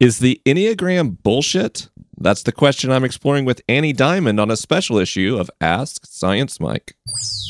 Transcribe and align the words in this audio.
Is 0.00 0.20
the 0.20 0.40
Enneagram 0.46 1.18
bullshit? 1.24 1.88
That's 2.16 2.44
the 2.44 2.52
question 2.52 2.92
I'm 2.92 3.02
exploring 3.02 3.44
with 3.44 3.62
Annie 3.68 3.92
Dimond 3.92 4.40
on 4.40 4.48
a 4.48 4.56
special 4.56 4.96
issue 4.96 5.36
of 5.36 5.50
Ask 5.60 6.06
Science 6.06 6.60
Mike. 6.60 6.94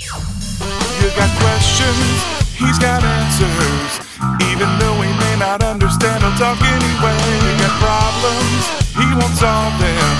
You 0.00 1.12
got 1.12 1.28
questions, 1.44 2.08
he's 2.56 2.78
got 2.80 3.04
answers. 3.04 4.00
Even 4.48 4.64
though 4.80 4.96
he 4.96 5.12
may 5.12 5.36
not 5.36 5.60
understand, 5.62 6.24
he'll 6.24 6.32
talk 6.40 6.56
anyway. 6.64 7.20
You 7.44 7.52
got 7.60 7.76
problems, 7.84 8.64
he 8.96 9.04
won't 9.12 9.36
solve 9.36 9.76
them. 9.76 10.16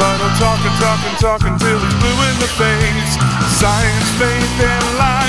But 0.00 0.16
he'll 0.24 0.40
talk 0.40 0.64
and 0.64 0.76
talk 0.80 1.00
and 1.04 1.18
talk 1.20 1.42
until 1.44 1.76
he's 1.84 1.96
blue 2.00 2.16
in 2.32 2.36
the 2.40 2.48
face. 2.56 3.12
Science, 3.60 4.08
faith, 4.16 4.56
and 4.64 4.84
life. 4.96 5.27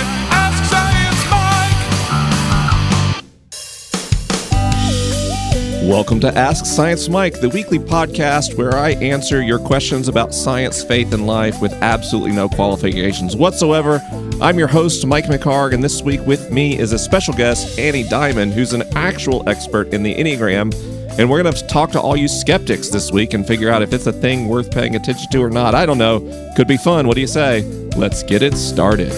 Welcome 5.90 6.20
to 6.20 6.38
Ask 6.38 6.68
Science 6.68 7.10
Mike, 7.10 7.42
the 7.42 7.50
weekly 7.50 7.80
podcast 7.80 8.56
where 8.56 8.76
I 8.76 8.92
answer 8.92 9.42
your 9.42 9.58
questions 9.58 10.08
about 10.08 10.36
science, 10.36 10.84
faith, 10.84 11.12
and 11.16 11.26
life 11.26 11.60
with 11.64 11.74
absolutely 11.82 12.32
no 12.32 12.48
qualifications 12.48 13.36
whatsoever. 13.36 14.00
I'm 14.40 14.60
your 14.60 14.68
host, 14.68 15.08
Mike 15.08 15.26
McHargue, 15.26 15.74
and 15.74 15.84
this 15.84 16.04
week 16.04 16.24
with 16.28 16.52
me 16.52 16.78
is 16.78 16.94
a 16.94 17.00
special 17.00 17.34
guest, 17.34 17.80
Annie 17.80 18.04
Dimond, 18.04 18.52
who's 18.52 18.74
an 18.74 18.84
actual 18.96 19.50
expert 19.50 19.92
in 19.92 20.04
the 20.04 20.14
Enneagram. 20.14 20.72
And 21.18 21.28
we're 21.28 21.42
going 21.42 21.56
to 21.56 21.68
talk 21.68 21.90
to 21.94 22.00
all 22.00 22.16
you 22.16 22.28
skeptics 22.28 22.90
this 22.90 23.12
week 23.12 23.34
and 23.34 23.48
figure 23.48 23.72
out 23.72 23.82
if 23.82 23.92
it's 23.92 24.06
a 24.06 24.14
thing 24.14 24.48
worth 24.48 24.70
paying 24.70 24.96
attention 24.96 25.28
to 25.32 25.42
or 25.42 25.50
not. 25.50 25.74
I 25.74 25.88
don't 25.88 25.98
know. 25.98 26.20
Could 26.56 26.68
be 26.68 26.78
fun. 26.78 27.08
What 27.08 27.16
do 27.16 27.22
you 27.22 27.28
say? 27.28 27.64
Let's 27.96 28.22
get 28.22 28.44
it 28.44 28.56
started. 28.56 29.12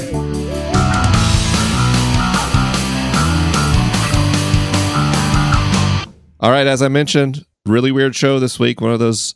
All 6.41 6.49
right, 6.49 6.65
as 6.65 6.81
I 6.81 6.87
mentioned, 6.87 7.45
really 7.67 7.91
weird 7.91 8.15
show 8.15 8.39
this 8.39 8.57
week. 8.57 8.81
One 8.81 8.91
of 8.91 8.97
those 8.97 9.35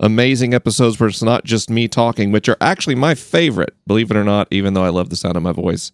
amazing 0.00 0.54
episodes 0.54 0.98
where 0.98 1.10
it's 1.10 1.22
not 1.22 1.44
just 1.44 1.68
me 1.68 1.86
talking, 1.86 2.32
which 2.32 2.48
are 2.48 2.56
actually 2.62 2.94
my 2.94 3.14
favorite, 3.14 3.74
believe 3.86 4.10
it 4.10 4.16
or 4.16 4.24
not, 4.24 4.48
even 4.50 4.72
though 4.72 4.82
I 4.82 4.88
love 4.88 5.10
the 5.10 5.16
sound 5.16 5.36
of 5.36 5.42
my 5.42 5.52
voice. 5.52 5.92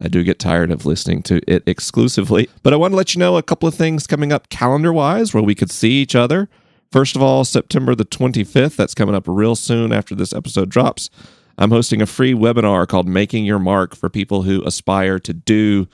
I 0.00 0.06
do 0.06 0.22
get 0.22 0.38
tired 0.38 0.70
of 0.70 0.86
listening 0.86 1.22
to 1.24 1.40
it 1.52 1.64
exclusively. 1.66 2.48
But 2.62 2.72
I 2.72 2.76
want 2.76 2.92
to 2.92 2.96
let 2.96 3.16
you 3.16 3.18
know 3.18 3.36
a 3.36 3.42
couple 3.42 3.68
of 3.68 3.74
things 3.74 4.06
coming 4.06 4.32
up 4.32 4.50
calendar 4.50 4.92
wise 4.92 5.34
where 5.34 5.42
we 5.42 5.56
could 5.56 5.72
see 5.72 6.00
each 6.00 6.14
other. 6.14 6.48
First 6.92 7.16
of 7.16 7.22
all, 7.22 7.44
September 7.44 7.96
the 7.96 8.04
25th, 8.04 8.76
that's 8.76 8.94
coming 8.94 9.16
up 9.16 9.24
real 9.26 9.56
soon 9.56 9.92
after 9.92 10.14
this 10.14 10.32
episode 10.32 10.68
drops. 10.68 11.10
I'm 11.58 11.72
hosting 11.72 12.00
a 12.00 12.06
free 12.06 12.34
webinar 12.34 12.86
called 12.86 13.08
Making 13.08 13.46
Your 13.46 13.58
Mark 13.58 13.96
for 13.96 14.08
people 14.08 14.42
who 14.42 14.62
aspire 14.64 15.18
to 15.18 15.32
do 15.32 15.88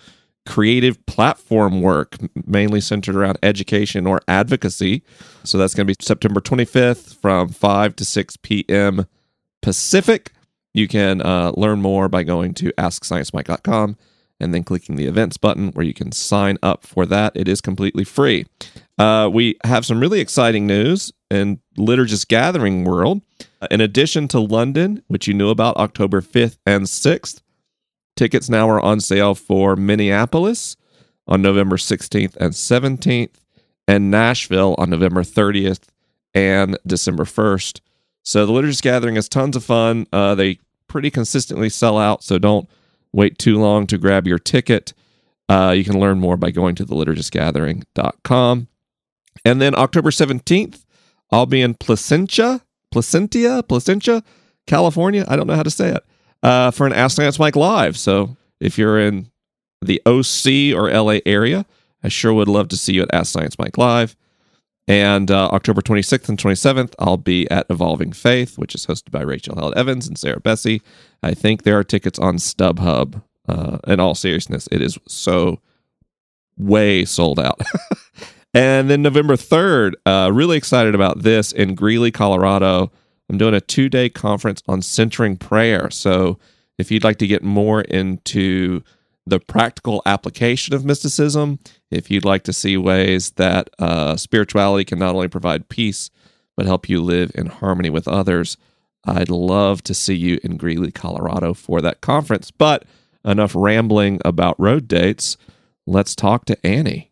creative 0.51 1.07
platform 1.07 1.81
work, 1.81 2.17
mainly 2.45 2.81
centered 2.81 3.15
around 3.15 3.39
education 3.41 4.05
or 4.05 4.21
advocacy. 4.27 5.01
So 5.45 5.57
that's 5.57 5.75
going 5.75 5.87
to 5.87 5.95
be 5.95 6.05
September 6.05 6.41
25th 6.41 7.15
from 7.23 7.51
5 7.51 7.95
to 7.95 8.05
6 8.05 8.37
p.m. 8.39 9.07
Pacific. 9.63 10.33
You 10.75 10.89
can 10.89 11.23
uh, 11.23 11.53
learn 11.57 11.81
more 11.81 12.09
by 12.09 12.25
going 12.25 12.55
to 12.55 12.73
AskScienceMike.com 12.73 13.97
and 14.41 14.53
then 14.53 14.65
clicking 14.65 14.97
the 14.97 15.07
events 15.07 15.37
button 15.37 15.71
where 15.71 15.87
you 15.87 15.95
can 15.95 16.11
sign 16.11 16.59
up 16.65 16.85
for 16.85 17.07
that. 17.07 17.33
It 17.37 17.47
is 17.47 17.61
completely 17.61 18.05
free. 18.05 18.47
Uh, 18.99 19.31
we 19.33 19.57
have 19.63 19.87
some 19.87 20.01
really 20.01 20.19
exciting 20.19 20.67
news 20.67 21.13
in 21.31 21.61
Liturgist 21.79 22.27
Gathering 22.27 22.85
world. 22.85 23.23
In 23.71 23.81
addition 23.81 24.27
to 24.29 24.41
London, 24.41 25.05
which 25.07 25.29
you 25.29 25.35
knew 25.35 25.51
about 25.51 25.77
October 25.77 26.21
5th 26.21 26.57
and 26.67 26.87
6th, 26.87 27.41
tickets 28.21 28.51
now 28.51 28.69
are 28.69 28.79
on 28.79 29.01
sale 29.01 29.35
for 29.35 29.77
Minneapolis 29.77 30.77
on 31.27 31.41
November 31.41 31.79
16th 31.79 32.37
and 32.37 32.53
17th, 32.53 33.31
and 33.89 34.11
Nashville 34.11 34.75
on 34.77 34.91
November 34.91 35.23
30th 35.23 35.85
and 36.35 36.79
December 36.87 37.25
1st. 37.25 37.81
So 38.23 38.45
the 38.45 38.53
Liturgist 38.53 38.83
Gathering 38.83 39.17
is 39.17 39.27
tons 39.27 39.57
of 39.57 39.65
fun. 39.65 40.07
Uh, 40.13 40.35
they 40.35 40.59
pretty 40.87 41.11
consistently 41.11 41.71
sell 41.71 41.97
out, 41.97 42.23
so 42.23 42.37
don't 42.37 42.69
wait 43.11 43.39
too 43.39 43.59
long 43.59 43.87
to 43.87 43.97
grab 43.97 44.27
your 44.27 44.39
ticket. 44.39 44.93
Uh, 45.49 45.73
you 45.75 45.83
can 45.83 45.99
learn 45.99 46.21
more 46.21 46.37
by 46.37 46.51
going 46.51 46.75
to 46.75 46.85
theliturgistgathering.com. 46.85 48.69
And 49.47 49.63
then 49.63 49.75
October 49.75 50.11
17th, 50.11 50.85
I'll 51.33 51.47
be 51.47 51.63
in 51.63 51.73
Placentia, 51.73 52.61
Placentia, 52.91 53.63
Placentia, 53.67 54.23
California. 54.67 55.25
I 55.27 55.37
don't 55.37 55.47
know 55.47 55.57
how 55.57 55.63
to 55.63 55.71
say 55.71 55.89
it. 55.89 56.05
Uh, 56.43 56.71
for 56.71 56.87
an 56.87 56.93
Ask 56.93 57.17
Science 57.17 57.39
Mike 57.39 57.57
Live. 57.57 57.99
So 57.99 58.37
if 58.61 58.79
you're 58.79 58.99
in 58.99 59.31
the 59.83 60.01
OC 60.07 60.75
or 60.75 60.91
LA 60.91 61.19
area, 61.27 61.67
I 62.03 62.09
sure 62.09 62.33
would 62.33 62.49
love 62.49 62.69
to 62.69 62.77
see 62.77 62.95
you 62.95 63.03
at 63.03 63.15
Ask 63.15 63.33
Science 63.33 63.59
Mike 63.59 63.77
Live. 63.77 64.17
And 64.89 65.31
uh, 65.31 65.49
October 65.53 65.83
26th 65.83 66.29
and 66.29 66.39
27th, 66.39 66.95
I'll 66.99 67.17
be 67.17 67.49
at 67.51 67.67
Evolving 67.71 68.13
Faith, 68.13 68.59
which 68.59 68.75
is 68.75 68.87
hosted 68.87 69.11
by 69.11 69.23
Rachel 69.23 69.55
Held 69.55 69.75
Evans 69.77 70.09
and 70.09 70.19
Sarah 70.19 70.41
Bessey. 70.41 70.83
I 71.23 71.33
think 71.33 71.63
there 71.63 71.79
are 71.79 71.85
tickets 71.85 72.19
on 72.19 72.37
StubHub. 72.37 73.23
Uh, 73.49 73.79
in 73.87 74.01
all 74.01 74.15
seriousness, 74.15 74.69
it 74.71 74.81
is 74.81 74.99
so 75.09 75.61
way 76.57 77.05
sold 77.05 77.41
out. 77.41 77.61
and 78.55 78.89
then 78.91 79.03
November 79.03 79.35
3rd, 79.35 79.95
uh, 80.07 80.31
really 80.33 80.57
excited 80.57 80.95
about 80.95 81.23
this 81.23 81.53
in 81.53 81.75
Greeley, 81.75 82.11
Colorado. 82.11 82.93
I'm 83.31 83.39
doing 83.39 83.55
a 83.55 83.61
two 83.61 83.89
day 83.89 84.09
conference 84.09 84.61
on 84.67 84.83
centering 84.83 85.37
prayer. 85.37 85.89
So 85.91 86.39
if 86.79 86.91
you'd 86.91 87.05
like 87.05 87.19
to 87.19 87.29
get 87.29 87.45
more 87.45 87.83
into 87.83 88.83
the 89.25 89.39
practical 89.39 90.03
application 90.05 90.75
of 90.75 90.85
mysticism, 90.85 91.61
if 91.93 92.11
you'd 92.11 92.25
like 92.25 92.43
to 92.45 92.53
see 92.53 92.77
ways 92.77 93.31
that 93.33 93.71
uh, 93.79 94.17
spirituality 94.17 94.85
can 94.85 94.99
not 94.99 95.15
only 95.15 95.29
provide 95.29 95.69
peace, 95.69 96.11
but 96.57 96.67
help 96.67 96.89
you 96.89 97.01
live 97.01 97.31
in 97.37 97.47
harmony 97.47 97.89
with 97.89 98.09
others, 98.09 98.57
I'd 99.05 99.31
love 99.31 99.83
to 99.85 99.95
see 99.95 100.17
you 100.17 100.41
in 100.43 100.57
Greeley, 100.57 100.91
Colorado 100.91 101.55
for 101.55 101.81
that 101.81 102.01
conference. 102.01 102.51
But 102.51 102.85
enough 103.25 103.55
rambling 103.55 104.21
about 104.25 104.59
road 104.59 104.89
dates. 104.89 105.37
Let's 105.87 106.17
talk 106.17 106.47
to 106.47 106.67
Annie. 106.67 107.10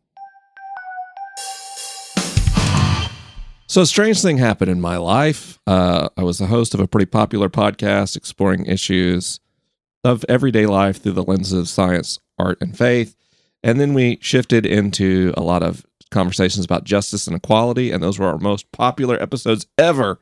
So, 3.70 3.82
a 3.82 3.86
strange 3.86 4.22
thing 4.22 4.38
happened 4.38 4.70
in 4.70 4.80
my 4.80 4.96
life. 4.96 5.58
Uh, 5.66 6.08
I 6.16 6.22
was 6.22 6.38
the 6.38 6.46
host 6.46 6.72
of 6.72 6.80
a 6.80 6.88
pretty 6.88 7.04
popular 7.04 7.50
podcast 7.50 8.16
exploring 8.16 8.64
issues 8.64 9.40
of 10.02 10.24
everyday 10.26 10.64
life 10.64 11.02
through 11.02 11.12
the 11.12 11.22
lenses 11.22 11.52
of 11.52 11.68
science, 11.68 12.18
art, 12.38 12.56
and 12.62 12.76
faith. 12.76 13.14
And 13.62 13.78
then 13.78 13.92
we 13.92 14.18
shifted 14.22 14.64
into 14.64 15.34
a 15.36 15.42
lot 15.42 15.62
of 15.62 15.84
conversations 16.10 16.64
about 16.64 16.84
justice 16.84 17.26
and 17.26 17.36
equality, 17.36 17.90
and 17.90 18.02
those 18.02 18.18
were 18.18 18.28
our 18.28 18.38
most 18.38 18.72
popular 18.72 19.20
episodes 19.22 19.66
ever. 19.76 20.18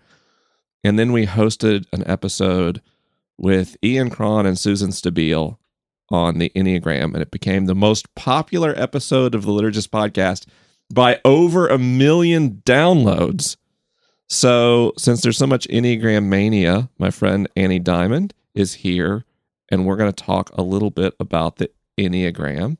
And 0.82 0.98
then 0.98 1.12
we 1.12 1.28
hosted 1.28 1.86
an 1.92 2.02
episode 2.04 2.82
with 3.38 3.76
Ian 3.80 4.10
Cron 4.10 4.46
and 4.46 4.58
Susan 4.58 4.90
Stabile 4.90 5.58
on 6.10 6.38
the 6.38 6.50
Enneagram, 6.56 7.14
and 7.14 7.22
it 7.22 7.30
became 7.30 7.66
the 7.66 7.76
most 7.76 8.12
popular 8.16 8.74
episode 8.76 9.36
of 9.36 9.44
the 9.44 9.52
Liturgist 9.52 9.90
podcast 9.90 10.46
by 10.92 11.20
over 11.24 11.68
a 11.68 11.78
million 11.78 12.62
downloads. 12.64 13.56
So, 14.28 14.92
since 14.98 15.22
there's 15.22 15.38
so 15.38 15.46
much 15.46 15.68
Enneagram 15.68 16.24
mania, 16.24 16.88
my 16.98 17.10
friend 17.10 17.48
Annie 17.54 17.78
Dimond 17.78 18.32
is 18.54 18.74
here, 18.74 19.24
and 19.70 19.86
we're 19.86 19.96
going 19.96 20.12
to 20.12 20.24
talk 20.24 20.50
a 20.54 20.62
little 20.62 20.90
bit 20.90 21.14
about 21.20 21.56
the 21.56 21.70
Enneagram. 21.96 22.76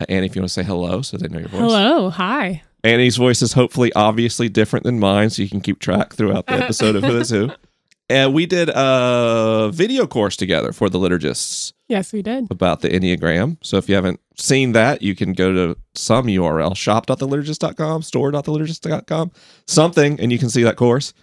Uh, 0.00 0.06
Annie, 0.08 0.26
if 0.26 0.34
you 0.34 0.40
want 0.40 0.48
to 0.48 0.54
say 0.54 0.62
hello 0.62 1.02
so 1.02 1.18
they 1.18 1.28
know 1.28 1.38
your 1.38 1.48
voice. 1.48 1.60
Hello. 1.60 2.08
Hi. 2.10 2.62
Annie's 2.82 3.18
voice 3.18 3.42
is 3.42 3.52
hopefully 3.52 3.92
obviously 3.94 4.48
different 4.48 4.84
than 4.84 4.98
mine, 4.98 5.28
so 5.28 5.42
you 5.42 5.50
can 5.50 5.60
keep 5.60 5.80
track 5.80 6.14
throughout 6.14 6.46
the 6.46 6.54
episode 6.54 6.96
of 6.96 7.04
Who 7.04 7.18
is 7.18 7.30
Who. 7.30 7.50
And 8.10 8.34
we 8.34 8.44
did 8.44 8.68
a 8.74 9.70
video 9.72 10.04
course 10.06 10.36
together 10.36 10.72
for 10.72 10.90
the 10.90 10.98
liturgists 10.98 11.72
Yes, 11.88 12.12
we 12.12 12.22
did. 12.22 12.50
about 12.50 12.80
the 12.80 12.88
Enneagram. 12.88 13.56
So 13.62 13.76
if 13.76 13.88
you 13.88 13.94
haven't 13.94 14.18
seen 14.36 14.72
that, 14.72 15.00
you 15.00 15.14
can 15.14 15.32
go 15.32 15.52
to 15.52 15.76
some 15.94 16.26
URL, 16.26 16.76
shop.theliturgist.com, 16.76 18.02
store.theliturgist.com, 18.02 19.30
something, 19.66 20.18
and 20.20 20.32
you 20.32 20.38
can 20.40 20.50
see 20.50 20.64
that 20.64 20.74
course. 20.76 21.14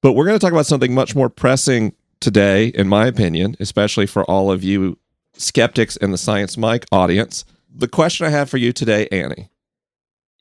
But 0.00 0.12
we're 0.12 0.26
going 0.26 0.38
to 0.38 0.44
talk 0.44 0.52
about 0.52 0.66
something 0.66 0.94
much 0.94 1.16
more 1.16 1.28
pressing 1.28 1.92
today, 2.20 2.68
in 2.68 2.86
my 2.88 3.06
opinion, 3.08 3.56
especially 3.58 4.06
for 4.06 4.22
all 4.30 4.50
of 4.52 4.62
you 4.62 4.96
skeptics 5.34 5.96
in 5.96 6.12
the 6.12 6.18
Science 6.18 6.56
Mike 6.56 6.86
audience. 6.92 7.44
The 7.74 7.88
question 7.88 8.26
I 8.26 8.30
have 8.30 8.48
for 8.48 8.58
you 8.58 8.72
today, 8.72 9.08
Annie, 9.10 9.50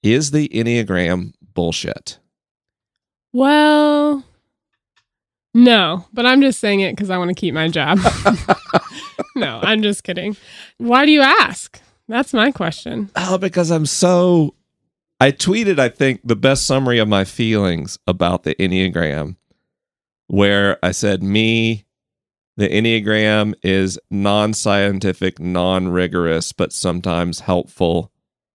is 0.04 0.30
the 0.30 0.48
Enneagram 0.50 1.34
bullshit? 1.56 2.20
Well, 3.34 4.24
no, 5.58 6.06
but 6.14 6.28
I'm 6.28 6.40
just 6.42 6.60
saying 6.60 6.82
it 6.82 6.92
because 6.92 7.10
I 7.10 7.18
want 7.18 7.30
to 7.30 7.34
keep 7.34 7.56
my 7.56 7.68
job. 7.68 7.98
no, 9.36 9.60
I'm 9.64 9.82
just 9.82 10.04
kidding. 10.04 10.38
Why 10.78 11.04
do 11.04 11.12
you 11.12 11.22
ask? 11.22 11.82
That's 12.08 12.32
my 12.32 12.52
question. 12.52 13.10
Oh, 13.16 13.40
because 13.40 13.72
I'm 13.72 13.88
so. 13.88 14.54
I 15.20 15.32
tweeted, 15.32 15.80
I 15.80 15.90
think, 15.90 16.22
the 16.24 16.36
best 16.36 16.68
summary 16.68 17.00
of 17.00 17.08
my 17.08 17.24
feelings 17.24 17.98
about 18.06 18.44
the 18.44 18.54
Enneagram, 18.56 19.36
where 20.28 20.78
I 20.84 20.92
said, 20.92 21.24
Me, 21.24 21.86
the 22.56 22.70
Enneagram 22.70 23.56
is 23.64 23.98
non 24.12 24.54
scientific, 24.54 25.40
non 25.40 25.88
rigorous, 25.88 26.54
but 26.54 26.72
sometimes 26.72 27.40
helpful 27.40 28.12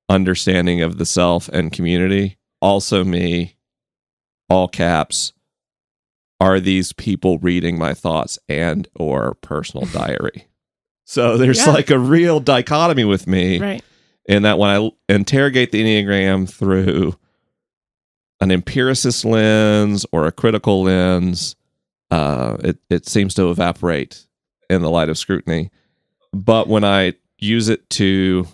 understanding 0.09 0.83
of 0.83 0.99
the 0.99 1.07
self 1.07 1.49
and 1.49 1.73
community. 1.73 2.39
also 2.61 3.03
me, 3.03 3.57
all 4.49 4.69
caps, 4.69 5.33
are 6.43 6.59
these 6.59 6.93
people 6.93 7.39
reading 7.39 7.79
my 7.79 7.95
thoughts 7.95 8.39
and 8.49 8.89
or 8.97 9.35
personal 9.43 9.87
diary? 9.87 10.49
So 11.05 11.37
there's 11.37 11.59
Yeah. 11.65 11.73
like 11.73 11.91
a 11.91 11.99
real 11.99 12.41
dichotomy 12.41 13.05
with 13.05 13.27
me 13.29 13.59
Right. 13.61 13.83
in 14.29 14.43
that 14.43 14.59
when 14.59 14.71
I 14.71 14.91
interrogate 15.09 15.71
the 15.73 15.83
Enneagram 15.83 16.49
through 16.49 17.15
an 18.41 18.51
empiricist 18.51 19.25
lens 19.25 20.05
or 20.11 20.27
a 20.27 20.33
critical 20.33 20.83
lens, 20.83 21.55
uh, 22.11 22.57
it, 22.65 22.79
it 22.91 23.07
seems 23.09 23.35
to 23.35 23.51
evaporate 23.51 24.27
in 24.69 24.83
the 24.83 24.91
light 24.91 25.09
of 25.09 25.17
scrutiny. 25.19 25.71
But 26.33 26.67
when 26.67 26.83
I 26.83 27.15
use 27.39 27.69
it 27.69 27.89
to 27.91 28.47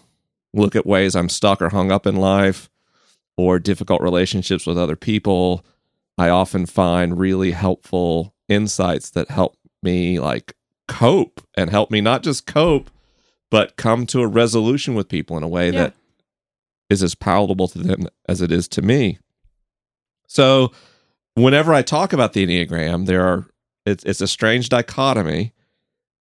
look 0.53 0.77
at 0.77 0.87
ways 0.87 1.15
I'm 1.17 1.29
stuck 1.29 1.63
or 1.63 1.71
hung 1.71 1.91
up 1.91 2.07
in 2.07 2.17
life 2.17 2.69
or 3.37 3.59
difficult 3.59 4.03
relationships 4.03 4.67
with 4.67 4.77
other 4.77 4.97
people, 4.97 5.65
I 6.19 6.29
often 6.31 6.67
find 6.67 7.19
really 7.19 7.53
helpful 7.53 8.35
insights 8.49 9.11
that 9.11 9.31
help 9.31 9.57
me 9.83 10.19
like 10.19 10.55
cope 10.89 11.41
and 11.55 11.71
help 11.71 11.91
me 11.91 12.01
not 12.01 12.23
just 12.23 12.47
cope, 12.47 12.91
but 13.51 13.77
come 13.77 14.05
to 14.07 14.21
a 14.23 14.27
resolution 14.27 14.95
with 14.95 15.09
people 15.09 15.37
in 15.37 15.43
a 15.43 15.49
way 15.49 15.67
Yeah. 15.71 15.83
that 15.83 15.95
is 16.91 17.03
as 17.03 17.15
palatable 17.15 17.69
to 17.69 17.79
them 17.79 18.09
as 18.29 18.41
it 18.43 18.51
is 18.51 18.67
to 18.69 18.83
me. 18.83 19.19
So, 20.27 20.73
whenever 21.35 21.73
I 21.73 21.83
talk 21.83 22.13
about 22.13 22.33
the 22.33 22.47
Enneagram, 22.47 23.07
there 23.07 23.25
are 23.27 23.47
it's 23.87 24.05
it's 24.05 24.21
a 24.21 24.29
strange 24.29 24.69
dichotomy. 24.69 25.53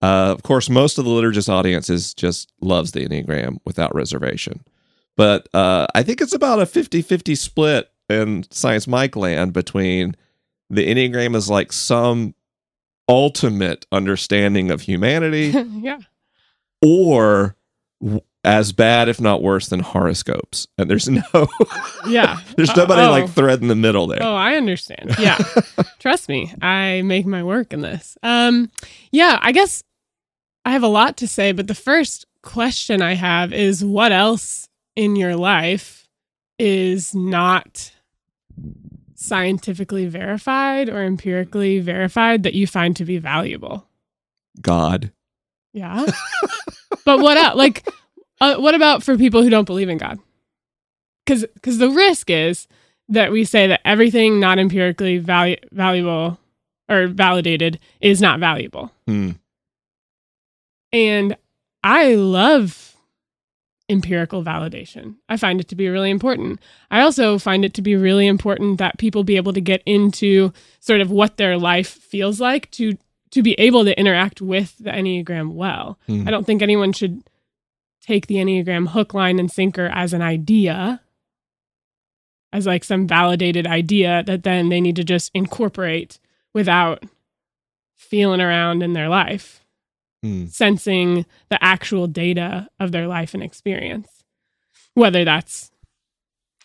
Uh, 0.02 0.32
of 0.38 0.44
course, 0.44 0.70
most 0.70 0.98
of 0.98 1.06
the 1.06 1.12
liturgist 1.12 1.50
audience 1.50 1.90
is 1.90 2.14
just 2.14 2.52
loves 2.62 2.92
the 2.92 3.08
Enneagram 3.08 3.58
without 3.66 3.94
reservation. 3.96 4.64
But 5.16 5.48
uh, 5.54 5.88
I 5.96 6.04
think 6.04 6.22
it's 6.22 6.34
about 6.34 6.60
a 6.62 6.66
50 6.68 7.02
50 7.02 7.34
split 7.36 7.90
in 8.09 8.45
Science 8.51 8.88
Mike 8.88 9.15
land 9.15 9.54
between 9.54 10.15
the 10.69 10.88
Enneagram 10.88 11.36
is 11.36 11.50
like 11.50 11.71
some 11.71 12.33
ultimate 13.09 13.86
understanding 13.92 14.69
of 14.71 14.81
humanity 14.81 15.48
yeah. 15.80 16.00
or 16.81 17.56
as 18.44 18.71
bad, 18.71 19.09
if 19.09 19.19
not 19.19 19.42
worse, 19.42 19.68
than 19.69 19.80
horoscopes. 19.81 20.68
And 20.77 20.89
there's 20.89 21.09
no, 21.09 21.21
Yeah. 22.07 22.39
there's 22.56 22.69
Uh, 22.69 22.75
nobody 22.77 23.01
oh. 23.01 23.12
like 23.12 23.30
thread 23.30 23.62
in 23.62 23.68
the 23.68 23.75
middle 23.75 24.07
there. 24.07 24.19
Oh, 24.21 24.36
I 24.36 24.56
understand. 24.56 25.15
Yeah. 25.19 25.38
Trust 26.00 26.30
me, 26.30 26.53
I 26.62 27.01
make 27.03 27.25
my 27.25 27.44
work 27.44 27.74
in 27.74 27.81
this. 27.81 28.18
Um 28.24 28.69
yeah, 29.12 29.39
I 29.42 29.51
guess 29.51 29.83
I 30.65 30.71
have 30.71 30.83
a 30.83 30.88
lot 30.88 31.18
to 31.18 31.27
say, 31.27 31.51
but 31.53 31.68
the 31.68 31.75
first 31.75 32.25
question 32.42 33.01
I 33.01 33.13
have 33.15 33.51
is 33.53 33.83
what 33.83 34.12
else 34.12 34.68
in 34.95 35.15
your 35.15 35.36
life 35.36 36.07
is 36.60 37.13
not 37.15 37.92
scientifically 39.27 40.06
verified 40.06 40.89
or 40.89 41.03
empirically 41.03 41.79
verified 41.79 42.44
that 42.44 42.53
you 42.53 42.68
find 42.68 42.95
to 42.95 43.06
be 43.06 43.18
valuable? 43.18 43.88
God. 44.62 45.12
Yeah. 45.74 46.06
but 47.06 47.19
what 47.19 47.38
else? 47.38 47.56
Like, 47.56 47.88
uh, 48.41 48.56
what 48.56 48.75
about 48.75 49.03
for 49.03 49.18
people 49.18 49.44
who 49.44 49.50
don't 49.50 49.65
believe 49.65 49.89
in 49.89 49.97
God? 49.97 50.19
Because 51.25 51.45
because 51.53 51.77
the 51.77 51.89
risk 51.89 52.29
is 52.29 52.68
that 53.09 53.31
we 53.31 53.44
say 53.45 53.68
that 53.68 53.81
everything 53.85 54.39
not 54.39 54.59
empirically 54.59 55.21
valu- 55.21 55.63
valuable 55.71 56.39
or 56.89 57.07
validated 57.07 57.79
is 58.01 58.21
not 58.21 58.39
valuable. 58.39 58.91
Hmm. 59.07 59.31
And 60.94 61.38
I 61.83 62.15
love 62.15 62.95
empirical 63.89 64.44
validation. 64.44 65.16
I 65.30 65.38
find 65.38 65.60
it 65.60 65.68
to 65.69 65.75
be 65.75 65.88
really 65.88 66.10
important. 66.10 66.60
I 66.92 67.01
also 67.01 67.38
find 67.38 67.63
it 67.63 67.74
to 67.75 67.81
be 67.81 67.95
really 67.95 68.28
important 68.28 68.80
that 68.80 68.98
people 68.98 69.24
be 69.24 69.38
able 69.38 69.54
to 69.54 69.62
get 69.62 69.81
into 69.86 70.51
sort 70.80 71.01
of 71.01 71.10
what 71.10 71.38
their 71.38 71.57
life 71.57 71.88
feels 71.88 72.39
like 72.42 72.69
to 72.72 72.98
to 73.30 73.44
be 73.44 73.54
able 73.54 73.84
to 73.84 74.00
interact 74.00 74.42
with 74.42 74.78
the 74.78 74.89
Enneagram 74.89 75.51
well. 75.54 76.00
Hmm. 76.07 76.25
I 76.28 76.31
don't 76.31 76.45
think 76.45 76.62
anyone 76.62 76.94
should 76.94 77.24
take 78.01 78.28
the 78.28 78.36
Enneagram 78.36 78.89
hook, 78.89 79.13
line, 79.13 79.38
and 79.38 79.51
sinker 79.51 79.88
as 79.88 80.13
an 80.13 80.22
idea, 80.22 81.01
as 82.54 82.66
like 82.66 82.86
some 82.86 83.06
validated 83.06 83.68
idea 83.68 84.24
that 84.24 84.44
then 84.44 84.69
they 84.69 84.80
need 84.80 84.95
to 84.95 85.04
just 85.04 85.30
incorporate 85.34 86.19
without 86.54 87.04
feeling 87.95 88.39
around 88.39 88.81
in 88.81 88.94
their 88.94 89.10
life 89.10 89.62
Hmm. 90.27 90.47
sensing 90.47 91.25
the 91.50 91.63
actual 91.63 92.06
data 92.06 92.68
of 92.81 92.91
their 92.91 93.07
life 93.07 93.33
and 93.33 93.41
experience, 93.41 94.09
whether 94.94 95.24
that's, 95.24 95.71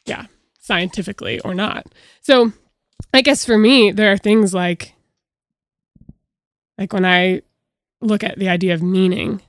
yeah, 0.04 0.26
scientifically 0.58 1.38
or 1.40 1.54
not. 1.54 1.86
So 2.22 2.52
I 3.14 3.22
guess 3.22 3.44
for 3.44 3.56
me, 3.56 3.92
there 3.92 4.10
are 4.10 4.18
things 4.18 4.52
like, 4.52 4.94
like 6.76 6.92
when 6.92 7.04
I 7.04 7.42
look 8.00 8.24
at 8.24 8.36
the 8.36 8.48
idea 8.48 8.74
of 8.74 8.82
meaning, 8.82 9.40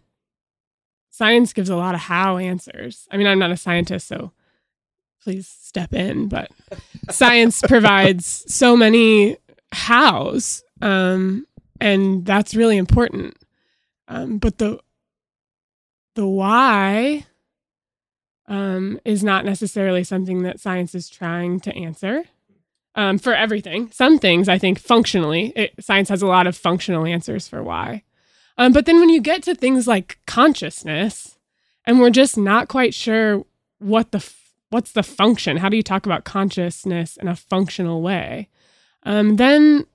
science 1.10 1.52
gives 1.52 1.70
a 1.70 1.76
lot 1.76 1.96
of 1.96 2.02
how 2.02 2.38
answers. 2.38 3.08
I 3.10 3.18
mean, 3.18 3.26
I'm 3.26 3.40
not 3.40 3.52
a 3.52 3.58
scientist, 3.58 4.08
so 4.08 4.32
please 5.24 5.48
step 5.48 5.92
in, 5.92 6.28
but 6.28 6.52
science 7.10 7.64
provides 7.64 8.46
so 8.48 8.78
many 8.78 9.38
hows. 9.72 10.64
Um, 10.84 11.48
and 11.82 12.26
that's 12.26 12.54
really 12.54 12.78
important. 12.78 13.38
Um, 14.08 14.38
but 14.38 14.58
the 14.58 14.80
the 16.16 16.28
why 16.28 17.26
um, 18.48 19.00
is 19.06 19.24
not 19.24 19.46
necessarily 19.46 20.04
something 20.04 20.44
that 20.44 20.60
science 20.60 20.94
is 20.94 21.10
trying 21.10 21.60
to 21.62 21.76
answer 21.76 22.26
um, 22.96 23.18
for 23.18 23.34
everything. 23.34 23.90
Some 23.92 24.20
things 24.20 24.48
I 24.48 24.58
think 24.58 24.80
functionally, 24.80 25.54
it, 25.56 25.74
science 25.80 26.10
has 26.10 26.22
a 26.22 26.28
lot 26.28 26.48
of 26.48 26.56
functional 26.56 27.06
answers 27.06 27.48
for 27.48 27.64
why. 27.64 28.04
Um, 28.58 28.72
but 28.72 28.86
then 28.86 29.00
when 29.00 29.10
you 29.10 29.22
get 29.22 29.44
to 29.44 29.56
things 29.56 29.88
like 29.88 30.20
consciousness, 30.28 31.40
and 31.86 32.00
we're 32.00 32.12
just 32.12 32.38
not 32.38 32.68
quite 32.68 32.94
sure 32.94 33.46
what 33.80 34.12
the 34.12 34.20
f- 34.20 34.52
what's 34.70 34.92
the 34.92 35.04
function. 35.04 35.58
How 35.58 35.70
do 35.70 35.78
you 35.78 35.84
talk 35.84 36.06
about 36.06 36.24
consciousness 36.24 37.18
in 37.18 37.28
a 37.28 37.36
functional 37.36 38.02
way? 38.02 38.50
Um, 39.04 39.36
then 39.36 39.86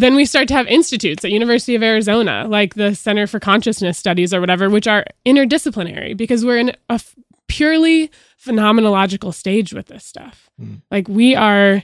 then 0.00 0.14
we 0.14 0.26
start 0.26 0.48
to 0.48 0.54
have 0.54 0.66
institutes 0.66 1.24
at 1.24 1.30
University 1.30 1.74
of 1.74 1.82
Arizona, 1.82 2.46
like 2.48 2.74
the 2.74 2.94
Center 2.94 3.26
for 3.26 3.40
Consciousness 3.40 3.96
Studies 3.96 4.34
or 4.34 4.40
whatever, 4.40 4.68
which 4.68 4.86
are 4.86 5.04
interdisciplinary 5.24 6.16
because 6.16 6.44
we're 6.44 6.58
in 6.58 6.70
a 6.90 6.94
f- 6.94 7.14
purely 7.48 8.10
phenomenological 8.38 9.32
stage 9.32 9.72
with 9.72 9.86
this 9.86 10.04
stuff. 10.04 10.50
Hmm. 10.58 10.76
Like 10.90 11.08
we 11.08 11.34
are 11.34 11.82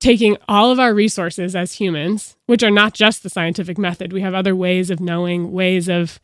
taking 0.00 0.36
all 0.46 0.70
of 0.70 0.78
our 0.78 0.94
resources 0.94 1.56
as 1.56 1.72
humans, 1.72 2.36
which 2.46 2.62
are 2.62 2.70
not 2.70 2.94
just 2.94 3.24
the 3.24 3.30
scientific 3.30 3.76
method. 3.76 4.12
We 4.12 4.20
have 4.20 4.34
other 4.34 4.54
ways 4.54 4.90
of 4.90 5.00
knowing, 5.00 5.50
ways 5.50 5.88
of 5.88 6.20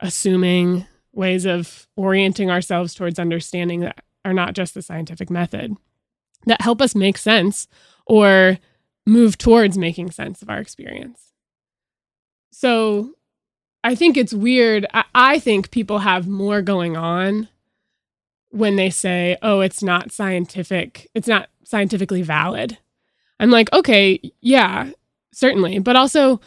assuming, 0.00 0.86
ways 1.12 1.46
of 1.46 1.86
orienting 1.94 2.50
ourselves 2.50 2.94
towards 2.94 3.20
understanding 3.20 3.80
that 3.80 4.02
are 4.24 4.34
not 4.34 4.54
just 4.54 4.74
the 4.74 4.82
scientific 4.82 5.30
method 5.30 5.76
that 6.46 6.60
help 6.60 6.82
us 6.82 6.94
make 6.94 7.18
sense 7.18 7.68
or 8.06 8.58
move 9.06 9.38
towards 9.38 9.76
making 9.78 10.10
sense 10.10 10.42
of 10.42 10.50
our 10.50 10.58
experience. 10.58 11.32
So 12.50 13.14
I 13.84 13.94
think 13.94 14.16
it's 14.16 14.32
weird. 14.32 14.86
I, 14.94 15.04
I 15.14 15.38
think 15.38 15.70
people 15.70 16.00
have 16.00 16.28
more 16.28 16.62
going 16.62 16.96
on 16.96 17.48
when 18.50 18.76
they 18.76 18.90
say, 18.90 19.36
oh, 19.42 19.60
it's 19.60 19.82
not 19.82 20.12
scientific, 20.12 21.08
it's 21.14 21.28
not 21.28 21.48
scientifically 21.64 22.22
valid. 22.22 22.78
I'm 23.40 23.50
like, 23.50 23.72
okay, 23.72 24.20
yeah, 24.40 24.90
certainly. 25.32 25.78
But 25.78 25.96
also, 25.96 26.40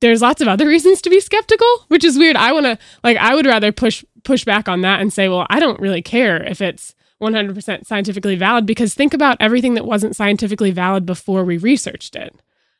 there's 0.00 0.22
lots 0.22 0.40
of 0.40 0.48
other 0.48 0.66
reasons 0.74 1.00
to 1.02 1.10
be 1.10 1.20
skeptical, 1.20 1.84
which 1.88 2.04
is 2.04 2.18
weird. 2.18 2.36
I 2.36 2.52
want 2.52 2.66
to 2.66 2.78
like 3.04 3.16
I 3.16 3.34
would 3.34 3.46
rather 3.46 3.70
push 3.70 4.04
push 4.24 4.44
back 4.44 4.68
on 4.68 4.80
that 4.80 5.00
and 5.00 5.12
say, 5.12 5.28
well, 5.28 5.46
I 5.50 5.60
don't 5.60 5.80
really 5.80 6.02
care 6.02 6.42
if 6.42 6.60
it's 6.60 6.94
100% 7.22 7.86
scientifically 7.86 8.36
valid 8.36 8.66
because 8.66 8.94
think 8.94 9.14
about 9.14 9.36
everything 9.40 9.74
that 9.74 9.86
wasn't 9.86 10.16
scientifically 10.16 10.70
valid 10.70 11.06
before 11.06 11.44
we 11.44 11.56
researched 11.56 12.16
it. 12.16 12.34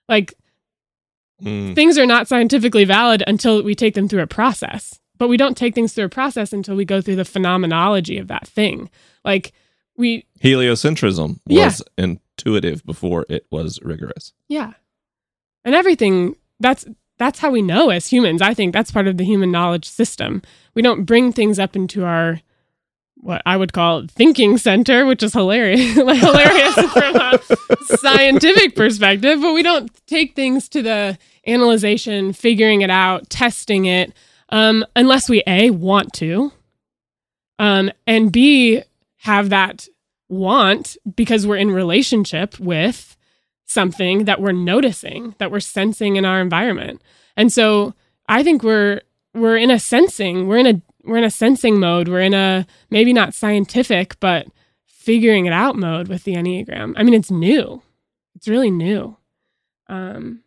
Like 0.09 0.35
Hmm. 1.41 1.75
things 1.75 1.99
are 1.99 2.07
not 2.07 2.29
scientifically 2.29 2.85
valid 2.85 3.23
until 3.27 3.63
we 3.63 3.75
take 3.75 3.95
them 3.95 4.09
through 4.09 4.23
a 4.23 4.27
process. 4.27 5.01
But 5.19 5.29
we 5.29 5.37
don't 5.37 5.57
take 5.57 5.75
things 5.75 5.93
through 5.93 6.05
a 6.05 6.09
process 6.09 6.53
until 6.53 6.77
we 6.77 6.85
go 6.85 7.01
through 7.01 7.17
the 7.17 7.25
phenomenology 7.25 8.19
of 8.19 8.29
that 8.29 8.47
thing. 8.47 8.89
Like 9.25 9.53
we 9.97 10.27
Heliocentrism 10.43 11.41
Yeah. 11.47 11.67
was 11.67 11.83
intuitive 11.99 12.85
before 12.85 13.27
it 13.29 13.47
was 13.51 13.81
rigorous. 13.83 14.33
Yeah. 14.49 14.73
And 15.65 15.75
everything 15.75 16.37
that's 16.61 16.85
that's 17.19 17.39
how 17.41 17.51
we 17.51 17.63
know 17.63 17.91
as 17.91 18.09
humans. 18.09 18.43
I 18.43 18.55
think 18.55 18.73
that's 18.73 18.91
part 18.91 19.07
of 19.07 19.17
the 19.19 19.25
human 19.25 19.51
knowledge 19.53 19.89
system. 19.89 20.43
We 20.75 20.83
don't 20.83 21.05
bring 21.05 21.33
things 21.33 21.59
up 21.61 21.77
into 21.77 22.05
our 22.05 22.41
what 23.25 23.41
I 23.47 23.57
would 23.57 23.73
call 23.73 24.07
thinking 24.07 24.59
center, 24.59 25.07
which 25.07 25.23
is 25.23 25.33
hilarious, 25.33 25.95
hilarious 25.95 26.75
from 26.75 27.17
a 27.17 27.39
scientific 27.97 28.77
perspective, 28.77 29.41
but 29.41 29.55
we 29.55 29.63
don't 29.63 29.91
take 30.07 30.37
things 30.37 30.69
to 30.69 30.83
the 30.83 31.19
analyzation, 31.47 32.35
figuring 32.35 32.83
it 32.83 32.91
out, 32.91 33.31
testing 33.31 33.87
it, 33.87 34.13
um, 34.51 34.85
unless 34.95 35.31
we 35.31 35.43
a 35.47 35.71
want 35.71 36.13
to, 36.13 36.53
um, 37.59 37.91
and 38.07 38.31
b 38.31 38.83
have 39.17 39.49
that 39.49 39.89
want 40.29 40.99
because 41.17 41.47
we're 41.47 41.57
in 41.57 41.71
relationship 41.71 42.61
with 42.61 43.17
something 43.65 44.27
that 44.27 44.39
we're 44.39 44.53
noticing, 44.53 45.35
that 45.39 45.51
we're 45.51 45.61
sensing 45.61 46.17
in 46.17 46.27
our 46.27 46.43
environment. 46.43 47.01
And 47.39 47.51
so 47.51 47.95
I 48.29 48.43
think 48.43 48.63
we're 48.63 49.01
we're 49.33 49.57
in 49.57 49.71
a 49.71 49.79
sensing, 49.79 50.47
we're 50.47 50.59
in 50.59 50.67
a 50.67 50.83
we're 51.05 51.19
in 51.19 51.25
a 51.25 51.31
sensing 51.31 51.79
mode. 51.79 52.09
We're 52.09 52.21
in 52.21 52.35
a 52.35 52.67
maybe 52.91 53.13
not 53.13 53.35
scientific, 53.35 54.19
but 54.21 54.47
figuring 54.87 55.47
it 55.47 55.53
out 55.53 55.77
mode 55.77 56.09
with 56.09 56.25
the 56.25 56.35
Enneagram. 56.35 56.95
I 56.97 57.03
mean, 57.03 57.15
it's 57.15 57.31
new. 57.31 57.83
It's 58.35 58.49
really 58.49 58.71
new. 58.71 59.17
Um 59.89 60.41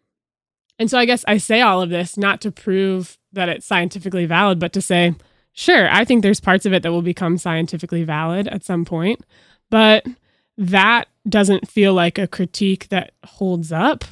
and 0.80 0.90
so 0.92 0.98
I 1.00 1.06
guess 1.06 1.24
I 1.28 1.38
say 1.38 1.62
all 1.62 1.82
of 1.82 1.90
this 1.90 2.18
not 2.18 2.40
to 2.42 2.52
prove 2.52 3.18
that 3.34 3.50
it's 3.50 3.66
scientifically 3.66 4.26
valid, 4.26 4.60
but 4.60 4.74
to 4.74 4.82
say, 4.82 5.16
sure, 5.54 5.90
I 5.92 6.06
think 6.06 6.22
there's 6.22 6.40
parts 6.40 6.66
of 6.68 6.74
it 6.74 6.84
that 6.84 6.92
will 6.92 7.02
become 7.02 7.38
scientifically 7.38 8.04
valid 8.04 8.48
at 8.48 8.64
some 8.64 8.86
point, 8.86 9.24
but 9.72 10.06
that 10.58 11.08
doesn't 11.28 11.68
feel 11.70 11.94
like 11.94 12.18
a 12.18 12.28
critique 12.28 12.90
that 12.90 13.12
holds 13.26 13.72
up 13.72 14.06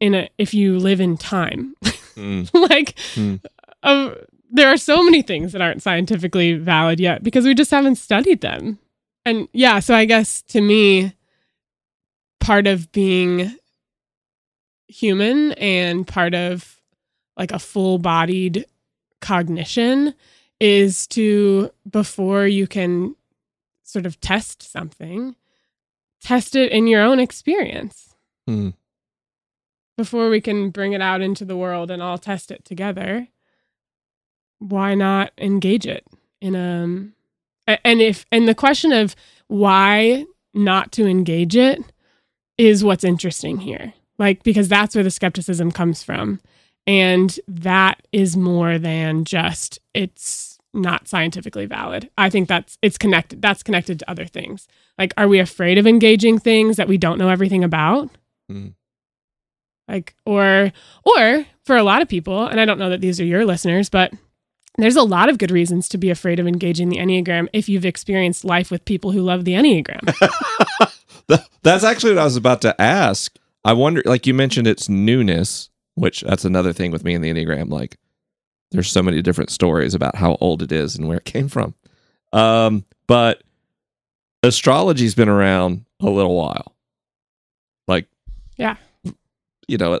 in 0.00 0.14
a 0.14 0.28
if 0.38 0.52
you 0.54 0.78
live 0.78 1.00
in 1.00 1.16
time. 1.16 1.74
Mm. 2.16 2.48
like 2.70 2.98
Hmm. 3.14 3.34
uh, 3.82 4.14
there 4.56 4.68
are 4.68 4.76
so 4.76 5.02
many 5.02 5.22
things 5.22 5.52
that 5.52 5.60
aren't 5.60 5.82
scientifically 5.82 6.54
valid 6.54 6.98
yet 6.98 7.22
because 7.22 7.44
we 7.44 7.54
just 7.54 7.70
haven't 7.70 7.96
studied 7.96 8.40
them. 8.40 8.78
And 9.24 9.48
yeah, 9.52 9.80
so 9.80 9.94
I 9.94 10.04
guess 10.04 10.42
to 10.48 10.60
me 10.60 11.12
part 12.40 12.66
of 12.66 12.90
being 12.92 13.56
human 14.88 15.52
and 15.52 16.06
part 16.06 16.34
of 16.34 16.80
like 17.36 17.50
a 17.52 17.58
full-bodied 17.58 18.64
cognition 19.20 20.14
is 20.60 21.06
to 21.08 21.70
before 21.90 22.46
you 22.46 22.66
can 22.66 23.14
sort 23.82 24.06
of 24.06 24.20
test 24.20 24.62
something 24.62 25.34
test 26.22 26.56
it 26.56 26.72
in 26.72 26.86
your 26.86 27.02
own 27.02 27.18
experience 27.20 28.14
Hmm. 28.46 28.70
before 29.96 30.30
we 30.30 30.40
can 30.40 30.70
bring 30.70 30.92
it 30.92 31.02
out 31.02 31.20
into 31.20 31.44
the 31.44 31.56
world 31.56 31.90
and 31.90 32.00
all 32.00 32.16
test 32.16 32.50
it 32.50 32.64
together 32.64 33.28
why 34.58 34.94
not 34.94 35.32
engage 35.38 35.86
it? 35.86 36.04
In 36.40 36.54
um 36.56 37.12
a- 37.66 37.84
and 37.86 38.00
if 38.00 38.24
and 38.32 38.46
the 38.48 38.54
question 38.54 38.92
of 38.92 39.14
why 39.48 40.24
not 40.54 40.92
to 40.92 41.06
engage 41.06 41.56
it 41.56 41.80
is 42.58 42.82
what's 42.84 43.04
interesting 43.04 43.58
here. 43.58 43.92
Like 44.18 44.42
because 44.42 44.68
that's 44.68 44.94
where 44.94 45.04
the 45.04 45.10
skepticism 45.10 45.70
comes 45.72 46.02
from. 46.02 46.40
And 46.86 47.38
that 47.48 48.06
is 48.12 48.36
more 48.36 48.78
than 48.78 49.24
just 49.24 49.78
it's 49.92 50.58
not 50.72 51.08
scientifically 51.08 51.66
valid. 51.66 52.08
I 52.16 52.30
think 52.30 52.48
that's 52.48 52.78
it's 52.82 52.98
connected 52.98 53.42
that's 53.42 53.62
connected 53.62 53.98
to 54.00 54.10
other 54.10 54.24
things. 54.26 54.68
Like 54.98 55.12
are 55.16 55.28
we 55.28 55.38
afraid 55.38 55.78
of 55.78 55.86
engaging 55.86 56.38
things 56.38 56.76
that 56.76 56.88
we 56.88 56.96
don't 56.98 57.18
know 57.18 57.28
everything 57.28 57.64
about? 57.64 58.10
Mhm. 58.50 58.74
like 59.88 60.14
or 60.24 60.72
or 61.04 61.46
for 61.64 61.76
a 61.76 61.82
lot 61.82 62.02
of 62.02 62.08
people 62.08 62.46
and 62.46 62.60
i 62.60 62.64
don't 62.64 62.78
know 62.78 62.90
that 62.90 63.00
these 63.00 63.20
are 63.20 63.24
your 63.24 63.44
listeners 63.44 63.88
but 63.88 64.12
there's 64.78 64.96
a 64.96 65.02
lot 65.02 65.28
of 65.28 65.38
good 65.38 65.50
reasons 65.50 65.88
to 65.88 65.98
be 65.98 66.10
afraid 66.10 66.38
of 66.38 66.46
engaging 66.46 66.88
the 66.88 66.98
enneagram 66.98 67.48
if 67.52 67.68
you've 67.68 67.84
experienced 67.84 68.44
life 68.44 68.70
with 68.70 68.84
people 68.84 69.12
who 69.12 69.20
love 69.22 69.44
the 69.44 69.52
enneagram 69.52 70.00
That's 71.62 71.82
actually 71.84 72.12
what 72.12 72.20
I 72.20 72.24
was 72.24 72.36
about 72.36 72.60
to 72.62 72.80
ask. 72.80 73.36
I 73.64 73.72
wonder, 73.72 74.00
like 74.04 74.26
you 74.28 74.34
mentioned, 74.34 74.68
it's 74.68 74.88
newness, 74.88 75.68
which 75.96 76.20
that's 76.20 76.44
another 76.44 76.72
thing 76.72 76.92
with 76.92 77.02
me 77.02 77.14
and 77.14 77.24
the 77.24 77.32
Enneagram. 77.32 77.68
Like, 77.70 77.96
there's 78.70 78.88
so 78.92 79.02
many 79.02 79.20
different 79.22 79.50
stories 79.50 79.92
about 79.92 80.14
how 80.14 80.36
old 80.40 80.62
it 80.62 80.70
is 80.70 80.94
and 80.94 81.08
where 81.08 81.18
it 81.18 81.24
came 81.24 81.48
from. 81.48 81.74
Um, 82.32 82.84
but 83.08 83.42
astrology's 84.44 85.16
been 85.16 85.28
around 85.28 85.84
a 85.98 86.08
little 86.08 86.36
while. 86.36 86.76
Like, 87.88 88.06
Yeah. 88.56 88.76
you 89.66 89.78
know, 89.78 89.98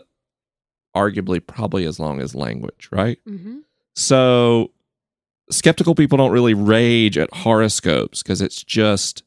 arguably 0.96 1.44
probably 1.44 1.86
as 1.86 1.98
long 1.98 2.20
as 2.20 2.34
language, 2.36 2.88
right? 2.92 3.18
mm-hmm. 3.28 3.58
So 3.96 4.70
skeptical 5.50 5.94
people 5.94 6.18
don't 6.18 6.32
really 6.32 6.54
rage 6.54 7.18
at 7.18 7.32
horoscopes 7.32 8.22
because 8.22 8.40
it's 8.40 8.62
just 8.62 9.24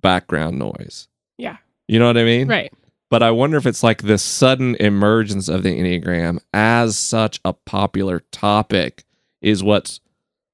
background 0.00 0.58
noise. 0.58 1.08
Yeah. 1.38 1.56
You 1.86 1.98
know 1.98 2.06
what 2.06 2.18
I 2.18 2.24
mean? 2.24 2.48
right 2.48 2.72
But 3.10 3.22
I 3.22 3.30
wonder 3.30 3.56
if 3.56 3.66
it's 3.66 3.82
like 3.82 4.02
this 4.02 4.22
sudden 4.22 4.74
emergence 4.76 5.48
of 5.48 5.62
the 5.62 5.70
Enneagram 5.70 6.40
as 6.52 6.98
such 6.98 7.40
a 7.44 7.52
popular 7.52 8.20
topic 8.32 9.04
is 9.40 9.62
what's 9.62 10.00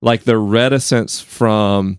like 0.03 0.25
the 0.25 0.39
reticence 0.39 1.21
from 1.21 1.99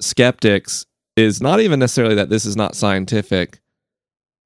skeptics 0.00 0.86
is 1.16 1.40
not 1.40 1.60
even 1.60 1.80
necessarily 1.80 2.14
that 2.14 2.30
this 2.30 2.46
is 2.46 2.56
not 2.56 2.76
scientific, 2.76 3.60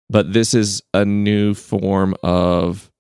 but 0.09 0.33
this 0.33 0.55
is 0.55 0.83
a 0.95 1.05
new 1.05 1.53
form 1.53 2.15
of 2.23 2.91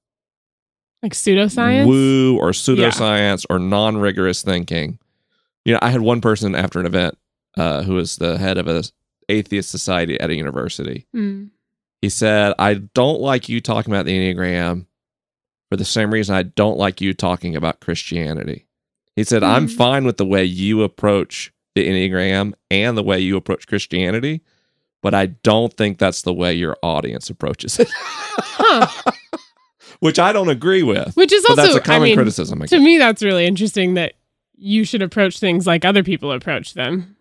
like 1.03 1.13
pseudoscience 1.15 1.87
woo 1.87 2.37
or 2.39 2.51
pseudoscience 2.51 3.45
or 3.51 3.59
non-rigorous 3.59 4.43
thinking. 4.43 4.99
You 5.65 5.73
know, 5.75 5.79
I 5.83 5.91
had 5.91 6.01
one 6.01 6.21
person 6.21 6.55
after 6.55 6.81
an 6.81 6.87
event 6.87 7.17
uh, 7.57 7.83
who 7.83 7.95
was 7.95 8.17
the 8.17 8.39
head 8.39 8.59
of 8.59 8.69
a 8.69 8.83
atheist 9.29 9.71
society 9.71 10.19
at 10.21 10.31
a 10.31 10.35
university. 10.37 11.07
Mm. 11.15 11.51
He 12.01 12.09
said, 12.09 12.55
"I 12.59 12.75
don't 12.75 13.21
like 13.21 13.49
you 13.49 13.61
talking 13.61 13.93
about 13.93 14.07
the 14.07 14.17
enneagram 14.17 14.87
for 15.71 15.77
the 15.77 15.85
same 15.85 16.13
reason 16.13 16.35
I 16.35 16.43
don't 16.43 16.79
like 16.79 17.01
you 17.01 17.15
talking 17.15 17.55
about 17.57 17.81
Christianity." 17.81 18.67
He 19.15 19.25
said, 19.25 19.43
"I'm 19.43 19.69
Mhm. 19.69 19.77
fine 19.77 20.05
with 20.05 20.17
the 20.17 20.27
way 20.27 20.45
you 20.45 20.83
approach 20.83 21.53
the 21.75 21.87
enneagram 21.89 22.55
and 22.71 22.97
the 22.97 23.03
way 23.03 23.21
you 23.21 23.37
approach 23.37 23.67
Christianity." 23.67 24.41
But 25.03 25.15
I 25.15 25.27
don't 25.27 25.73
think 25.77 25.99
that's 25.99 26.23
the 26.23 26.33
way 26.33 26.55
your 26.55 26.77
audience 26.83 27.29
approaches 27.29 27.79
it. 27.81 27.89
Huh. 27.93 28.87
Which 30.03 30.19
I 30.19 30.33
don't 30.33 30.49
agree 30.49 30.83
with. 30.83 31.15
which 31.17 31.33
is 31.33 31.45
also 31.45 31.63
that's 31.63 31.75
a 31.77 31.81
common 31.81 32.03
i 32.03 32.05
mean 32.07 32.17
criticism. 32.17 32.61
I 32.61 32.67
to 32.67 32.81
me 32.81 32.99
that's 32.99 33.23
really 33.23 33.47
interesting 33.47 33.95
that 33.95 34.15
you 34.57 34.85
should 34.85 35.01
approach 35.01 35.39
things 35.39 35.65
like 35.67 35.85
other 35.85 36.03
people 36.03 36.33
approach 36.33 36.75
them 36.75 37.17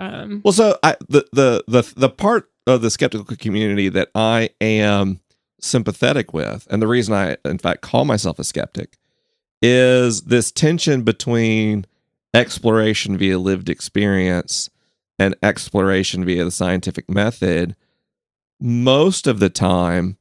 um 0.00 0.40
Well, 0.44 0.52
so 0.52 0.76
I, 0.82 0.96
the 1.08 1.24
the 1.32 1.64
the 1.68 1.92
the 1.96 2.08
part 2.08 2.50
of 2.66 2.82
the 2.82 2.90
skeptical 2.90 3.36
community 3.36 3.88
that 3.90 4.08
I 4.16 4.50
am 4.60 5.20
sympathetic 5.60 6.34
with, 6.34 6.66
and 6.70 6.82
the 6.82 6.86
reason 6.88 7.14
I, 7.14 7.36
in 7.44 7.58
fact, 7.58 7.82
call 7.82 8.04
myself 8.04 8.38
a 8.40 8.44
skeptic, 8.44 8.98
is 9.62 10.22
this 10.22 10.50
tension 10.50 11.02
between 11.02 11.86
exploration 12.34 13.16
via 13.16 13.38
lived 13.38 13.68
experience 13.68 14.70
and 15.18 15.36
exploration 15.42 16.24
via 16.24 16.44
the 16.44 16.50
scientific 16.50 17.08
method. 17.08 17.76
Most 18.60 19.26
of 19.28 19.38
the 19.38 19.50
time, 19.50 20.16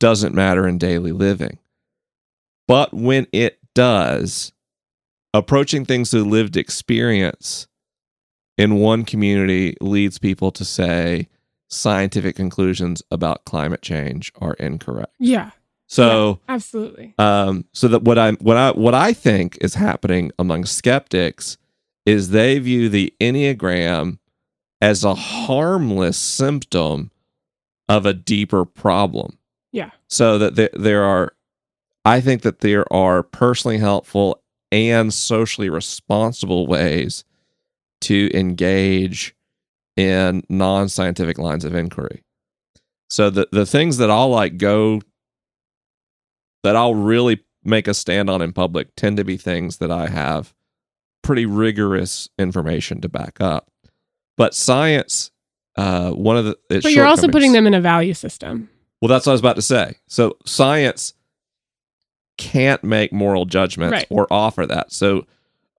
doesn't 0.00 0.34
matter 0.34 0.66
in 0.66 0.78
daily 0.78 1.12
living, 1.12 1.58
but 2.68 2.92
when 2.92 3.26
it 3.32 3.58
does, 3.74 4.52
approaching 5.34 5.84
things 5.84 6.10
through 6.10 6.24
lived 6.24 6.56
experience 6.56 7.66
in 8.58 8.76
one 8.76 9.04
community 9.04 9.76
leads 9.80 10.18
people 10.18 10.50
to 10.50 10.64
say 10.64 11.28
scientific 11.68 12.36
conclusions 12.36 13.02
about 13.10 13.44
climate 13.44 13.82
change 13.82 14.32
are 14.40 14.54
incorrect. 14.54 15.12
yeah 15.18 15.50
So, 15.88 16.40
absolutely 16.48 17.14
um, 17.18 17.64
so 17.72 17.88
that 17.88 18.02
what 18.02 18.18
I 18.18 18.32
what 18.32 18.56
I 18.56 18.70
what 18.70 18.94
I 18.94 19.12
think 19.12 19.58
is 19.60 19.74
happening 19.74 20.30
among 20.38 20.64
skeptics 20.64 21.58
is 22.06 22.30
they 22.30 22.58
view 22.60 22.88
the 22.88 23.12
enneagram 23.20 24.18
as 24.80 25.04
a 25.04 25.14
harmless 25.14 26.16
symptom 26.16 27.10
of 27.88 28.06
a 28.06 28.14
deeper 28.14 28.64
problem. 28.64 29.38
Yeah. 29.72 29.90
So 30.08 30.38
that 30.38 30.54
there, 30.54 30.70
there 30.72 31.04
are, 31.04 31.34
I 32.04 32.20
think 32.20 32.42
that 32.42 32.60
there 32.60 32.90
are 32.92 33.22
personally 33.22 33.78
helpful 33.78 34.42
and 34.72 35.12
socially 35.12 35.68
responsible 35.68 36.66
ways 36.66 37.24
to 38.02 38.30
engage 38.34 39.34
in 39.96 40.42
non-scientific 40.48 41.38
lines 41.38 41.64
of 41.64 41.74
inquiry. 41.74 42.22
So 43.08 43.30
the 43.30 43.48
the 43.52 43.66
things 43.66 43.98
that 43.98 44.10
I'll 44.10 44.28
like 44.28 44.58
go 44.58 45.00
that 46.62 46.76
I'll 46.76 46.94
really 46.94 47.44
make 47.64 47.88
a 47.88 47.94
stand 47.94 48.28
on 48.28 48.42
in 48.42 48.52
public 48.52 48.94
tend 48.96 49.16
to 49.16 49.24
be 49.24 49.36
things 49.36 49.78
that 49.78 49.90
I 49.90 50.08
have 50.08 50.52
pretty 51.22 51.46
rigorous 51.46 52.28
information 52.38 53.00
to 53.00 53.08
back 53.08 53.40
up. 53.40 53.70
But 54.36 54.54
science, 54.54 55.30
uh, 55.76 56.10
one 56.10 56.36
of 56.36 56.44
the 56.44 56.58
its 56.68 56.82
but 56.82 56.92
you're 56.92 57.06
also 57.06 57.28
putting 57.28 57.52
them 57.52 57.66
in 57.66 57.74
a 57.74 57.80
value 57.80 58.14
system 58.14 58.68
well, 59.06 59.14
that's 59.14 59.26
what 59.26 59.30
I 59.30 59.34
was 59.34 59.40
about 59.40 59.56
to 59.56 59.62
say. 59.62 59.94
So 60.08 60.36
science 60.44 61.14
can't 62.38 62.82
make 62.82 63.12
moral 63.12 63.46
judgments 63.46 63.92
Right. 63.92 64.06
or 64.10 64.26
offer 64.32 64.66
that. 64.66 64.92
So 64.92 65.26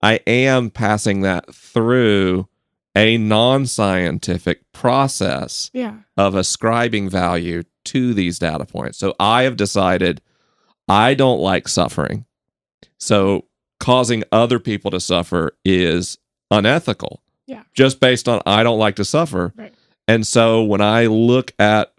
I 0.02 0.14
am 0.26 0.70
passing 0.70 1.20
that 1.22 1.54
through 1.54 2.48
a 2.96 3.16
non-scientific 3.18 4.72
process 4.72 5.70
yeah 5.72 5.94
of 6.16 6.34
ascribing 6.34 7.08
value 7.10 7.62
to 7.84 8.12
these 8.14 8.38
data 8.38 8.64
points. 8.64 8.98
So 8.98 9.14
I 9.20 9.42
have 9.42 9.56
decided 9.56 10.20
I 10.88 11.14
don't 11.14 11.38
like 11.38 11.68
suffering. 11.68 12.24
So 12.98 13.44
causing 13.78 14.24
other 14.32 14.58
people 14.58 14.90
to 14.90 15.00
suffer 15.00 15.52
is 15.64 16.18
unethical. 16.50 17.22
Yeah. 17.46 17.62
Just 17.74 18.00
based 18.00 18.28
on 18.28 18.40
I 18.46 18.62
don't 18.62 18.78
like 18.78 18.96
to 18.96 19.04
suffer. 19.04 19.52
Right. 19.54 19.74
And 20.08 20.26
so 20.26 20.64
when 20.64 20.80
I 20.80 21.06
look 21.06 21.52
at 21.58 21.92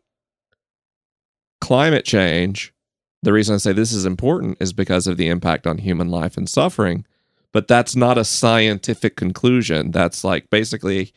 climate 1.69 2.03
change, 2.03 2.73
the 3.21 3.31
reason 3.31 3.53
I 3.53 3.59
say 3.59 3.73
this 3.73 3.91
is 3.91 4.03
important 4.03 4.57
is 4.59 4.73
because 4.73 5.05
of 5.05 5.17
the 5.17 5.27
impact 5.27 5.67
on 5.67 5.77
human 5.77 6.09
life 6.09 6.35
and 6.35 6.49
suffering. 6.49 7.05
But 7.53 7.67
that's 7.67 7.95
not 7.95 8.17
a 8.17 8.25
scientific 8.25 9.15
conclusion. 9.15 9.91
That's 9.91 10.23
like 10.23 10.49
basically 10.49 11.13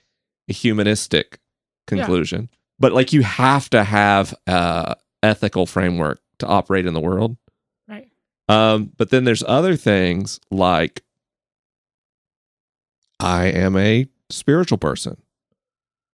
a 0.51 0.53
humanistic 0.53 1.41
conclusion. 1.87 2.51
But 2.79 2.93
like 2.93 3.15
you 3.15 3.23
have 3.23 3.71
to 3.71 3.83
have 3.83 4.35
a 4.47 4.97
ethical 5.23 5.65
framework 5.65 6.21
to 6.41 6.47
operate 6.47 6.85
in 6.85 6.93
the 6.93 7.01
world. 7.01 7.39
Right. 7.89 8.09
Um, 8.47 8.93
but 8.99 9.09
then 9.09 9.25
there's 9.25 9.45
other 9.45 9.75
things 9.75 10.39
like 10.51 11.03
I 13.19 13.47
am 13.47 13.75
a 13.79 14.07
spiritual 14.29 14.77
person. 14.77 15.17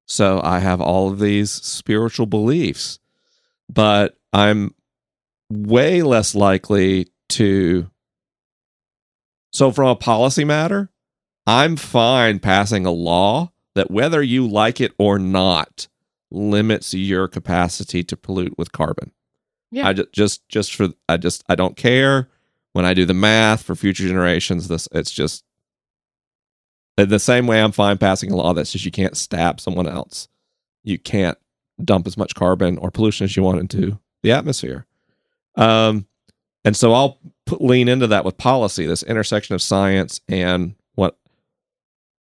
So 0.08 0.42
I 0.44 0.60
have 0.60 0.82
all 0.82 1.10
of 1.10 1.20
these 1.20 1.52
spiritual 1.52 2.26
beliefs, 2.26 3.00
but 3.70 4.18
I'm 4.36 4.76
way 5.50 6.02
less 6.02 6.36
likely 6.36 7.08
to. 7.30 7.90
So, 9.54 9.72
from 9.72 9.88
a 9.88 9.96
policy 9.96 10.44
matter, 10.44 10.90
I'm 11.48 11.78
fine 11.78 12.40
passing 12.40 12.86
a 12.86 12.92
law 12.92 13.54
that 13.76 13.90
whether 13.90 14.22
you 14.22 14.46
like 14.46 14.82
it 14.82 14.92
or 14.98 15.18
not 15.18 15.88
limits 16.32 16.94
your 16.94 17.30
capacity 17.30 18.04
to 18.04 18.18
pollute 18.18 18.58
with 18.58 18.74
carbon. 18.74 19.12
Yeah. 19.72 19.88
I 19.88 19.94
just, 19.94 20.12
just 20.12 20.50
just 20.50 20.76
for 20.76 20.90
I 21.08 21.16
just 21.16 21.44
I 21.48 21.56
don't 21.56 21.78
care 21.78 22.28
when 22.74 22.84
I 22.84 22.94
do 22.94 23.06
the 23.06 23.14
math 23.14 23.64
for 23.64 23.74
future 23.74 24.06
generations. 24.06 24.68
This 24.68 24.90
it's 24.92 25.12
just 25.12 25.46
in 26.98 27.08
the 27.08 27.20
same 27.20 27.48
way 27.48 27.62
I'm 27.62 27.72
fine 27.72 27.98
passing 27.98 28.32
a 28.32 28.36
law 28.36 28.54
that 28.54 28.66
says 28.66 28.84
you 28.84 28.92
can't 28.92 29.16
stab 29.16 29.62
someone 29.62 29.88
else. 29.88 30.28
You 30.84 31.00
can't 31.00 31.38
dump 31.82 32.06
as 32.06 32.18
much 32.18 32.36
carbon 32.36 32.78
or 32.78 32.92
pollution 32.92 33.24
as 33.24 33.38
you 33.38 33.44
want 33.44 33.60
into 33.60 33.98
the 34.26 34.32
atmosphere. 34.32 34.86
Um, 35.56 36.08
and 36.66 36.76
so 36.76 36.94
I'll 36.94 37.20
put, 37.46 37.62
lean 37.62 37.88
into 37.88 38.08
that 38.08 38.26
with 38.26 38.38
policy, 38.38 38.86
this 38.86 39.04
intersection 39.04 39.54
of 39.56 39.62
science 39.62 40.20
and 40.28 40.76
what 40.96 41.18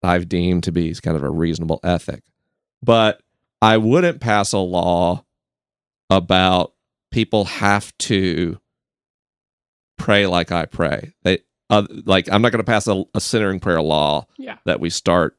I've 0.03 0.29
deemed 0.29 0.65
to 0.65 0.73
be 0.73 0.93
kind 0.97 1.17
of 1.17 1.23
a 1.23 1.31
reasonable 1.31 1.79
ethic. 1.85 2.25
But 2.83 3.23
I 3.63 3.77
wouldn't 3.77 4.21
pass 4.21 4.53
a 4.53 4.59
law 4.59 5.25
about 6.11 6.73
people 7.13 7.45
have 7.45 7.97
to 7.99 8.59
pray 9.97 10.27
like 10.27 10.51
I 10.51 10.67
pray. 10.67 11.13
They 11.23 11.39
uh, 11.71 11.87
like 12.05 12.29
I'm 12.31 12.43
not 12.43 12.51
going 12.51 12.59
to 12.65 12.71
pass 12.71 12.89
a, 12.89 13.05
a 13.15 13.21
centering 13.21 13.61
prayer 13.61 13.81
law 13.81 14.27
Yeah. 14.37 14.59
that 14.65 14.81
we 14.81 14.91
start 14.91 15.39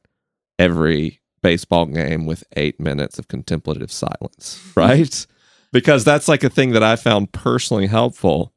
every 0.58 1.20
baseball 1.42 1.86
game 1.88 2.26
with 2.26 2.46
eight 2.56 2.80
minutes 2.80 3.20
of 3.20 3.28
contemplative 3.28 3.92
silence, 3.92 4.62
right? 4.76 5.28
Because 5.74 6.06
that's 6.06 6.30
like 6.30 6.44
a 6.46 6.50
thing 6.50 6.72
that 6.72 6.84
I 6.84 6.96
found 6.96 7.34
personally 7.34 7.88
helpful. 7.88 8.54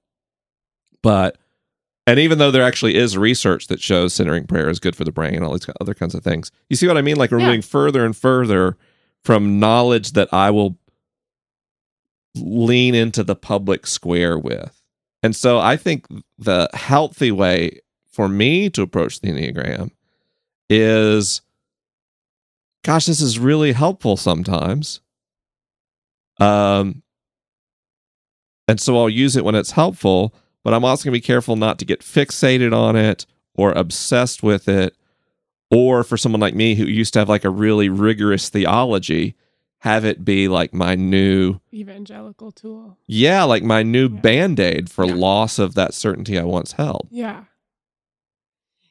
But, 1.02 1.38
and 2.06 2.20
even 2.20 2.38
though 2.38 2.52
there 2.52 2.62
actually 2.62 2.94
is 2.94 3.16
research 3.16 3.66
that 3.66 3.80
shows 3.82 4.14
centering 4.14 4.46
prayer 4.46 4.68
is 4.68 4.78
good 4.78 4.94
for 4.94 5.02
the 5.02 5.11
brain 5.11 5.35
and 5.35 5.44
all 5.44 5.52
these 5.52 5.66
other 5.80 5.94
kinds 5.94 6.14
of 6.14 6.23
things, 6.23 6.52
you 6.70 6.76
see 6.76 6.87
what 6.87 6.96
I 6.96 7.02
mean? 7.02 7.16
Like 7.16 7.32
we're 7.32 7.40
Yeah. 7.40 7.46
moving 7.46 7.62
further 7.62 8.04
and 8.04 8.16
further 8.16 8.76
from 9.25 9.58
knowledge 9.58 10.12
that 10.12 10.32
I 10.32 10.50
will 10.52 10.78
lean 12.37 12.94
into 12.94 13.25
the 13.25 13.35
public 13.35 13.87
square 13.87 14.38
with. 14.38 14.80
And 15.23 15.35
so 15.35 15.58
I 15.58 15.76
think 15.76 16.06
the 16.38 16.68
healthy 16.75 17.32
way 17.32 17.80
for 18.12 18.28
me 18.28 18.68
to 18.70 18.82
approach 18.82 19.20
the 19.20 19.28
Enneagram 19.28 19.90
is 20.68 21.40
gosh, 22.85 23.06
this 23.06 23.20
is 23.20 23.38
really 23.38 23.73
helpful 23.73 24.16
sometimes. 24.16 25.00
Um 26.38 27.02
and 28.68 28.81
so 28.81 28.98
I'll 28.98 29.09
use 29.09 29.37
it 29.37 29.44
when 29.44 29.55
it's 29.55 29.72
helpful, 29.72 30.35
but 30.64 30.74
I'm 30.74 30.85
also 30.85 31.05
going 31.05 31.12
to 31.14 31.20
be 31.20 31.26
careful 31.26 31.57
not 31.57 31.79
to 31.79 31.85
get 31.85 32.00
fixated 32.00 32.76
on 32.76 32.96
it 32.96 33.26
or 33.55 33.72
obsessed 33.72 34.42
with 34.42 34.68
it 34.68 34.96
or 35.70 36.02
for 36.05 36.16
someone 36.16 36.40
like 36.40 36.55
me 36.55 36.74
who 36.74 36.85
used 36.85 37.12
to 37.14 37.18
have 37.20 37.29
like 37.29 37.44
a 37.44 37.50
really 37.50 37.88
rigorous 37.88 38.48
theology 38.48 39.35
have 39.81 40.05
it 40.05 40.24
be 40.24 40.48
like 40.48 40.72
my 40.72 40.94
new 40.94 41.61
Evangelical 41.72 42.50
tool. 42.50 42.96
yeah, 43.07 43.44
like 43.44 43.62
my 43.62 43.83
new 43.83 44.09
Yeah. 44.09 44.20
band-aid 44.20 44.90
for 44.90 45.05
Yeah. 45.05 45.14
loss 45.14 45.59
of 45.59 45.74
that 45.74 45.94
certainty 45.94 46.38
I 46.38 46.44
once 46.44 46.72
held. 46.72 47.09
Yeah. 47.11 47.44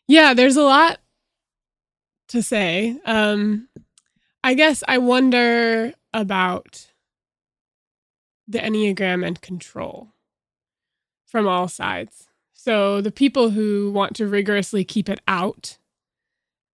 Yeah, 0.07 0.33
there's 0.33 0.55
a 0.57 0.63
lot 0.63 0.99
to 2.29 2.41
say. 2.43 2.97
Um 3.05 3.67
I 4.43 4.53
guess 4.53 4.83
I 4.87 4.99
wonder 4.99 5.93
about 6.13 6.87
the 8.47 8.59
Enneagram 8.59 9.25
and 9.25 9.41
control 9.41 10.09
from 11.25 11.47
all 11.47 11.67
sides. 11.67 12.27
So 12.53 13.01
the 13.01 13.11
people 13.11 13.51
who 13.51 13.91
want 13.91 14.15
to 14.15 14.27
rigorously 14.27 14.83
keep 14.83 15.09
it 15.09 15.19
out, 15.27 15.77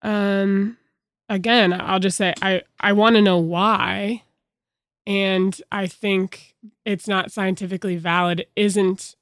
um, 0.01 0.77
again, 1.27 1.73
I'll 1.73 1.99
just 1.99 2.17
say 2.17 2.34
I 2.41 2.62
I 2.79 2.93
want 2.93 3.15
to 3.15 3.21
know 3.21 3.38
why, 3.38 4.23
and 5.05 5.60
I 5.71 5.88
think 5.88 6.55
it's 6.86 7.07
not 7.07 7.31
scientifically 7.31 7.95
valid. 7.95 8.45
Isn't 8.55 9.15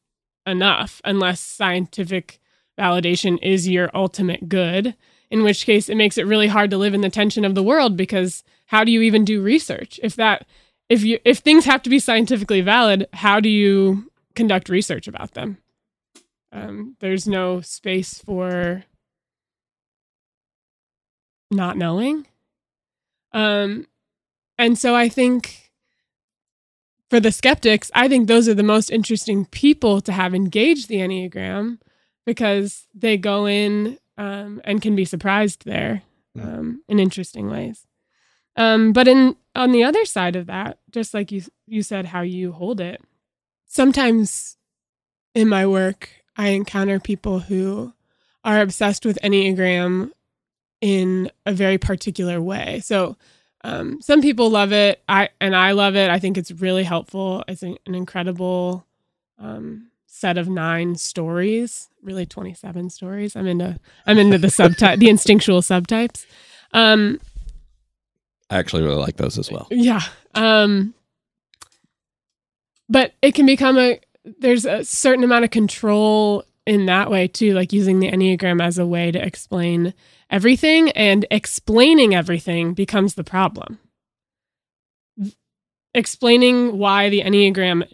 enough 0.45 1.01
unless 1.05 1.39
scientific 1.39 2.39
validation 2.77 3.37
is 3.41 3.67
your 3.67 3.89
ultimate 3.93 4.49
good. 4.49 4.95
In 5.29 5.43
which 5.43 5.65
case, 5.65 5.89
it 5.89 5.95
makes 5.95 6.17
it 6.17 6.25
really 6.25 6.47
hard 6.47 6.71
to 6.71 6.77
live 6.77 6.93
in 6.93 7.01
the 7.01 7.09
tension 7.09 7.45
of 7.45 7.53
the 7.53 7.63
world 7.63 7.95
because 7.95 8.43
how 8.67 8.83
do 8.83 8.91
you 8.91 9.01
even 9.01 9.23
do 9.23 9.41
research 9.41 9.99
if 10.01 10.15
that 10.15 10.45
if 10.89 11.03
you 11.03 11.19
if 11.23 11.39
things 11.39 11.65
have 11.65 11.81
to 11.83 11.89
be 11.89 11.99
scientifically 11.99 12.61
valid 12.61 13.07
how 13.13 13.39
do 13.39 13.49
you 13.49 14.11
conduct 14.35 14.69
research 14.69 15.07
about 15.07 15.33
them? 15.33 15.57
Um, 16.51 16.95
there's 16.99 17.27
no 17.27 17.61
space 17.61 18.19
for 18.19 18.83
not 21.51 21.77
knowing. 21.77 22.25
Um, 23.31 23.85
and 24.57 24.77
so 24.77 24.95
i 24.95 25.07
think 25.07 25.71
for 27.09 27.19
the 27.19 27.31
skeptics 27.31 27.91
i 27.93 28.07
think 28.07 28.27
those 28.27 28.49
are 28.49 28.55
the 28.55 28.63
most 28.63 28.89
interesting 28.91 29.45
people 29.45 30.01
to 30.01 30.11
have 30.11 30.33
engaged 30.33 30.89
the 30.89 30.97
enneagram 30.97 31.77
because 32.25 32.87
they 32.93 33.17
go 33.17 33.47
in 33.47 33.97
um, 34.19 34.61
and 34.65 34.81
can 34.81 34.95
be 34.95 35.05
surprised 35.05 35.65
there 35.65 36.03
um, 36.39 36.83
in 36.87 36.99
interesting 36.99 37.49
ways. 37.49 37.87
Um, 38.55 38.93
but 38.93 39.07
in 39.07 39.35
on 39.59 39.73
the 39.73 39.83
other 39.83 40.05
side 40.05 40.37
of 40.37 40.47
that, 40.47 40.79
just 40.89 41.13
like 41.13 41.31
you 41.31 41.43
you 41.67 41.83
said, 41.83 42.05
how 42.05 42.21
you 42.21 42.53
hold 42.53 42.79
it. 42.79 43.01
Sometimes 43.67 44.55
in 45.35 45.49
my 45.49 45.67
work, 45.67 46.09
I 46.37 46.49
encounter 46.49 46.99
people 46.99 47.39
who 47.39 47.93
are 48.43 48.61
obsessed 48.61 49.05
with 49.05 49.19
Enneagram 49.21 50.11
in 50.79 51.29
a 51.45 51.51
very 51.51 51.77
particular 51.77 52.41
way. 52.41 52.79
So 52.79 53.17
um, 53.65 54.01
some 54.01 54.21
people 54.21 54.49
love 54.49 54.71
it, 54.71 55.03
I 55.09 55.27
and 55.41 55.53
I 55.53 55.73
love 55.73 55.97
it. 55.97 56.09
I 56.09 56.19
think 56.19 56.37
it's 56.37 56.51
really 56.51 56.85
helpful. 56.85 57.43
It's 57.49 57.61
an, 57.61 57.77
an 57.85 57.95
incredible 57.95 58.85
um, 59.37 59.91
set 60.05 60.37
of 60.37 60.47
nine 60.47 60.95
stories, 60.95 61.89
really 62.01 62.25
twenty 62.25 62.53
seven 62.53 62.89
stories. 62.89 63.35
I'm 63.35 63.45
into 63.45 63.77
I'm 64.05 64.17
into 64.17 64.37
the 64.37 64.47
subtype, 64.47 64.99
the 64.99 65.09
instinctual 65.09 65.61
subtypes. 65.61 66.25
Um, 66.71 67.19
I 68.49 68.57
actually 68.57 68.83
really 68.83 68.95
like 68.95 69.17
those 69.17 69.37
as 69.37 69.51
well. 69.51 69.67
yeah. 69.71 70.01
Um 70.33 70.93
but 72.89 73.13
it 73.21 73.35
can 73.35 73.45
become 73.45 73.77
a 73.77 73.99
there's 74.39 74.65
a 74.65 74.83
certain 74.83 75.23
amount 75.23 75.45
of 75.45 75.51
control 75.51 76.43
in 76.65 76.85
that 76.85 77.09
way 77.09 77.27
too, 77.27 77.53
like 77.53 77.73
using 77.73 77.99
the 77.99 78.11
Enneagram 78.11 78.61
as 78.61 78.77
a 78.77 78.85
way 78.85 79.11
to 79.11 79.23
explain 79.25 79.93
everything 80.29 80.91
and 80.91 81.25
explaining 81.31 82.13
everything 82.13 82.73
becomes 82.73 83.15
the 83.15 83.23
problem. 83.23 83.79
Explaining 85.93 86.77
why 86.77 87.09
the 87.09 87.21
Enneagram 87.21 87.87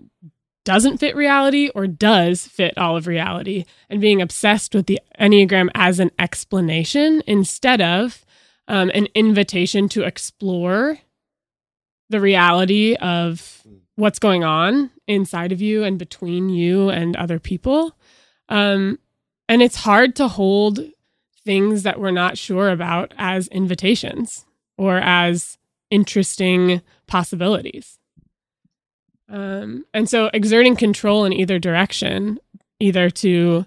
doesn't 0.65 0.98
fit 0.98 1.15
reality 1.15 1.70
or 1.76 1.88
does 1.88 2.46
fit 2.48 2.78
all 2.78 2.98
of 2.98 3.08
reality 3.08 3.63
and 3.89 4.02
being 4.02 4.22
obsessed 4.22 4.76
with 4.76 4.88
the 4.88 5.00
Enneagram 5.20 5.70
as 5.74 6.00
an 6.00 6.12
explanation 6.20 7.22
instead 7.28 7.80
of 7.80 8.25
um, 8.67 8.91
an 8.93 9.08
invitation 9.13 9.89
to 9.89 10.04
explore 10.04 10.99
the 12.10 12.21
reality 12.21 12.95
of 12.95 13.65
what's 13.95 14.19
going 14.19 14.43
on 14.43 14.91
inside 15.08 15.51
of 15.51 15.62
you 15.62 15.84
and 15.84 15.97
between 15.97 16.49
you 16.49 16.89
and 16.89 17.15
other 17.15 17.39
people. 17.39 17.97
Um, 18.49 18.99
and 19.47 19.62
it's 19.62 19.78
hard 19.78 20.15
to 20.17 20.28
hold 20.28 20.80
things 21.43 21.84
that 21.84 21.99
we're 21.99 22.12
not 22.12 22.38
sure 22.38 22.69
about 22.69 23.13
as 23.17 23.47
invitations 23.49 24.45
or 24.78 24.97
as 24.97 25.58
interesting 25.89 26.82
possibilities. 27.08 27.99
Um, 29.30 29.86
and 29.93 30.10
so 30.10 30.30
exerting 30.34 30.75
control 30.75 31.25
in 31.25 31.34
either 31.34 31.60
direction, 31.60 32.39
either 32.80 33.10
to 33.12 33.65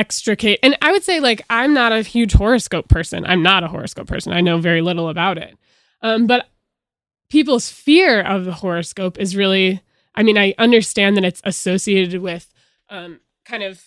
extricate. 0.00 0.58
And 0.62 0.78
I 0.80 0.92
would 0.92 1.04
say, 1.04 1.20
like, 1.20 1.42
I'm 1.50 1.74
not 1.74 1.92
a 1.92 2.00
huge 2.00 2.32
horoscope 2.32 2.88
person. 2.88 3.26
I'm 3.26 3.42
not 3.42 3.62
a 3.62 3.68
horoscope 3.68 4.08
person. 4.08 4.32
I 4.32 4.40
know 4.40 4.58
very 4.58 4.80
little 4.80 5.10
about 5.10 5.36
it. 5.36 5.58
Um, 6.00 6.26
but 6.26 6.48
people's 7.28 7.68
fear 7.68 8.22
of 8.22 8.46
the 8.46 8.54
horoscope 8.54 9.18
is 9.18 9.36
really, 9.36 9.82
I 10.14 10.22
mean, 10.22 10.38
I 10.38 10.54
understand 10.56 11.18
that 11.18 11.24
it's 11.24 11.42
associated 11.44 12.22
with 12.22 12.50
um, 12.88 13.20
kind 13.44 13.62
of 13.62 13.84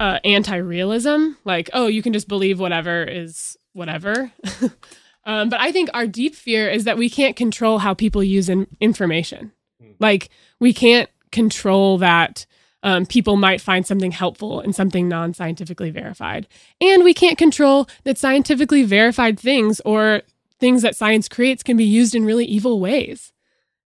uh, 0.00 0.18
anti 0.24 0.56
realism, 0.56 1.34
like, 1.44 1.70
oh, 1.72 1.86
you 1.86 2.02
can 2.02 2.12
just 2.12 2.26
believe 2.26 2.58
whatever 2.58 3.04
is 3.04 3.56
whatever. 3.74 4.32
um, 5.24 5.48
but 5.48 5.60
I 5.60 5.70
think 5.70 5.88
our 5.94 6.08
deep 6.08 6.34
fear 6.34 6.68
is 6.68 6.82
that 6.82 6.98
we 6.98 7.08
can't 7.08 7.36
control 7.36 7.78
how 7.78 7.94
people 7.94 8.24
use 8.24 8.48
in- 8.48 8.66
information. 8.80 9.52
Like, 10.00 10.30
we 10.58 10.72
can't 10.72 11.08
control 11.30 11.98
that 11.98 12.44
um, 12.86 13.04
people 13.04 13.36
might 13.36 13.60
find 13.60 13.84
something 13.84 14.12
helpful 14.12 14.60
in 14.60 14.72
something 14.72 15.08
non 15.08 15.34
scientifically 15.34 15.90
verified. 15.90 16.46
And 16.80 17.02
we 17.02 17.12
can't 17.12 17.36
control 17.36 17.88
that 18.04 18.16
scientifically 18.16 18.84
verified 18.84 19.40
things 19.40 19.80
or 19.80 20.22
things 20.60 20.82
that 20.82 20.94
science 20.94 21.28
creates 21.28 21.64
can 21.64 21.76
be 21.76 21.84
used 21.84 22.14
in 22.14 22.24
really 22.24 22.44
evil 22.44 22.78
ways. 22.78 23.32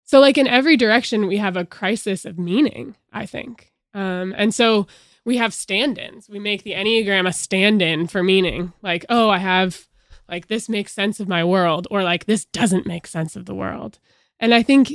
So, 0.05 0.21
like, 0.21 0.37
in 0.37 0.47
every 0.47 0.77
direction, 0.77 1.27
we 1.27 1.39
have 1.39 1.57
a 1.57 1.65
crisis 1.65 2.27
of 2.27 2.39
meaning, 2.39 2.95
I 3.11 3.25
think. 3.25 3.73
Um, 3.95 4.35
and 4.37 4.55
so 4.55 4.87
we 5.25 5.39
have 5.39 5.55
stand 5.55 5.97
ins. 5.97 6.29
We 6.29 6.39
make 6.39 6.63
the 6.63 6.73
Enneagram 6.73 7.27
a 7.27 7.33
stand 7.33 7.81
in 7.81 8.07
for 8.07 8.23
meaning. 8.23 8.75
Like, 8.83 9.07
oh, 9.09 9.31
I 9.31 9.39
have, 9.39 9.89
like, 10.29 10.49
this 10.49 10.69
makes 10.69 10.93
sense 10.93 11.21
of 11.21 11.29
my 11.29 11.43
world, 11.43 11.89
or 11.91 12.03
like, 12.03 12.27
this 12.27 12.45
doesn't 12.45 12.87
make 12.87 13.07
sense 13.07 13.35
of 13.35 13.47
the 13.47 13.55
world. 13.55 13.99
And 14.39 14.53
I 14.53 14.63
think 14.63 14.93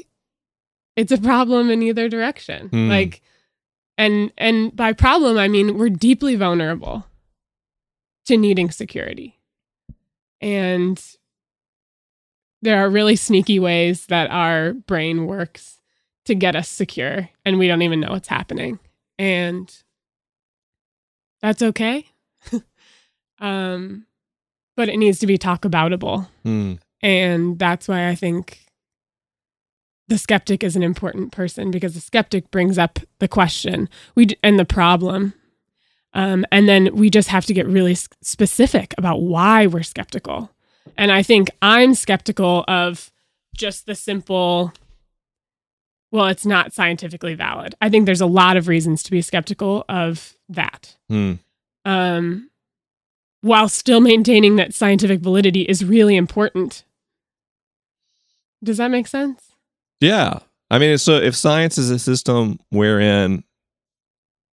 it's 0.95 1.11
a 1.11 1.17
problem 1.17 1.71
in 1.71 1.81
either 1.81 2.07
direction. 2.07 2.67
Hmm. 2.67 2.89
Like, 2.89 3.23
and 3.97 4.31
and 4.37 4.75
by 4.75 4.93
problem 4.93 5.37
I 5.37 5.47
mean 5.47 5.77
we're 5.77 5.89
deeply 5.89 6.35
vulnerable 6.35 7.05
to 8.25 8.37
needing 8.37 8.71
security. 8.71 9.39
And 10.41 11.01
there 12.61 12.83
are 12.83 12.89
really 12.89 13.15
sneaky 13.15 13.59
ways 13.59 14.07
that 14.07 14.29
our 14.31 14.73
brain 14.73 15.27
works 15.27 15.79
to 16.25 16.35
get 16.35 16.55
us 16.55 16.67
secure 16.67 17.29
and 17.45 17.59
we 17.59 17.67
don't 17.67 17.83
even 17.83 17.99
know 17.99 18.09
what's 18.09 18.27
happening. 18.27 18.79
And 19.17 19.73
that's 21.41 21.61
okay. 21.61 22.05
um 23.39 24.05
but 24.75 24.89
it 24.89 24.97
needs 24.97 25.19
to 25.19 25.27
be 25.27 25.37
talk 25.37 25.61
aboutable. 25.61 26.27
Hmm. 26.43 26.73
And 27.01 27.57
that's 27.57 27.87
why 27.87 28.09
I 28.09 28.15
think 28.15 28.64
the 30.07 30.17
skeptic 30.17 30.63
is 30.63 30.75
an 30.75 30.83
important 30.83 31.31
person 31.31 31.71
because 31.71 31.93
the 31.95 31.99
skeptic 32.01 32.51
brings 32.51 32.77
up 32.77 32.99
the 33.19 33.27
question 33.27 33.89
we 34.13 34.25
d- 34.25 34.37
and 34.43 34.59
the 34.59 34.65
problem. 34.65 35.33
Um, 36.13 36.45
and 36.51 36.69
then 36.69 36.95
we 36.95 37.09
just 37.09 37.29
have 37.29 37.45
to 37.47 37.53
get 37.53 37.67
really 37.67 37.91
s- 37.93 38.07
specific 38.21 38.93
about 38.97 39.21
why 39.21 39.67
we're 39.67 39.83
skeptical. 39.83 40.51
And 40.97 41.11
I 41.11 41.23
think 41.23 41.49
I'm 41.61 41.93
skeptical 41.95 42.63
of 42.67 43.11
just 43.57 43.85
the 43.85 43.95
simple, 43.95 44.71
well, 46.11 46.27
it's 46.27 46.45
not 46.45 46.71
scientifically 46.71 47.33
valid. 47.33 47.75
I 47.81 47.89
think 47.89 48.05
there's 48.05 48.21
a 48.21 48.25
lot 48.27 48.55
of 48.57 48.67
reasons 48.67 49.01
to 49.03 49.11
be 49.11 49.21
skeptical 49.21 49.83
of 49.89 50.35
that 50.47 50.95
Hmm. 51.09 51.33
um, 51.83 52.49
while 53.41 53.67
still 53.67 53.99
maintaining 54.01 54.55
that 54.57 54.73
scientific 54.73 55.19
validity 55.19 55.61
is 55.63 55.83
really 55.83 56.15
important. 56.15 56.83
Does 58.63 58.77
that 58.77 58.89
make 58.91 59.07
sense? 59.07 59.54
Yeah. 59.99 60.39
I 60.69 60.79
mean, 60.79 60.97
so 60.97 61.13
if 61.13 61.35
science 61.35 61.77
is 61.77 61.89
a 61.89 61.99
system 61.99 62.59
wherein 62.69 63.43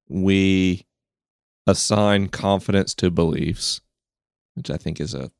we 0.09 0.87
assign 1.67 2.29
confidence 2.29 2.95
to 2.97 3.11
beliefs, 3.11 3.81
which 4.55 4.71
I 4.71 4.77
think 4.77 5.01
is 5.01 5.15
a 5.15 5.31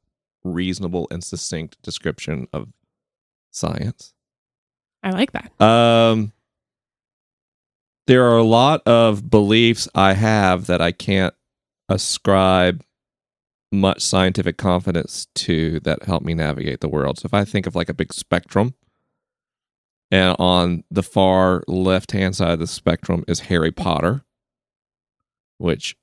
reasonable 0.45 1.09
and 1.11 1.23
succinct 1.23 1.81
description 1.83 2.47
of 2.53 2.69
science, 3.51 4.15
I 5.03 5.11
like 5.11 5.33
that. 5.33 5.61
um, 5.61 6.33
there 8.07 8.25
are 8.25 8.39
a 8.39 8.45
lot 8.45 8.83
of 8.87 9.31
beliefs 9.31 9.89
I 9.95 10.15
have 10.15 10.67
that 10.67 10.81
I 10.81 10.93
can't 10.93 11.35
ascribe 11.89 12.83
much 13.73 14.03
scientific 14.03 14.57
confidence 14.57 15.27
to 15.37 15.81
that 15.81 16.03
help 16.05 16.23
me 16.23 16.35
navigate 16.35 16.81
the 16.81 16.89
world. 16.89 17.19
So 17.19 17.27
if 17.27 17.35
I 17.35 17.45
think 17.45 17.67
of 17.67 17.75
like 17.77 17.89
a 17.89 17.95
big 17.95 18.13
spectrum, 18.13 18.75
and 20.11 20.37
on 20.39 20.85
the 20.91 21.03
far 21.03 21.63
left 21.69 22.13
hand 22.13 22.35
side 22.37 22.53
of 22.53 22.59
the 22.59 22.67
spectrum 22.67 23.25
is 23.29 23.41
Harry 23.41 23.71
Potter, 23.71 24.25
which 25.59 25.97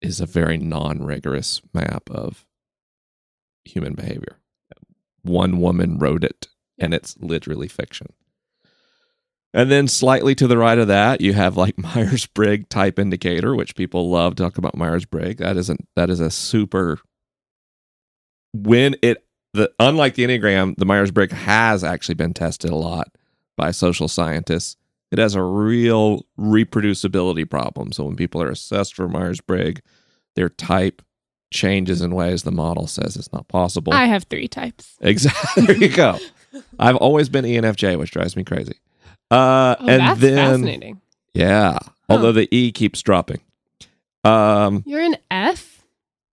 is 0.00 0.20
a 0.20 0.26
very 0.26 0.56
non 0.56 1.02
rigorous 1.02 1.60
map 1.72 2.08
of 2.10 2.44
human 3.64 3.94
behavior. 3.94 4.38
One 5.22 5.58
woman 5.58 5.98
wrote 5.98 6.22
it, 6.22 6.48
and 6.78 6.94
it's 6.94 7.16
literally 7.18 7.68
fiction. 7.68 8.08
And 9.52 9.70
then 9.70 9.86
slightly 9.86 10.34
to 10.34 10.48
the 10.48 10.58
right 10.58 10.78
of 10.78 10.88
that, 10.88 11.20
you 11.20 11.32
have 11.32 11.56
like 11.56 11.78
Myers 11.78 12.26
Briggs 12.26 12.66
type 12.68 12.98
indicator, 12.98 13.54
which 13.54 13.76
people 13.76 14.10
love 14.10 14.36
to 14.36 14.42
talk 14.42 14.58
about 14.58 14.76
Myers 14.76 15.06
Briggs. 15.06 15.40
That 15.40 15.56
isn't 15.56 15.88
that 15.96 16.10
is 16.10 16.20
a 16.20 16.30
super 16.30 16.98
when 18.52 18.94
it 19.02 19.24
the 19.54 19.72
unlike 19.80 20.14
the 20.14 20.24
Enneagram, 20.24 20.76
the 20.76 20.86
Myers 20.86 21.10
Briggs 21.10 21.32
has 21.32 21.82
actually 21.82 22.16
been 22.16 22.34
tested 22.34 22.70
a 22.70 22.76
lot 22.76 23.08
by 23.56 23.70
social 23.70 24.08
scientists. 24.08 24.76
It 25.10 25.18
has 25.18 25.34
a 25.34 25.42
real 25.42 26.26
reproducibility 26.38 27.48
problem. 27.48 27.92
So 27.92 28.04
when 28.04 28.16
people 28.16 28.42
are 28.42 28.50
assessed 28.50 28.94
for 28.94 29.08
Myers 29.08 29.40
Briggs, 29.40 29.80
their 30.34 30.48
type 30.48 31.02
changes 31.52 32.00
in 32.02 32.14
ways 32.16 32.42
the 32.42 32.50
model 32.50 32.88
says 32.88 33.14
it's 33.16 33.32
not 33.32 33.46
possible. 33.46 33.92
I 33.94 34.06
have 34.06 34.24
three 34.24 34.48
types. 34.48 34.96
Exactly. 35.00 35.66
there 35.66 35.76
you 35.76 35.88
go. 35.88 36.18
I've 36.80 36.96
always 36.96 37.28
been 37.28 37.44
ENFJ, 37.44 37.96
which 37.98 38.10
drives 38.10 38.36
me 38.36 38.42
crazy. 38.44 38.80
Uh, 39.30 39.76
Oh, 39.78 39.86
and 39.88 40.00
that's 40.00 40.20
then, 40.20 40.36
fascinating. 40.36 41.00
yeah, 41.32 41.78
although 42.08 42.32
the 42.32 42.48
E 42.54 42.72
keeps 42.72 43.02
dropping. 43.02 43.40
Um, 44.24 44.82
You're 44.86 45.00
an 45.02 45.16
F? 45.30 45.82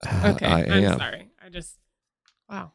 Okay. 0.26 0.46
I 0.48 0.62
I'm 0.64 0.84
am. 0.86 0.98
sorry. 0.98 1.28
I 1.46 1.50
just, 1.50 1.76
wow. 2.50 2.72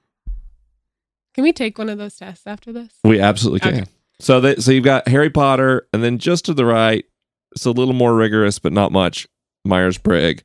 Can 1.34 1.42
we 1.42 1.52
take 1.52 1.78
one 1.78 1.88
of 1.88 1.98
those 1.98 2.16
tests 2.16 2.46
after 2.46 2.72
this? 2.72 2.92
We 3.02 3.20
absolutely 3.20 3.60
can. 3.60 3.74
Okay. 3.82 3.90
So 4.20 4.40
that 4.40 4.62
so 4.62 4.70
you've 4.70 4.84
got 4.84 5.08
Harry 5.08 5.30
Potter, 5.30 5.86
and 5.92 6.02
then 6.02 6.18
just 6.18 6.46
to 6.46 6.54
the 6.54 6.64
right, 6.64 7.04
it's 7.52 7.66
a 7.66 7.70
little 7.70 7.94
more 7.94 8.14
rigorous, 8.14 8.58
but 8.58 8.72
not 8.72 8.92
much. 8.92 9.26
Myers 9.64 9.98
Briggs. 9.98 10.42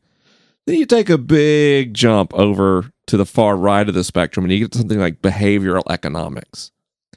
Then 0.67 0.77
you 0.77 0.85
take 0.85 1.09
a 1.09 1.17
big 1.17 1.93
jump 1.93 2.33
over 2.33 2.91
to 3.07 3.17
the 3.17 3.25
far 3.25 3.55
right 3.55 3.87
of 3.87 3.95
the 3.95 4.03
spectrum, 4.03 4.45
and 4.45 4.53
you 4.53 4.59
get 4.59 4.75
something 4.75 4.99
like 4.99 5.21
behavioral 5.21 5.83
economics. 5.89 6.71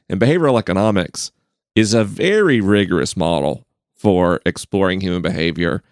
And 0.09 0.21
behavioral 0.21 0.59
economics 0.59 1.33
is 1.75 1.95
a 1.95 2.05
very 2.05 2.61
rigorous 2.61 3.17
model 3.17 3.67
for 3.95 4.40
exploring 4.47 5.01
human 5.01 5.23
behavior. 5.23 5.83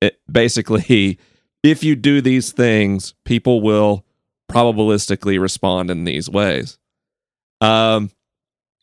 It, 0.00 0.20
basically, 0.30 1.18
if 1.62 1.82
you 1.82 1.96
do 1.96 2.20
these 2.20 2.52
things, 2.52 3.14
people 3.24 3.60
will 3.60 4.04
probabilistically 4.50 5.40
respond 5.40 5.90
in 5.90 6.04
these 6.04 6.28
ways. 6.28 6.78
Um, 7.60 8.10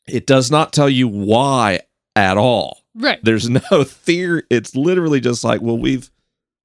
it 0.08 0.26
does 0.26 0.50
not 0.52 0.74
tell 0.74 0.90
you 0.90 1.08
why 1.08 1.82
at 2.16 2.38
all. 2.38 2.82
Right. 2.96 3.20
There's 3.24 3.50
no 3.72 3.84
theory. 3.84 4.44
It's 4.50 4.76
literally 4.76 5.20
just 5.20 5.44
like, 5.44 5.62
well, 5.62 5.78
we've 5.78 6.10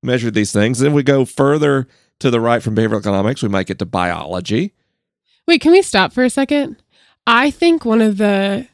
measured 0.02 0.35
these 0.35 0.52
things. 0.52 0.78
Then 0.78 0.92
we 0.92 1.02
go 1.02 1.24
further 1.24 1.87
to 2.20 2.31
the 2.31 2.40
right 2.40 2.62
from 2.62 2.76
behavioral 2.76 2.98
economics. 2.98 3.42
We 3.42 3.48
might 3.48 3.66
get 3.66 3.78
to 3.81 3.87
biology. 3.87 4.74
Wait, 5.46 5.61
can 5.61 5.72
we 5.72 5.83
stop 5.83 6.12
for 6.12 6.24
a 6.24 6.31
second? 6.31 6.76
I 7.26 7.50
think 7.50 7.85
one 7.85 8.00
of 8.00 8.16
the, 8.18 8.66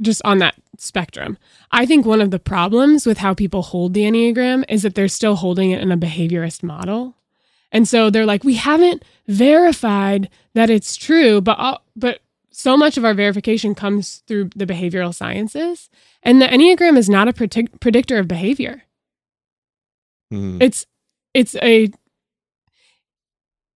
just 0.00 0.22
on 0.24 0.38
that 0.38 0.54
spectrum, 0.78 1.38
I 1.70 1.86
think 1.86 2.06
one 2.06 2.20
of 2.20 2.30
the 2.30 2.38
problems 2.38 3.06
with 3.06 3.18
how 3.18 3.34
people 3.34 3.62
hold 3.62 3.94
the 3.94 4.02
Enneagram 4.02 4.64
is 4.68 4.82
that 4.82 4.94
they're 4.94 5.08
still 5.08 5.36
holding 5.36 5.70
it 5.70 5.80
in 5.80 5.92
a 5.92 5.96
behaviorist 5.96 6.62
model. 6.62 7.16
And 7.72 7.86
so 7.86 8.10
they're 8.10 8.26
like, 8.26 8.44
we 8.44 8.54
haven't 8.54 9.04
verified 9.28 10.28
that 10.54 10.70
it's 10.70 10.96
true, 10.96 11.40
but 11.40 11.58
all, 11.58 11.82
but 11.94 12.20
so 12.50 12.76
much 12.76 12.96
of 12.96 13.04
our 13.04 13.14
verification 13.14 13.74
comes 13.74 14.22
through 14.26 14.50
the 14.56 14.66
behavioral 14.66 15.14
sciences. 15.14 15.88
And 16.22 16.42
the 16.42 16.46
Enneagram 16.46 16.96
is 16.96 17.08
not 17.08 17.28
a 17.28 17.32
predict- 17.32 17.80
predictor 17.80 18.18
of 18.18 18.28
behavior. 18.28 18.82
Hmm. 20.30 20.60
It's 20.60 20.86
it's 21.32 21.56
a 21.56 21.88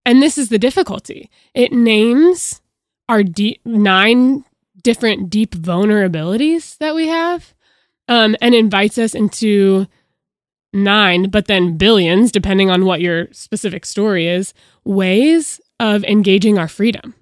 and 0.06 0.20
this 0.22 0.36
is 0.36 0.48
the 0.48 0.58
difficulty. 0.58 1.30
It 1.54 1.72
names 1.72 2.60
our 3.08 3.22
deep, 3.22 3.60
nine 3.64 4.44
different 4.82 5.30
deep 5.30 5.54
vulnerabilities 5.54 6.76
that 6.78 6.94
we 6.94 7.08
have 7.08 7.54
um, 8.08 8.36
and 8.42 8.54
invites 8.54 8.98
us 8.98 9.14
into 9.14 9.86
nine, 10.74 11.30
but 11.30 11.46
then 11.46 11.78
billions, 11.78 12.30
depending 12.30 12.70
on 12.70 12.84
what 12.84 13.00
your 13.00 13.28
specific 13.32 13.86
story 13.86 14.28
is, 14.28 14.52
ways 14.84 15.60
of 15.80 16.04
engaging 16.04 16.58
our 16.58 16.68
freedom 16.68 17.14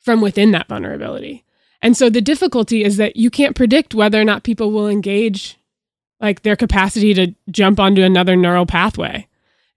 from 0.00 0.20
within 0.20 0.52
that 0.52 0.68
vulnerability. 0.68 1.44
And 1.82 1.96
so 1.96 2.10
the 2.10 2.20
difficulty 2.20 2.84
is 2.84 2.96
that 2.96 3.16
you 3.16 3.30
can't 3.30 3.56
predict 3.56 3.94
whether 3.94 4.20
or 4.20 4.24
not 4.24 4.42
people 4.42 4.70
will 4.70 4.88
engage 4.88 5.56
like 6.20 6.42
their 6.42 6.56
capacity 6.56 7.14
to 7.14 7.34
jump 7.50 7.78
onto 7.78 8.02
another 8.02 8.36
neural 8.36 8.66
pathway 8.66 9.28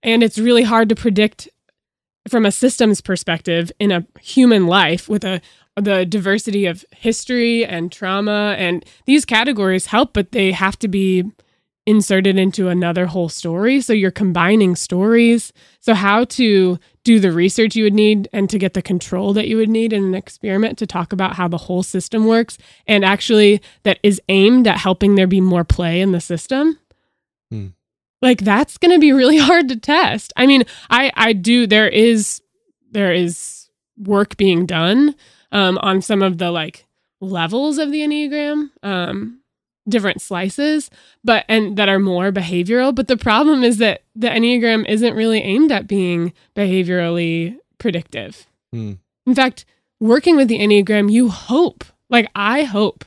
And 0.02 0.22
it's 0.22 0.38
really 0.38 0.64
hard 0.64 0.88
to 0.88 0.96
predict 0.96 1.48
from 2.28 2.44
a 2.44 2.52
systems 2.52 3.00
perspective 3.00 3.72
in 3.78 3.90
a 3.92 4.06
human 4.20 4.66
life 4.66 5.08
with 5.08 5.24
a 5.24 5.40
the 5.76 6.04
diversity 6.04 6.66
of 6.66 6.84
history 6.94 7.64
and 7.64 7.90
trauma 7.90 8.54
and 8.58 8.84
these 9.06 9.24
categories 9.24 9.86
help 9.86 10.12
but 10.12 10.32
they 10.32 10.52
have 10.52 10.78
to 10.78 10.86
be 10.86 11.24
inserted 11.86 12.38
into 12.38 12.68
another 12.68 13.06
whole 13.06 13.28
story. 13.28 13.80
So 13.80 13.92
you're 13.92 14.10
combining 14.10 14.76
stories. 14.76 15.52
So 15.80 15.94
how 15.94 16.24
to 16.24 16.78
do 17.04 17.18
the 17.18 17.32
research 17.32 17.74
you 17.74 17.84
would 17.84 17.94
need 17.94 18.28
and 18.32 18.48
to 18.50 18.58
get 18.58 18.74
the 18.74 18.82
control 18.82 19.32
that 19.32 19.48
you 19.48 19.56
would 19.56 19.68
need 19.68 19.92
in 19.92 20.04
an 20.04 20.14
experiment 20.14 20.78
to 20.78 20.86
talk 20.86 21.12
about 21.12 21.34
how 21.34 21.48
the 21.48 21.58
whole 21.58 21.82
system 21.82 22.26
works 22.26 22.56
and 22.86 23.04
actually 23.04 23.60
that 23.82 23.98
is 24.04 24.20
aimed 24.28 24.68
at 24.68 24.78
helping 24.78 25.16
there 25.16 25.26
be 25.26 25.40
more 25.40 25.64
play 25.64 26.00
in 26.00 26.12
the 26.12 26.20
system. 26.20 26.78
Hmm. 27.50 27.68
like 28.22 28.38
that's 28.38 28.78
going 28.78 28.94
to 28.94 29.00
be 29.00 29.12
really 29.12 29.38
hard 29.48 29.68
to 29.68 29.76
test. 29.76 30.32
I 30.36 30.46
mean 30.46 30.64
i 30.88 31.10
i 31.16 31.32
do 31.32 31.66
there 31.66 31.88
is 31.88 32.40
there 32.90 33.12
is 33.12 33.68
work 33.98 34.36
being 34.36 34.64
done 34.64 35.14
um, 35.50 35.78
on 35.78 36.00
some 36.00 36.22
of 36.22 36.38
the 36.38 36.50
like 36.50 36.86
levels 37.20 37.78
of 37.78 37.90
the 37.90 38.00
enneagram 38.00 38.70
um, 38.82 39.41
different 39.88 40.22
slices 40.22 40.90
but 41.24 41.44
and 41.48 41.76
that 41.76 41.88
are 41.88 41.98
more 41.98 42.30
behavioral. 42.30 42.94
But 42.94 43.08
the 43.08 43.16
problem 43.16 43.64
is 43.64 43.78
that 43.78 44.02
the 44.14 44.28
enneagram 44.28 44.88
isn't 44.88 45.14
really 45.14 45.40
aimed 45.40 45.72
at 45.72 45.86
being 45.86 46.32
behaviorally 46.54 47.58
predictive. 47.78 48.46
Hmm. 48.72 48.92
in 49.26 49.34
fact 49.34 49.66
working 50.00 50.36
with 50.36 50.48
the 50.48 50.58
enneagram 50.60 51.12
you 51.12 51.28
hope 51.28 51.84
like 52.08 52.30
i 52.34 52.62
hope 52.62 53.04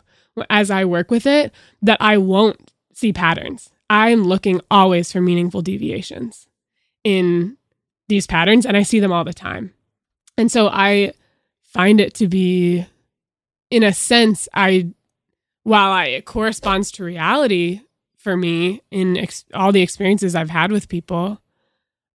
as 0.49 0.69
i 0.69 0.85
work 0.85 1.09
with 1.09 1.25
it 1.25 1.51
that 1.81 1.97
i 2.01 2.17
won't 2.17 2.71
see 2.93 3.11
patterns. 3.11 3.69
I'm 3.89 4.23
looking 4.23 4.61
always 4.71 5.11
for 5.11 5.21
meaningful 5.21 5.61
deviations 5.61 6.47
in 7.03 7.57
these 8.07 8.25
patterns 8.27 8.65
and 8.65 8.75
i 8.77 8.83
see 8.83 8.99
them 8.99 9.11
all 9.11 9.23
the 9.23 9.33
time. 9.33 9.73
And 10.37 10.51
so 10.51 10.67
i 10.67 11.13
find 11.63 11.99
it 11.99 12.13
to 12.15 12.27
be 12.27 12.85
in 13.69 13.83
a 13.83 13.93
sense 13.93 14.47
i 14.53 14.87
while 15.65 15.91
I, 15.91 16.05
it 16.05 16.25
corresponds 16.25 16.91
to 16.91 17.03
reality 17.03 17.81
for 18.17 18.37
me 18.37 18.83
in 18.91 19.17
ex- 19.17 19.45
all 19.53 19.71
the 19.71 19.81
experiences 19.81 20.35
I've 20.35 20.51
had 20.51 20.71
with 20.71 20.87
people, 20.89 21.41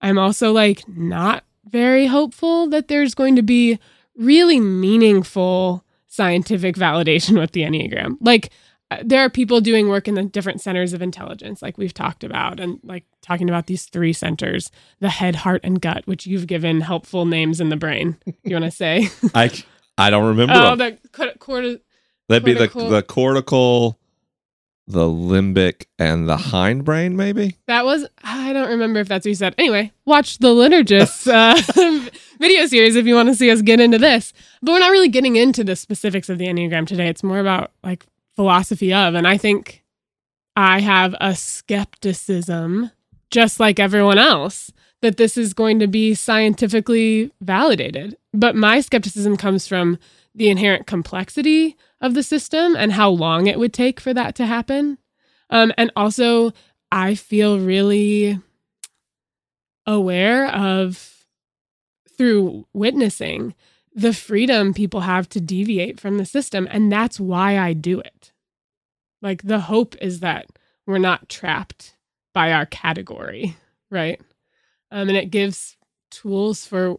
I'm 0.00 0.18
also 0.18 0.52
like 0.52 0.86
not 0.88 1.42
very 1.64 2.06
hopeful 2.06 2.68
that 2.68 2.86
there's 2.86 3.12
going 3.12 3.34
to 3.34 3.42
be 3.42 3.80
really 4.16 4.60
meaningful 4.60 5.84
scientific 6.06 6.76
validation 6.76 7.40
with 7.40 7.50
the 7.50 7.62
Enneagram. 7.62 8.18
Like, 8.20 8.50
uh, 8.92 8.98
there 9.04 9.20
are 9.20 9.30
people 9.30 9.60
doing 9.60 9.88
work 9.88 10.06
in 10.06 10.14
the 10.14 10.22
different 10.22 10.60
centers 10.60 10.92
of 10.92 11.02
intelligence, 11.02 11.60
like 11.60 11.76
we've 11.76 11.94
talked 11.94 12.22
about, 12.22 12.60
and 12.60 12.78
like 12.84 13.04
talking 13.20 13.48
about 13.48 13.66
these 13.66 13.86
three 13.86 14.12
centers 14.12 14.70
the 15.00 15.08
head, 15.08 15.34
heart, 15.34 15.60
and 15.64 15.80
gut, 15.80 16.06
which 16.06 16.24
you've 16.24 16.46
given 16.46 16.80
helpful 16.82 17.26
names 17.26 17.60
in 17.60 17.68
the 17.68 17.76
brain. 17.76 18.16
You 18.44 18.54
want 18.54 18.64
to 18.64 18.70
say? 18.70 19.08
I 19.34 19.50
I 19.98 20.10
don't 20.10 20.26
remember. 20.26 20.54
oh, 20.56 20.76
them. 20.76 20.98
the 21.02 21.08
cor- 21.10 21.34
cor- 21.38 21.78
That'd 22.30 22.44
be 22.44 22.52
the 22.52 22.68
cortical- 22.68 22.90
the 22.90 23.02
cortical, 23.02 23.98
the 24.86 25.06
limbic, 25.06 25.86
and 25.98 26.28
the 26.28 26.36
hindbrain, 26.36 27.14
maybe. 27.14 27.56
That 27.66 27.84
was 27.84 28.06
I 28.22 28.52
don't 28.52 28.68
remember 28.68 29.00
if 29.00 29.08
that's 29.08 29.24
what 29.24 29.30
you 29.30 29.34
said. 29.34 29.54
Anyway, 29.58 29.92
watch 30.04 30.38
the 30.38 30.48
liturgists 30.48 31.26
uh, 31.32 32.08
video 32.40 32.66
series 32.66 32.94
if 32.94 33.06
you 33.06 33.16
want 33.16 33.28
to 33.30 33.34
see 33.34 33.50
us 33.50 33.62
get 33.62 33.80
into 33.80 33.98
this. 33.98 34.32
But 34.62 34.72
we're 34.72 34.78
not 34.78 34.92
really 34.92 35.08
getting 35.08 35.34
into 35.34 35.64
the 35.64 35.74
specifics 35.74 36.28
of 36.28 36.38
the 36.38 36.46
Enneagram 36.46 36.86
today. 36.86 37.08
It's 37.08 37.24
more 37.24 37.40
about 37.40 37.72
like 37.82 38.06
philosophy 38.36 38.92
of, 38.94 39.14
and 39.14 39.26
I 39.26 39.36
think 39.36 39.84
I 40.54 40.80
have 40.80 41.16
a 41.20 41.34
skepticism, 41.34 42.92
just 43.30 43.58
like 43.58 43.80
everyone 43.80 44.18
else, 44.18 44.72
that 45.02 45.16
this 45.16 45.36
is 45.36 45.52
going 45.52 45.80
to 45.80 45.88
be 45.88 46.14
scientifically 46.14 47.32
validated. 47.40 48.16
But 48.32 48.54
my 48.54 48.80
skepticism 48.80 49.36
comes 49.36 49.66
from 49.66 49.98
the 50.34 50.48
inherent 50.48 50.86
complexity 50.86 51.76
of 52.00 52.14
the 52.14 52.22
system 52.22 52.76
and 52.76 52.92
how 52.92 53.10
long 53.10 53.46
it 53.46 53.58
would 53.58 53.72
take 53.72 54.00
for 54.00 54.14
that 54.14 54.34
to 54.36 54.46
happen. 54.46 54.98
Um, 55.50 55.72
and 55.76 55.90
also, 55.96 56.52
I 56.92 57.14
feel 57.14 57.58
really 57.58 58.38
aware 59.86 60.46
of 60.48 61.24
through 62.16 62.66
witnessing 62.72 63.54
the 63.92 64.12
freedom 64.12 64.72
people 64.72 65.00
have 65.00 65.28
to 65.30 65.40
deviate 65.40 65.98
from 65.98 66.18
the 66.18 66.24
system. 66.24 66.68
And 66.70 66.92
that's 66.92 67.18
why 67.18 67.58
I 67.58 67.72
do 67.72 68.00
it. 68.00 68.32
Like, 69.20 69.42
the 69.42 69.60
hope 69.60 69.96
is 70.00 70.20
that 70.20 70.46
we're 70.86 70.98
not 70.98 71.28
trapped 71.28 71.96
by 72.32 72.52
our 72.52 72.66
category, 72.66 73.56
right? 73.90 74.20
Um, 74.90 75.08
and 75.08 75.16
it 75.16 75.30
gives 75.30 75.76
tools 76.10 76.64
for 76.64 76.98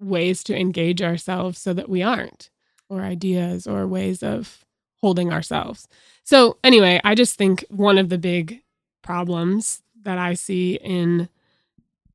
ways 0.00 0.42
to 0.44 0.56
engage 0.56 1.02
ourselves 1.02 1.58
so 1.58 1.72
that 1.72 1.88
we 1.88 2.02
aren't, 2.02 2.50
or 2.92 3.00
ideas 3.00 3.66
or 3.66 3.86
ways 3.86 4.22
of 4.22 4.64
holding 5.00 5.32
ourselves. 5.32 5.88
So, 6.24 6.58
anyway, 6.62 7.00
I 7.04 7.14
just 7.14 7.36
think 7.36 7.64
one 7.70 7.96
of 7.96 8.10
the 8.10 8.18
big 8.18 8.60
problems 9.02 9.82
that 10.02 10.18
I 10.18 10.34
see 10.34 10.74
in 10.74 11.28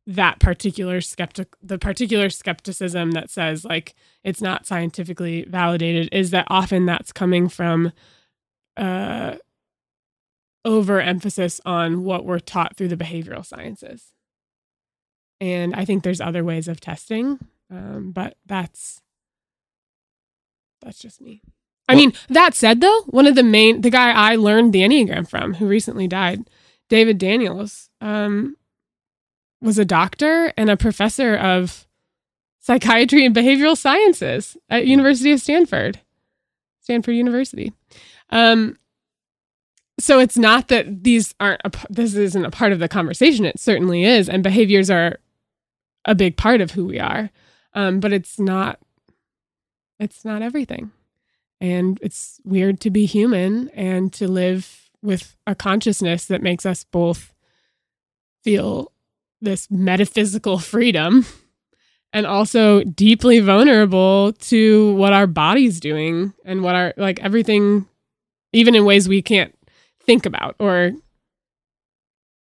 that 0.06 0.40
particular 0.40 1.02
skeptic 1.02 1.54
the 1.62 1.78
particular 1.78 2.30
skepticism 2.30 3.12
that 3.12 3.30
says 3.30 3.66
like 3.66 3.94
it's 4.24 4.42
not 4.42 4.66
scientifically 4.66 5.44
validated 5.50 6.08
is 6.14 6.32
that 6.32 6.48
often 6.50 6.86
that's 6.86 7.12
coming 7.12 7.50
from 7.50 7.92
uh 8.78 9.36
overemphasis 10.64 11.60
on 11.66 12.06
what 12.06 12.24
we're 12.24 12.40
taught 12.40 12.78
through 12.78 12.88
the 12.88 12.96
behavioral 12.96 13.46
sciences 13.46 14.14
and 15.42 15.76
i 15.76 15.84
think 15.84 16.04
there's 16.04 16.22
other 16.22 16.42
ways 16.42 16.70
of 16.70 16.80
testing 16.80 17.38
um, 17.70 18.12
but 18.14 18.38
that's 18.46 19.02
that's 20.82 21.00
just 21.00 21.22
me 21.22 21.42
i 21.90 21.94
Well- 21.94 22.06
mean 22.06 22.14
that 22.30 22.54
said 22.54 22.82
though 22.82 23.02
one 23.08 23.28
of 23.28 23.36
the 23.36 23.44
main 23.44 23.82
the 23.82 23.90
guy 23.90 24.12
i 24.12 24.36
learned 24.36 24.74
the 24.74 24.82
enneagram 24.82 25.30
from 25.30 25.56
who 25.56 25.68
recently 25.68 26.08
died 26.08 26.50
david 26.90 27.18
daniels 27.18 27.90
um, 28.02 28.56
was 29.62 29.78
a 29.80 29.86
doctor 29.86 30.54
and 30.56 30.70
a 30.70 30.78
professor 30.78 31.36
of 31.36 31.88
psychiatry 32.60 33.26
and 33.26 33.36
behavioral 33.36 33.78
sciences 33.78 34.56
at 34.70 34.86
University 34.86 35.32
of 35.32 35.40
Stanford, 35.40 36.02
Stanford 36.82 37.16
University. 37.16 37.72
Um, 38.30 38.78
so 40.00 40.20
it's 40.20 40.38
not 40.38 40.68
that 40.68 41.04
these 41.04 41.34
aren't 41.40 41.62
a, 41.66 41.70
p- 41.72 41.88
this 41.90 42.14
isn't 42.14 42.46
a 42.46 42.52
part 42.52 42.72
of 42.72 42.80
the 42.80 42.88
conversation. 42.90 43.46
It 43.46 43.60
certainly 43.60 44.04
is, 44.04 44.30
and 44.30 44.44
behaviors 44.44 44.90
are 44.92 45.18
a 46.06 46.14
big 46.14 46.38
part 46.38 46.62
of 46.62 46.72
who 46.72 46.86
we 46.86 47.00
are. 47.00 47.32
Um, 47.74 48.00
but 48.00 48.14
it's 48.14 48.38
not. 48.40 48.80
It's 50.00 50.24
not 50.24 50.42
everything, 50.42 50.92
and 51.60 52.00
it's 52.02 52.40
weird 52.44 52.80
to 52.82 52.90
be 52.90 53.06
human 53.06 53.70
and 53.70 54.14
to 54.14 54.28
live 54.28 54.90
with 55.02 55.36
a 55.46 55.56
consciousness 55.56 56.26
that 56.26 56.42
makes 56.42 56.66
us 56.66 56.84
both 56.84 57.34
feel 58.44 58.92
this 59.42 59.70
metaphysical 59.70 60.58
freedom 60.60 61.26
and 62.14 62.26
also 62.26 62.84
deeply 62.84 63.40
vulnerable 63.40 64.34
to 64.34 64.94
what 64.96 65.14
our 65.14 65.28
body's 65.28 65.80
doing 65.80 66.34
and 66.46 66.64
what 66.64 66.76
our 66.76 66.94
like 66.98 67.20
everything 67.20 67.86
even 68.54 68.76
in 68.76 68.86
ways 68.86 69.08
we 69.08 69.22
can't 69.22 69.54
think 70.02 70.26
about 70.26 70.56
or 70.60 70.94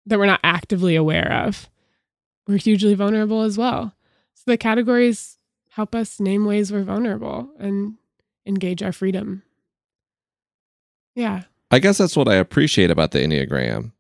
that 0.07 0.19
we're 0.19 0.27
not 0.27 0.41
actively 0.45 0.95
aware 0.95 1.33
of. 1.45 1.69
We're 2.47 2.59
hugely 2.59 2.95
vulnerable 2.95 3.43
as 3.43 3.59
well. 3.59 3.93
So 4.35 4.45
the 4.47 4.57
categories 4.57 5.37
help 5.77 5.95
us 5.95 6.19
name 6.19 6.45
ways 6.47 6.73
we're 6.73 6.83
vulnerable 6.83 7.51
and 7.59 7.95
engage 8.47 8.83
our 8.83 8.93
freedom 8.93 9.43
yeah 11.15 11.43
I 11.71 11.79
guess 11.81 11.99
that's 11.99 12.17
what 12.17 12.29
I 12.29 12.37
appreciate 12.37 12.91
about 12.91 13.11
the 13.11 13.19
Enneagram 13.19 13.93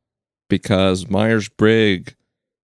because 0.48 1.08
Myers 1.08 1.48
Briggs 1.48 2.14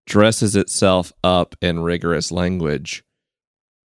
dresses 0.06 0.54
itself 0.56 1.12
up 1.24 1.56
in 1.60 1.80
rigorous 1.80 2.30
language 2.30 3.04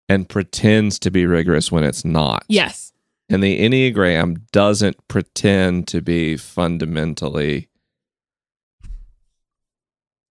and 0.10 0.28
pretends 0.28 1.00
to 1.00 1.12
be 1.12 1.26
rigorous 1.26 1.72
when 1.72 1.84
it's 1.84 2.04
not. 2.06 2.44
yes 2.50 2.92
And 3.30 3.42
the 3.42 3.60
Enneagram 3.60 4.46
doesn't 4.52 5.08
pretend 5.08 5.88
to 5.88 6.02
be 6.02 6.38
fundamentally 6.38 7.70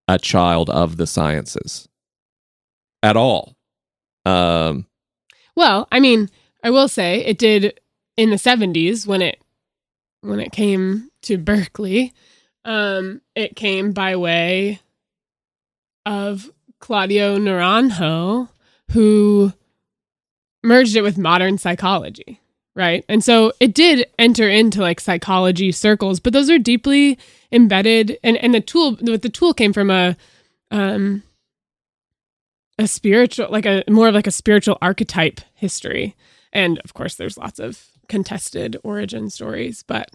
a 0.07 0.17
child 0.17 0.69
of 0.69 0.97
the 0.97 1.07
sciences 1.07 1.89
at 3.03 3.17
all. 3.17 3.56
Um, 4.27 4.85
Well, 5.55 5.87
I 5.91 5.99
mean, 5.99 6.29
I 6.63 6.69
will 6.69 6.87
say 6.87 7.23
it 7.25 7.37
did 7.37 7.79
in 8.15 8.29
the 8.29 8.35
70s 8.35 9.07
when 9.07 9.21
it 9.21 9.39
when 10.21 10.39
it 10.39 10.51
came 10.51 11.09
to 11.23 11.37
Berkeley. 11.37 12.13
Um, 12.65 13.21
it 13.35 13.55
came 13.55 13.91
by 13.93 14.15
way 14.15 14.81
of 16.05 16.49
Claudio 16.79 17.37
Naranjo, 17.37 18.49
who 18.91 19.53
merged 20.63 20.95
it 20.95 21.01
with 21.01 21.17
modern 21.17 21.57
psychology, 21.57 22.41
right? 22.75 23.05
And 23.07 23.23
so 23.23 23.53
it 23.59 23.73
did 23.73 24.07
enter 24.19 24.49
into 24.49 24.81
like 24.81 24.99
psychology 24.99 25.71
circles, 25.71 26.19
but 26.19 26.33
those 26.33 26.49
are 26.49 26.59
deeply 26.59 27.17
embedded 27.51 28.17
and 28.23 28.35
and 28.37 28.53
the 28.53 28.59
tool 28.59 28.97
the 28.97 29.17
tool 29.29 29.53
came 29.53 29.71
from 29.71 29.89
a 29.89 30.17
um 30.71 31.23
a 32.79 32.87
spiritual, 32.87 33.47
like 33.49 33.65
a 33.65 33.83
more 33.89 34.07
of 34.07 34.15
like 34.15 34.27
a 34.27 34.31
spiritual 34.31 34.77
archetype 34.81 35.41
history. 35.53 36.15
And 36.53 36.79
of 36.79 36.93
course, 36.93 37.15
there's 37.15 37.37
lots 37.37 37.59
of 37.59 37.85
contested 38.07 38.77
origin 38.83 39.29
stories, 39.29 39.83
but 39.83 40.09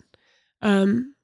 um, 0.62 1.14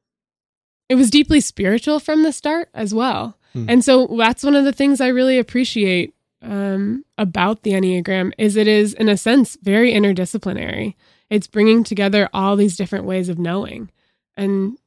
it 0.88 0.96
was 0.96 1.10
deeply 1.10 1.40
spiritual 1.40 2.00
from 2.00 2.22
the 2.22 2.32
start 2.32 2.68
as 2.74 2.92
well. 2.92 3.38
Hmm. 3.52 3.66
And 3.68 3.84
so 3.84 4.06
that's 4.18 4.42
one 4.42 4.54
of 4.56 4.64
the 4.64 4.72
things 4.72 5.00
I 5.00 5.08
really 5.08 5.38
appreciate 5.38 6.14
um, 6.42 7.04
about 7.16 7.62
the 7.62 7.72
Enneagram 7.72 8.32
is 8.38 8.56
it 8.56 8.68
is, 8.68 8.94
in 8.94 9.08
a 9.08 9.16
sense, 9.16 9.56
very 9.62 9.92
interdisciplinary. 9.92 10.94
It's 11.30 11.46
bringing 11.46 11.84
together 11.84 12.28
all 12.32 12.56
these 12.56 12.76
different 12.76 13.04
ways 13.04 13.28
of 13.28 13.38
knowing 13.38 13.90
and 14.36 14.78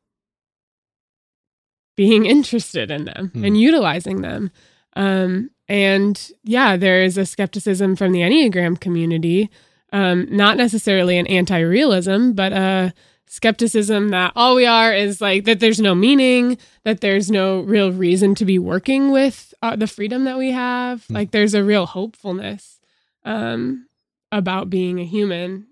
being 1.96 2.26
interested 2.26 2.90
in 2.90 3.06
them 3.06 3.30
Hmm. 3.34 3.46
and 3.46 3.60
utilizing 3.60 4.22
them. 4.22 4.52
Um, 4.96 5.51
and 5.72 6.32
yeah, 6.44 6.76
there 6.76 7.02
is 7.02 7.18
a 7.18 7.26
skepticism 7.26 7.96
from 7.96 8.12
the 8.12 8.20
Enneagram 8.20 8.80
community, 8.80 9.50
um, 9.94 10.28
not 10.30 10.58
necessarily 10.58 11.18
an 11.18 11.28
anti 11.28 11.60
realism, 11.60 12.32
but 12.34 12.52
a 12.52 12.94
skepticism 13.28 14.10
that 14.10 14.34
all 14.36 14.56
we 14.56 14.66
are 14.66 14.94
is 14.94 15.22
like 15.22 15.46
that 15.46 15.62
there's 15.62 15.80
no 15.80 15.96
meaning, 15.96 16.58
that 16.84 17.00
there's 17.00 17.32
no 17.32 17.62
real 17.62 17.92
reason 17.92 18.36
to 18.36 18.44
be 18.44 18.60
working 18.60 19.12
with 19.12 19.54
uh, 19.62 19.76
the 19.78 19.88
freedom 19.88 20.26
that 20.26 20.38
we 20.38 20.52
have. 20.52 21.06
Hmm. 21.06 21.14
Like 21.14 21.32
there's 21.32 21.54
a 21.54 21.64
real 21.64 21.86
hopefulness 21.86 22.82
um, 23.24 23.88
about 24.32 24.70
being 24.70 25.00
a 25.00 25.06
human 25.06 25.68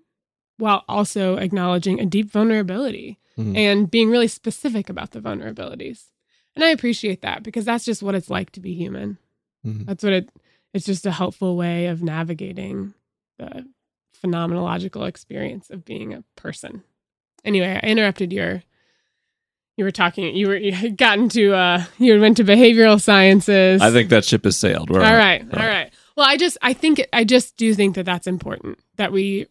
while 0.58 0.86
also 0.88 1.36
acknowledging 1.38 2.00
a 2.00 2.06
deep 2.06 2.32
vulnerability 2.32 3.18
Mhm. 3.38 3.56
and 3.56 3.90
being 3.92 4.10
really 4.10 4.28
specific 4.28 4.90
about 4.90 5.12
the 5.12 5.22
vulnerabilities. 5.22 6.08
And 6.56 6.64
I 6.66 6.70
appreciate 6.72 7.22
that 7.22 7.42
because 7.44 7.64
that's 7.64 7.86
just 7.86 8.04
what 8.04 8.14
it's 8.16 8.30
like 8.30 8.52
to 8.52 8.60
be 8.60 8.74
human. 8.74 9.18
Mhm. 9.66 9.86
That's 9.86 10.04
what 10.04 10.14
it 10.14 10.30
it's 10.74 10.86
just 10.86 11.06
a 11.06 11.12
helpful 11.12 11.58
way 11.58 11.88
of 11.88 12.04
navigating 12.04 12.94
the 13.38 13.68
phenomenological 14.24 15.08
experience 15.08 15.70
of 15.70 15.86
being 15.86 16.14
a 16.14 16.24
person. 16.36 16.84
Anyway, 17.44 17.80
I 17.82 17.86
interrupted 17.88 18.32
your 18.34 18.64
you 19.78 19.86
were 19.86 19.92
talking 19.92 20.36
you 20.36 20.48
were 20.48 20.58
you 20.58 20.74
had 20.74 20.98
gotten 20.98 21.30
to 21.30 21.54
uh 21.54 21.84
you 21.98 22.20
went 22.20 22.38
to 22.38 22.44
behavioral 22.44 23.02
sciences. 23.02 23.82
I 23.82 23.92
think 23.92 24.10
that 24.10 24.26
ship 24.26 24.44
has 24.44 24.58
sailed. 24.58 24.90
We're 24.90 25.04
all 25.04 25.16
right, 25.16 25.42
all 25.54 25.60
all 25.60 25.68
right. 25.68 25.92
Well, 26.16 26.28
I 26.28 26.38
just 26.38 26.58
I 26.62 26.74
think 26.74 27.06
I 27.14 27.24
just 27.24 27.56
do 27.56 27.74
think 27.74 27.96
that 27.96 28.06
that's 28.06 28.28
important 28.28 28.80
that 28.98 29.12
we 29.12 29.48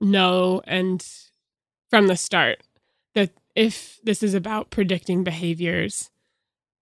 know 0.00 0.62
and 0.66 1.06
from 1.90 2.06
the 2.06 2.16
start 2.16 2.62
that 3.14 3.30
if 3.54 3.98
this 4.02 4.22
is 4.22 4.34
about 4.34 4.70
predicting 4.70 5.24
behaviors, 5.24 6.10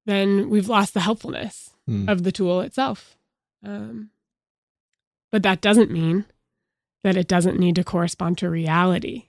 then 0.06 0.50
we've 0.50 0.68
lost 0.68 0.94
the 0.94 1.00
helpfulness 1.00 1.71
Hmm. 1.86 2.08
of 2.08 2.22
the 2.22 2.32
tool 2.32 2.60
itself. 2.60 3.16
Um, 3.64 4.10
but 5.30 5.42
that 5.42 5.60
doesn't 5.60 5.90
mean 5.90 6.26
that 7.02 7.16
it 7.16 7.26
doesn't 7.26 7.58
need 7.58 7.74
to 7.76 7.84
correspond 7.84 8.38
to 8.38 8.50
reality, 8.50 9.28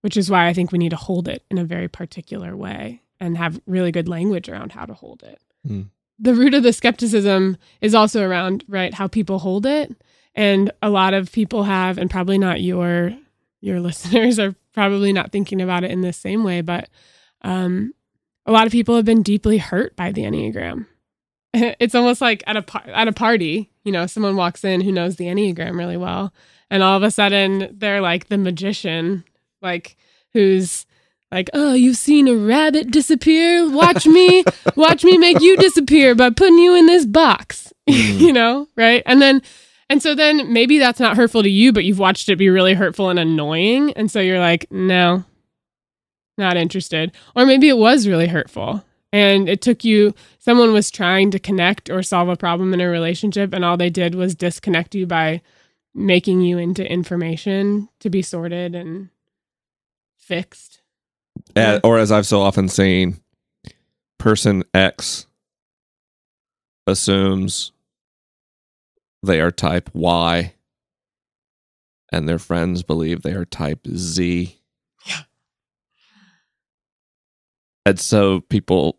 which 0.00 0.16
is 0.16 0.30
why 0.30 0.48
I 0.48 0.52
think 0.52 0.72
we 0.72 0.78
need 0.78 0.90
to 0.90 0.96
hold 0.96 1.28
it 1.28 1.44
in 1.50 1.58
a 1.58 1.64
very 1.64 1.88
particular 1.88 2.56
way 2.56 3.02
and 3.20 3.38
have 3.38 3.60
really 3.66 3.92
good 3.92 4.08
language 4.08 4.48
around 4.48 4.72
how 4.72 4.84
to 4.84 4.94
hold 4.94 5.22
it. 5.22 5.40
Hmm. 5.66 5.82
The 6.18 6.34
root 6.34 6.54
of 6.54 6.62
the 6.62 6.72
skepticism 6.72 7.56
is 7.80 7.94
also 7.94 8.22
around, 8.22 8.64
right, 8.68 8.94
how 8.94 9.06
people 9.06 9.38
hold 9.38 9.66
it. 9.66 9.94
And 10.34 10.70
a 10.82 10.90
lot 10.90 11.14
of 11.14 11.32
people 11.32 11.64
have, 11.64 11.98
and 11.98 12.10
probably 12.10 12.38
not 12.38 12.60
your 12.60 13.16
your 13.60 13.80
listeners 13.88 14.38
are 14.38 14.54
probably 14.72 15.12
not 15.12 15.32
thinking 15.32 15.60
about 15.60 15.84
it 15.84 15.90
in 15.90 16.02
the 16.02 16.12
same 16.12 16.44
way, 16.44 16.60
but 16.60 16.88
um, 17.42 17.94
a 18.44 18.52
lot 18.52 18.66
of 18.66 18.72
people 18.72 18.96
have 18.96 19.04
been 19.04 19.22
deeply 19.22 19.58
hurt 19.58 19.96
by 19.96 20.12
the 20.12 20.22
Enneagram. 20.22 20.86
It's 21.80 21.94
almost 21.94 22.20
like 22.20 22.42
at 22.46 22.56
a 22.56 22.62
par- 22.62 22.84
at 22.86 23.08
a 23.08 23.12
party, 23.12 23.70
you 23.84 23.92
know, 23.92 24.06
someone 24.06 24.36
walks 24.36 24.64
in 24.64 24.80
who 24.80 24.92
knows 24.92 25.16
the 25.16 25.26
Enneagram 25.26 25.76
really 25.76 25.96
well, 25.96 26.32
and 26.70 26.82
all 26.82 26.96
of 26.96 27.02
a 27.02 27.10
sudden 27.10 27.68
they're 27.72 28.00
like 28.00 28.28
the 28.28 28.38
magician, 28.38 29.24
like 29.62 29.96
who's 30.32 30.86
like, 31.32 31.48
"Oh, 31.54 31.74
you've 31.74 31.96
seen 31.96 32.28
a 32.28 32.34
rabbit 32.36 32.90
disappear? 32.90 33.68
Watch 33.70 34.06
me, 34.06 34.44
watch 34.76 35.04
me 35.04 35.18
make 35.18 35.40
you 35.40 35.56
disappear 35.56 36.14
by 36.14 36.30
putting 36.30 36.58
you 36.58 36.74
in 36.74 36.86
this 36.86 37.06
box." 37.06 37.72
Mm. 37.88 38.18
you 38.18 38.32
know, 38.32 38.66
right? 38.74 39.04
And 39.06 39.22
then 39.22 39.42
and 39.88 40.02
so 40.02 40.16
then 40.16 40.52
maybe 40.52 40.80
that's 40.80 40.98
not 40.98 41.16
hurtful 41.16 41.44
to 41.44 41.48
you, 41.48 41.72
but 41.72 41.84
you've 41.84 42.00
watched 42.00 42.28
it 42.28 42.34
be 42.34 42.48
really 42.48 42.74
hurtful 42.74 43.10
and 43.10 43.18
annoying, 43.20 43.92
and 43.92 44.10
so 44.10 44.18
you're 44.18 44.40
like, 44.40 44.66
"No, 44.72 45.22
not 46.36 46.56
interested." 46.56 47.12
Or 47.36 47.46
maybe 47.46 47.68
it 47.68 47.78
was 47.78 48.08
really 48.08 48.26
hurtful 48.26 48.82
and 49.12 49.48
it 49.48 49.62
took 49.62 49.84
you 49.84 50.14
someone 50.38 50.72
was 50.72 50.90
trying 50.90 51.30
to 51.30 51.38
connect 51.38 51.90
or 51.90 52.02
solve 52.02 52.28
a 52.28 52.36
problem 52.36 52.74
in 52.74 52.80
a 52.80 52.88
relationship 52.88 53.52
and 53.52 53.64
all 53.64 53.76
they 53.76 53.90
did 53.90 54.14
was 54.14 54.34
disconnect 54.34 54.94
you 54.94 55.06
by 55.06 55.40
making 55.94 56.42
you 56.42 56.58
into 56.58 56.90
information 56.90 57.88
to 58.00 58.10
be 58.10 58.20
sorted 58.22 58.74
and 58.74 59.08
fixed. 60.18 60.82
Or 61.84 61.98
as 61.98 62.12
I've 62.12 62.26
so 62.26 62.42
often 62.42 62.68
seen, 62.68 63.20
person 64.18 64.64
X 64.74 65.26
assumes 66.86 67.72
they 69.22 69.40
are 69.40 69.50
type 69.50 69.90
Y, 69.92 70.54
and 72.12 72.28
their 72.28 72.38
friends 72.38 72.82
believe 72.82 73.22
they 73.22 73.32
are 73.32 73.44
type 73.44 73.86
Z. 73.88 74.60
Yeah. 75.06 75.22
And 77.86 77.98
so 78.00 78.40
people 78.40 78.98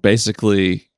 basically 0.00 0.90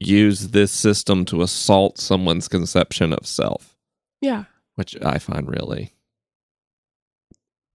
use 0.00 0.48
this 0.48 0.72
system 0.72 1.24
to 1.26 1.42
assault 1.42 1.98
someone's 1.98 2.48
conception 2.48 3.12
of 3.12 3.24
self, 3.24 3.76
Yeah, 4.20 4.44
which 4.74 4.96
I 5.00 5.18
find 5.18 5.48
really 5.48 5.92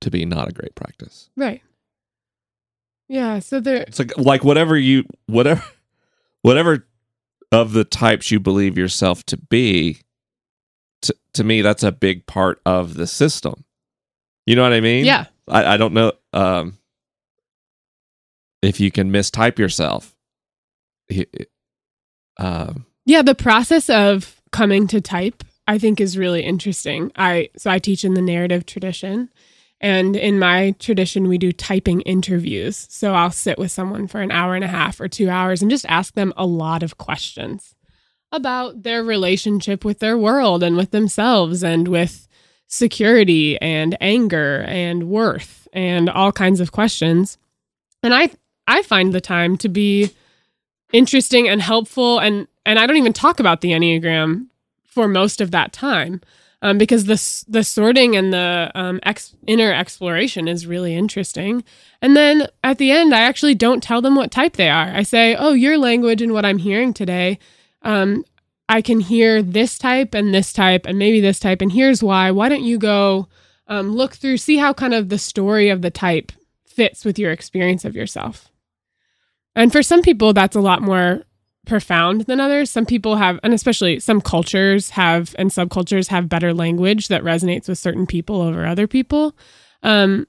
to 0.01 0.12
be 0.12 0.25
not 0.25 0.49
a 0.49 0.51
great 0.51 0.75
practice. 0.75 1.30
right. 1.38 1.62
Yeah, 3.10 3.39
so 3.39 3.62
there 3.62 3.77
It's 3.88 3.99
like 3.99 4.17
like 4.17 4.43
whatever 4.43 4.77
you 4.77 5.06
whatever 5.27 5.63
whatever 6.41 6.86
of 7.53 7.71
the 7.71 7.86
types 7.86 8.30
you 8.30 8.41
believe 8.41 8.77
yourself 8.77 9.23
to 9.27 9.38
be. 9.38 9.99
To, 11.03 11.15
to 11.36 11.45
me, 11.45 11.62
that's 11.62 11.84
a 11.84 11.93
big 11.93 12.25
part 12.25 12.60
of 12.65 12.95
the 12.95 13.08
system. 13.08 13.63
You 14.45 14.58
know 14.58 14.63
what 14.63 14.73
I 14.73 14.82
mean? 14.82 15.06
yeah, 15.06 15.27
I, 15.47 15.75
I 15.75 15.77
don't 15.77 15.93
know 15.93 16.12
um, 16.38 16.78
if 18.62 18.80
you 18.80 18.91
can 18.91 19.12
mistype 19.12 19.58
yourself. 19.58 20.15
Um, 22.38 22.86
Yeah, 23.06 23.23
the 23.23 23.36
process 23.36 23.89
of 23.89 24.39
coming 24.52 24.88
to 24.88 25.02
type 25.02 25.43
I 25.67 25.78
think 25.78 26.00
is 26.00 26.17
really 26.17 26.43
interesting. 26.43 27.12
I 27.15 27.50
so 27.58 27.69
I 27.69 27.80
teach 27.80 28.06
in 28.06 28.13
the 28.13 28.21
narrative 28.21 28.65
tradition 28.65 29.30
and 29.82 30.15
in 30.15 30.39
my 30.39 30.76
tradition 30.80 31.28
we 31.28 31.38
do 31.38 31.52
typing 31.52 32.02
interviews. 32.02 32.88
So 32.89 33.13
I'll 33.13 33.32
sit 33.32 33.60
with 33.60 33.71
someone 33.71 34.08
for 34.08 34.21
an 34.21 34.32
hour 34.32 34.56
and 34.56 34.63
a 34.63 34.67
half 34.69 35.00
or 35.00 35.08
2 35.08 35.30
hours 35.30 35.62
and 35.62 35.69
just 35.69 35.86
ask 35.89 36.13
them 36.13 36.34
a 36.38 36.45
lot 36.45 36.84
of 36.84 36.97
questions 36.97 37.76
about 38.32 38.84
their 38.84 39.04
relationship 39.04 39.84
with 39.84 40.00
their 40.00 40.17
world 40.17 40.63
and 40.63 40.78
with 40.78 40.91
themselves 40.91 41.63
and 41.63 41.88
with 41.88 42.28
security 42.67 43.60
and 43.62 43.97
anger 44.02 44.63
and 44.67 45.10
worth 45.10 45.66
and 45.77 46.09
all 46.09 46.31
kinds 46.31 46.59
of 46.59 46.71
questions. 46.71 47.37
And 48.01 48.13
I 48.13 48.31
I 48.67 48.81
find 48.81 49.13
the 49.13 49.21
time 49.21 49.57
to 49.57 49.69
be 49.69 50.11
interesting 50.91 51.47
and 51.47 51.61
helpful 51.61 52.19
and 52.19 52.47
and 52.65 52.79
I 52.79 52.87
don't 52.87 52.97
even 52.97 53.13
talk 53.13 53.39
about 53.39 53.61
the 53.61 53.71
enneagram 53.71 54.47
for 54.83 55.07
most 55.07 55.39
of 55.39 55.51
that 55.51 55.71
time 55.71 56.21
um, 56.63 56.79
because 56.79 57.05
the 57.05 57.45
the 57.47 57.63
sorting 57.63 58.15
and 58.15 58.33
the 58.33 58.71
um, 58.73 58.99
ex- 59.03 59.35
inner 59.45 59.71
exploration 59.71 60.47
is 60.47 60.65
really 60.65 60.95
interesting. 60.95 61.63
And 62.01 62.17
then 62.17 62.47
at 62.63 62.79
the 62.79 62.91
end, 62.91 63.13
I 63.13 63.21
actually 63.21 63.55
don't 63.55 63.83
tell 63.83 64.01
them 64.01 64.15
what 64.15 64.31
type 64.31 64.53
they 64.53 64.69
are. 64.69 64.91
I 64.93 65.03
say, 65.03 65.36
"Oh, 65.36 65.53
your 65.53 65.78
language 65.78 66.21
and 66.21 66.34
what 66.34 66.45
I'm 66.45 66.57
hearing 66.57 66.93
today, 66.93 67.38
um, 67.84 68.25
I 68.67 68.82
can 68.82 68.99
hear 68.99 69.43
this 69.43 69.78
type 69.78 70.15
and 70.15 70.34
this 70.34 70.51
type 70.51 70.88
and 70.88 70.97
maybe 70.97 71.21
this 71.21 71.39
type, 71.39 71.61
and 71.61 71.71
here's 71.71 72.01
why. 72.01 72.32
Why 72.32 72.49
don't 72.49 72.63
you 72.63 72.80
go 72.80 73.28
um, 73.68 73.91
look 73.91 74.15
through, 74.15 74.38
see 74.38 74.57
how 74.57 74.74
kind 74.74 74.93
of 74.93 75.09
the 75.09 75.20
story 75.20 75.70
of 75.70 75.82
the 75.82 75.91
type 75.91 76.32
fits 76.65 77.03
with 77.05 77.20
your 77.20 77.32
experience 77.32 77.86
of 77.86 77.95
yourself?" 77.95 78.51
And 79.55 79.72
for 79.72 79.82
some 79.82 80.01
people, 80.01 80.34
that's 80.34 80.55
a 80.55 80.61
lot 80.61 80.82
more 80.82 81.24
profound 81.68 82.22
than 82.22 82.39
others. 82.39 82.72
Some 82.72 82.86
people 82.86 83.18
have, 83.18 83.39
and 83.43 83.53
especially 83.53 83.99
some 83.99 84.22
cultures 84.22 84.91
have, 84.91 85.36
and 85.38 85.51
subcultures 85.51 86.07
have 86.07 86.30
better 86.30 86.53
language 86.53 87.09
that 87.09 87.24
resonates 87.24 87.68
with 87.68 87.78
certain 87.78 88.07
people 88.07 88.41
over 88.41 88.65
other 88.65 88.88
people. 88.88 89.36
Um, 89.84 90.28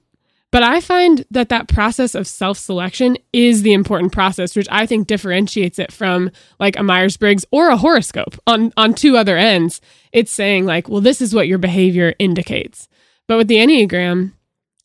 but 0.51 0.63
I 0.63 0.81
find 0.81 1.25
that 1.29 1.49
that 1.49 1.67
process 1.67 2.15
of 2.15 2.27
self 2.27 2.57
selection 2.57 3.17
is 3.33 3.61
the 3.61 3.73
important 3.73 4.11
process, 4.11 4.55
which 4.55 4.67
I 4.71 4.85
think 4.85 5.07
differentiates 5.07 5.77
it 5.77 5.91
from 5.91 6.31
like 6.59 6.77
a 6.77 6.83
Myers 6.83 7.17
Briggs 7.17 7.45
or 7.51 7.69
a 7.69 7.77
horoscope 7.77 8.35
on, 8.47 8.73
on 8.75 8.93
two 8.95 9.15
other 9.15 9.37
ends. 9.37 9.79
It's 10.11 10.31
saying, 10.31 10.65
like, 10.65 10.89
well, 10.89 11.01
this 11.01 11.21
is 11.21 11.35
what 11.35 11.47
your 11.47 11.59
behavior 11.59 12.15
indicates. 12.17 12.88
But 13.29 13.37
with 13.37 13.47
the 13.47 13.57
Enneagram, 13.57 14.33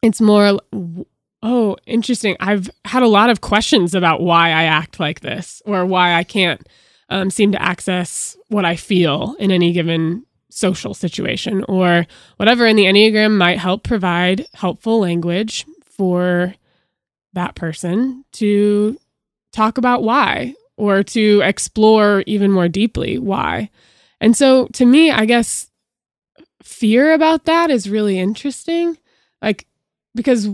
it's 0.03 0.20
more 0.20 0.61
oh, 1.42 1.76
interesting. 1.86 2.36
I've 2.40 2.68
had 2.84 3.03
a 3.03 3.09
lot 3.09 3.30
of 3.30 3.40
questions 3.40 3.95
about 3.95 4.20
why 4.20 4.51
I 4.51 4.64
act 4.64 5.01
like 5.01 5.20
this 5.20 5.62
or 5.64 5.86
why 5.86 6.12
I 6.12 6.24
can't 6.24 6.61
um, 7.09 7.30
seem 7.30 7.53
to 7.53 7.62
access 7.62 8.36
what 8.49 8.66
I 8.66 8.76
feel 8.76 9.34
in 9.38 9.51
any 9.51 9.72
given 9.72 10.26
social 10.51 10.92
situation 10.92 11.64
or 11.68 12.07
whatever. 12.36 12.66
And 12.66 12.78
the 12.78 12.84
Enneagram 12.84 13.34
might 13.38 13.59
help 13.59 13.82
provide 13.82 14.47
helpful 14.53 15.01
language 15.01 15.64
for 15.82 16.55
that 17.32 17.55
person 17.55 18.26
to 18.32 18.99
talk 19.55 19.78
about 19.78 20.03
why 20.03 20.55
or 20.76 21.03
to 21.03 21.40
explore 21.42 22.22
even 22.26 22.53
more 22.53 22.68
deeply 22.68 23.16
why. 23.18 23.70
And 24.20 24.36
so 24.36 24.66
to 24.74 24.84
me, 24.84 25.11
I 25.11 25.24
guess 25.24 25.70
fear 26.64 27.12
about 27.12 27.44
that 27.44 27.70
is 27.70 27.88
really 27.88 28.18
interesting. 28.18 28.98
Like, 29.40 29.66
because 30.14 30.48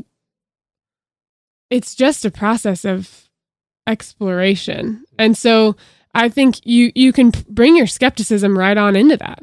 it's 1.71 1.95
just 1.95 2.25
a 2.25 2.31
process 2.31 2.85
of 2.85 3.29
exploration. 3.87 5.05
And 5.19 5.37
so 5.37 5.77
I 6.15 6.29
think 6.29 6.67
you 6.67 6.93
you 6.95 7.13
can 7.13 7.33
bring 7.49 7.77
your 7.77 7.87
skepticism 7.87 8.59
right 8.59 8.77
on 8.77 8.97
into 8.97 9.17
that. 9.17 9.43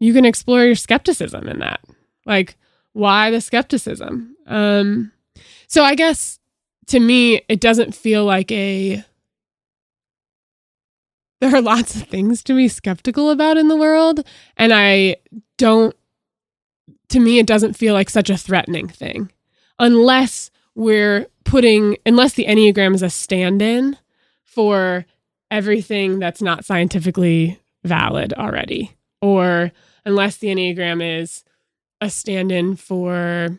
You 0.00 0.12
can 0.12 0.24
explore 0.24 0.64
your 0.64 0.74
skepticism 0.74 1.48
in 1.48 1.60
that. 1.60 1.80
Like 2.26 2.56
why 2.92 3.30
the 3.30 3.40
skepticism? 3.40 4.36
Um 4.46 5.12
so 5.68 5.84
I 5.84 5.94
guess 5.94 6.38
to 6.88 7.00
me 7.00 7.42
it 7.48 7.60
doesn't 7.60 7.94
feel 7.94 8.24
like 8.24 8.50
a 8.50 9.04
there 11.40 11.54
are 11.54 11.62
lots 11.62 11.94
of 11.94 12.02
things 12.04 12.42
to 12.44 12.54
be 12.54 12.68
skeptical 12.68 13.30
about 13.30 13.56
in 13.56 13.68
the 13.68 13.76
world 13.76 14.24
and 14.56 14.72
I 14.72 15.16
don't 15.58 15.94
to 17.08 17.20
me 17.20 17.38
it 17.38 17.46
doesn't 17.46 17.74
feel 17.74 17.94
like 17.94 18.10
such 18.10 18.30
a 18.30 18.36
threatening 18.36 18.88
thing. 18.88 19.30
Unless 19.78 20.50
we're 20.74 21.26
putting 21.44 21.96
unless 22.04 22.34
the 22.34 22.46
enneagram 22.46 22.94
is 22.94 23.02
a 23.02 23.10
stand-in 23.10 23.96
for 24.42 25.06
everything 25.50 26.18
that's 26.18 26.42
not 26.42 26.64
scientifically 26.64 27.60
valid 27.84 28.32
already 28.34 28.96
or 29.22 29.70
unless 30.04 30.38
the 30.38 30.48
enneagram 30.48 31.20
is 31.20 31.44
a 32.00 32.10
stand-in 32.10 32.76
for 32.76 33.58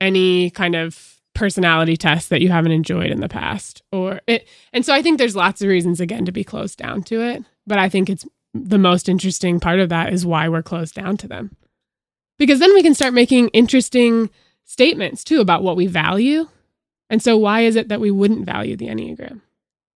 any 0.00 0.50
kind 0.50 0.74
of 0.74 1.21
personality 1.34 1.96
test 1.96 2.28
that 2.30 2.42
you 2.42 2.50
haven't 2.50 2.72
enjoyed 2.72 3.10
in 3.10 3.20
the 3.20 3.28
past 3.28 3.82
or 3.90 4.20
it 4.26 4.46
and 4.72 4.84
so 4.84 4.92
i 4.92 5.00
think 5.00 5.16
there's 5.16 5.34
lots 5.34 5.62
of 5.62 5.68
reasons 5.68 5.98
again 5.98 6.26
to 6.26 6.32
be 6.32 6.44
closed 6.44 6.78
down 6.78 7.02
to 7.02 7.22
it 7.22 7.42
but 7.66 7.78
i 7.78 7.88
think 7.88 8.10
it's 8.10 8.26
the 8.54 8.78
most 8.78 9.08
interesting 9.08 9.60
part 9.60 9.80
of 9.80 9.88
that 9.88 10.12
is 10.12 10.26
why 10.26 10.48
we're 10.48 10.62
closed 10.62 10.94
down 10.94 11.16
to 11.18 11.28
them. 11.28 11.56
Because 12.38 12.58
then 12.58 12.74
we 12.74 12.82
can 12.82 12.94
start 12.94 13.14
making 13.14 13.48
interesting 13.48 14.30
statements 14.64 15.24
too 15.24 15.40
about 15.40 15.62
what 15.62 15.76
we 15.76 15.86
value 15.86 16.48
and 17.10 17.22
so 17.22 17.36
why 17.36 17.60
is 17.60 17.76
it 17.76 17.88
that 17.88 18.00
we 18.00 18.10
wouldn't 18.10 18.46
value 18.46 18.74
the 18.74 18.86
enneagram? 18.86 19.42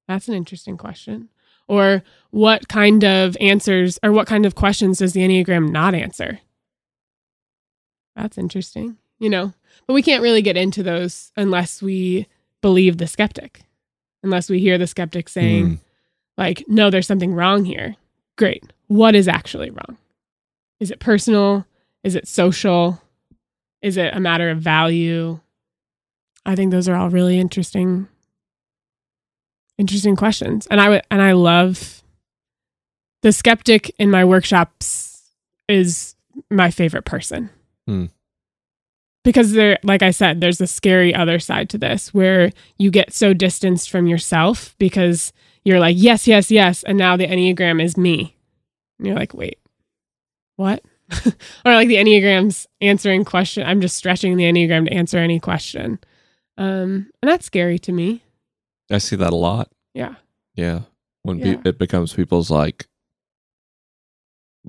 That's 0.06 0.28
an 0.28 0.34
interesting 0.34 0.76
question. 0.76 1.30
Or 1.66 2.02
what 2.30 2.68
kind 2.68 3.04
of 3.04 3.36
answers 3.40 3.98
or 4.02 4.12
what 4.12 4.26
kind 4.26 4.44
of 4.44 4.54
questions 4.54 4.98
does 4.98 5.14
the 5.14 5.20
enneagram 5.20 5.70
not 5.70 5.94
answer? 5.94 6.40
That's 8.14 8.38
interesting 8.38 8.98
you 9.18 9.30
know 9.30 9.52
but 9.86 9.94
we 9.94 10.02
can't 10.02 10.22
really 10.22 10.42
get 10.42 10.56
into 10.56 10.82
those 10.82 11.32
unless 11.36 11.82
we 11.82 12.26
believe 12.62 12.98
the 12.98 13.06
skeptic, 13.06 13.62
unless 14.22 14.48
we 14.50 14.58
hear 14.60 14.78
the 14.78 14.86
skeptic 14.86 15.28
saying, 15.28 15.66
Mm. 15.66 15.78
like, 16.36 16.64
no, 16.68 16.90
there's 16.90 17.06
something 17.06 17.32
wrong 17.34 17.64
here. 17.64 17.96
Great. 18.36 18.64
What 18.88 19.14
is 19.14 19.28
actually 19.28 19.70
wrong? 19.70 19.96
Is 20.80 20.90
it 20.90 20.98
personal? 21.00 21.66
Is 22.04 22.14
it 22.14 22.26
social? 22.28 23.00
Is 23.82 23.96
it 23.96 24.14
a 24.14 24.20
matter 24.20 24.50
of 24.50 24.58
value? 24.60 25.40
I 26.44 26.54
think 26.56 26.70
those 26.70 26.88
are 26.88 26.94
all 26.96 27.10
really 27.10 27.38
interesting, 27.38 28.08
interesting 29.78 30.16
questions. 30.16 30.66
And 30.68 30.80
I 30.80 30.88
would, 30.88 31.02
and 31.10 31.20
I 31.22 31.32
love 31.32 32.02
the 33.22 33.32
skeptic 33.32 33.94
in 33.98 34.10
my 34.10 34.24
workshops 34.24 35.22
is 35.68 36.14
my 36.50 36.70
favorite 36.70 37.04
person 37.04 37.50
Hmm. 37.86 38.06
Because 39.26 39.52
there 39.52 39.78
like 39.82 40.02
i 40.02 40.10
said 40.10 40.40
there's 40.40 40.60
a 40.60 40.66
scary 40.66 41.14
other 41.14 41.38
side 41.38 41.68
to 41.68 41.76
this 41.76 42.14
where 42.14 42.50
you 42.78 42.90
get 42.90 43.12
so 43.12 43.34
distanced 43.34 43.90
from 43.90 44.06
yourself 44.06 44.74
because 44.78 45.32
you're 45.64 45.80
like 45.80 45.96
yes 45.98 46.26
yes 46.26 46.50
yes 46.50 46.82
and 46.84 46.96
now 46.96 47.16
the 47.16 47.26
enneagram 47.26 47.82
is 47.82 47.96
me 47.98 48.36
and 48.98 49.06
you're 49.06 49.16
like 49.16 49.34
wait 49.34 49.58
what 50.56 50.82
or 51.64 51.74
like 51.74 51.88
the 51.88 51.96
enneagram's 51.96 52.66
answering 52.80 53.24
question 53.24 53.66
i'm 53.66 53.80
just 53.80 53.96
stretching 53.96 54.36
the 54.36 54.44
enneagram 54.44 54.86
to 54.86 54.92
answer 54.94 55.18
any 55.18 55.38
question 55.40 55.98
um 56.56 57.10
and 57.20 57.28
that's 57.30 57.44
scary 57.46 57.78
to 57.78 57.92
me 57.92 58.22
I 58.90 58.98
see 58.98 59.16
that 59.16 59.32
a 59.32 59.36
lot. 59.36 59.68
yeah 59.94 60.14
Yeah. 60.54 60.82
When 61.22 61.38
Yeah. 61.40 61.56
Pe- 61.56 61.70
it 61.70 61.78
becomes 61.78 62.12
people's 62.12 62.52
like 62.52 62.86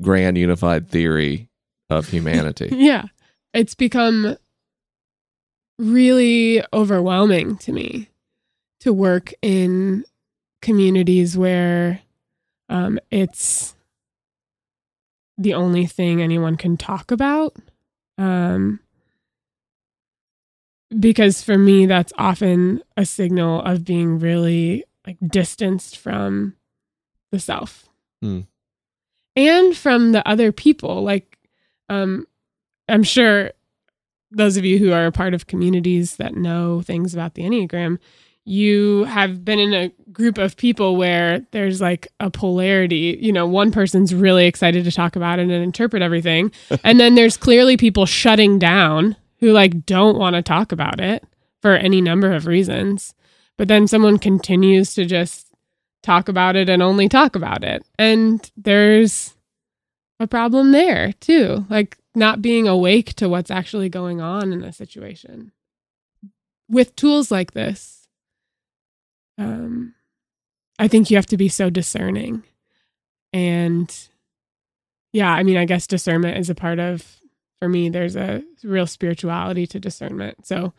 grand 0.01 0.37
unified 0.37 0.89
theory 0.89 1.49
of 1.89 2.07
humanity. 2.15 2.69
yeah 2.71 3.05
it's 3.53 3.75
become 3.75 4.35
really 5.77 6.63
overwhelming 6.73 7.57
to 7.57 7.71
me 7.71 8.09
to 8.79 8.91
work 8.93 9.33
in 9.41 10.03
communities 10.61 11.37
where 11.37 12.01
um, 12.69 12.99
it's 13.11 13.75
the 15.37 15.53
only 15.53 15.85
thing 15.85 16.21
anyone 16.21 16.57
can 16.57 16.77
talk 16.77 17.11
about 17.11 17.55
um, 18.17 18.79
because 20.97 21.43
for 21.43 21.57
me 21.57 21.85
that's 21.85 22.13
often 22.17 22.81
a 22.95 23.05
signal 23.05 23.61
of 23.61 23.83
being 23.85 24.19
really 24.19 24.83
like 25.05 25.17
distanced 25.25 25.97
from 25.97 26.55
the 27.31 27.39
self 27.39 27.87
Hmm. 28.21 28.41
and 29.35 29.77
from 29.77 30.11
the 30.11 30.27
other 30.27 30.51
people 30.51 31.03
like 31.03 31.37
um, 31.87 32.25
i'm 32.89 33.03
sure 33.03 33.51
those 34.31 34.57
of 34.57 34.65
you 34.65 34.77
who 34.77 34.91
are 34.91 35.05
a 35.05 35.11
part 35.11 35.33
of 35.33 35.47
communities 35.47 36.17
that 36.17 36.35
know 36.35 36.81
things 36.81 37.13
about 37.13 37.35
the 37.35 37.43
enneagram 37.43 37.97
you 38.49 39.03
have 39.03 39.43
been 39.43 39.59
in 39.59 39.73
a 39.73 39.91
group 40.13 40.37
of 40.37 40.55
people 40.55 40.95
where 40.95 41.45
there's 41.51 41.81
like 41.81 42.07
a 42.21 42.31
polarity. 42.31 43.19
You 43.21 43.33
know 43.33 43.45
one 43.45 43.73
person's 43.73 44.15
really 44.15 44.45
excited 44.45 44.85
to 44.85 44.91
talk 44.91 45.17
about 45.17 45.39
it 45.39 45.43
and 45.43 45.51
interpret 45.51 46.01
everything 46.01 46.53
and 46.83 46.97
then 46.97 47.15
there's 47.15 47.35
clearly 47.35 47.75
people 47.75 48.05
shutting 48.05 48.57
down 48.57 49.17
who 49.39 49.51
like 49.51 49.85
don't 49.85 50.17
want 50.17 50.37
to 50.37 50.41
talk 50.41 50.71
about 50.71 51.01
it 51.01 51.25
for 51.61 51.73
any 51.73 51.99
number 51.99 52.31
of 52.31 52.47
reasons. 52.47 53.13
But 53.57 53.67
then 53.67 53.85
someone 53.85 54.17
continues 54.17 54.93
to 54.93 55.03
just 55.03 55.51
talk 56.01 56.29
about 56.29 56.55
it 56.55 56.69
and 56.69 56.81
only 56.81 57.09
talk 57.09 57.35
about 57.35 57.65
it. 57.65 57.85
And 57.99 58.49
there's 58.55 59.35
a 60.21 60.27
problem 60.27 60.71
there 60.71 61.11
too. 61.19 61.65
Like 61.69 61.97
not 62.17 62.41
being 62.41 62.67
awake 62.67 63.13
to 63.13 63.29
what's 63.29 63.51
actually 63.51 63.89
going 63.89 64.19
on 64.19 64.51
in 64.51 64.63
a 64.63 64.73
situation. 64.73 65.51
With 66.67 66.95
tools 66.95 67.31
like 67.31 67.51
this 67.53 68.07
um 69.37 69.93
i 70.79 70.87
think 70.87 71.09
you 71.11 71.17
have 71.17 71.27
to 71.27 71.37
be 71.37 71.47
so 71.47 71.69
discerning. 71.69 72.43
And 73.33 73.93
yeah 75.13 75.31
i 75.31 75.43
mean 75.43 75.57
i 75.57 75.65
guess 75.65 75.87
discernment 75.87 76.37
is 76.37 76.49
a 76.49 76.55
part 76.55 76.79
of 76.79 77.19
for 77.59 77.69
me 77.69 77.89
there's 77.89 78.15
a 78.15 78.43
real 78.63 78.87
spirituality 78.87 79.67
to 79.67 79.79
discernment. 79.79 80.45
So 80.45 80.73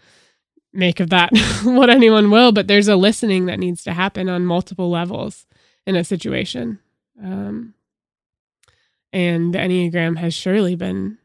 make 0.72 1.00
of 1.00 1.10
that 1.10 1.30
what 1.64 1.88
anyone 1.88 2.30
will 2.30 2.52
but 2.52 2.66
there's 2.66 2.88
a 2.88 2.96
listening 2.96 3.46
that 3.46 3.60
needs 3.60 3.84
to 3.84 3.92
happen 3.92 4.28
on 4.28 4.44
multiple 4.44 4.90
levels 4.90 5.46
in 5.86 5.94
a 5.94 6.04
situation. 6.04 6.80
Um 7.22 7.74
and 9.12 9.54
the 9.54 9.58
enneagram 9.58 10.18
has 10.18 10.34
surely 10.34 10.74
been 10.74 11.16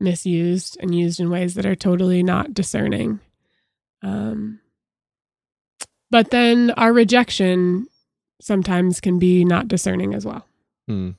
misused 0.00 0.76
and 0.80 0.94
used 0.94 1.20
in 1.20 1.30
ways 1.30 1.54
that 1.54 1.66
are 1.66 1.76
totally 1.76 2.22
not 2.22 2.54
discerning. 2.54 3.20
Um 4.02 4.60
but 6.10 6.30
then 6.30 6.70
our 6.72 6.92
rejection 6.92 7.86
sometimes 8.40 9.00
can 9.00 9.18
be 9.18 9.44
not 9.44 9.68
discerning 9.68 10.14
as 10.14 10.24
well. 10.24 10.46
Hmm. 10.86 11.10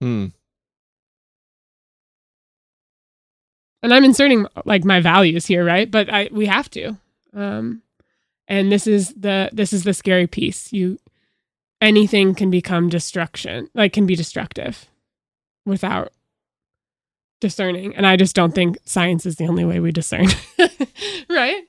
Hmm. 0.00 0.26
and 3.86 3.94
i'm 3.94 4.04
inserting 4.04 4.46
like 4.64 4.84
my 4.84 5.00
values 5.00 5.46
here 5.46 5.64
right? 5.64 5.90
But 5.90 6.12
i 6.12 6.28
we 6.32 6.46
have 6.46 6.68
to. 6.70 6.96
Um 7.34 7.82
and 8.48 8.70
this 8.70 8.86
is 8.86 9.14
the 9.14 9.48
this 9.52 9.72
is 9.72 9.84
the 9.84 9.94
scary 9.94 10.26
piece. 10.26 10.72
You 10.72 10.98
anything 11.80 12.34
can 12.34 12.50
become 12.50 12.88
destruction 12.88 13.68
like 13.74 13.92
can 13.92 14.06
be 14.06 14.16
destructive 14.16 14.86
without 15.64 16.12
discerning. 17.40 17.94
And 17.94 18.06
i 18.06 18.16
just 18.16 18.34
don't 18.34 18.54
think 18.54 18.78
science 18.84 19.26
is 19.26 19.36
the 19.36 19.46
only 19.46 19.64
way 19.64 19.80
we 19.80 19.92
discern. 19.92 20.26
Right? 21.28 21.64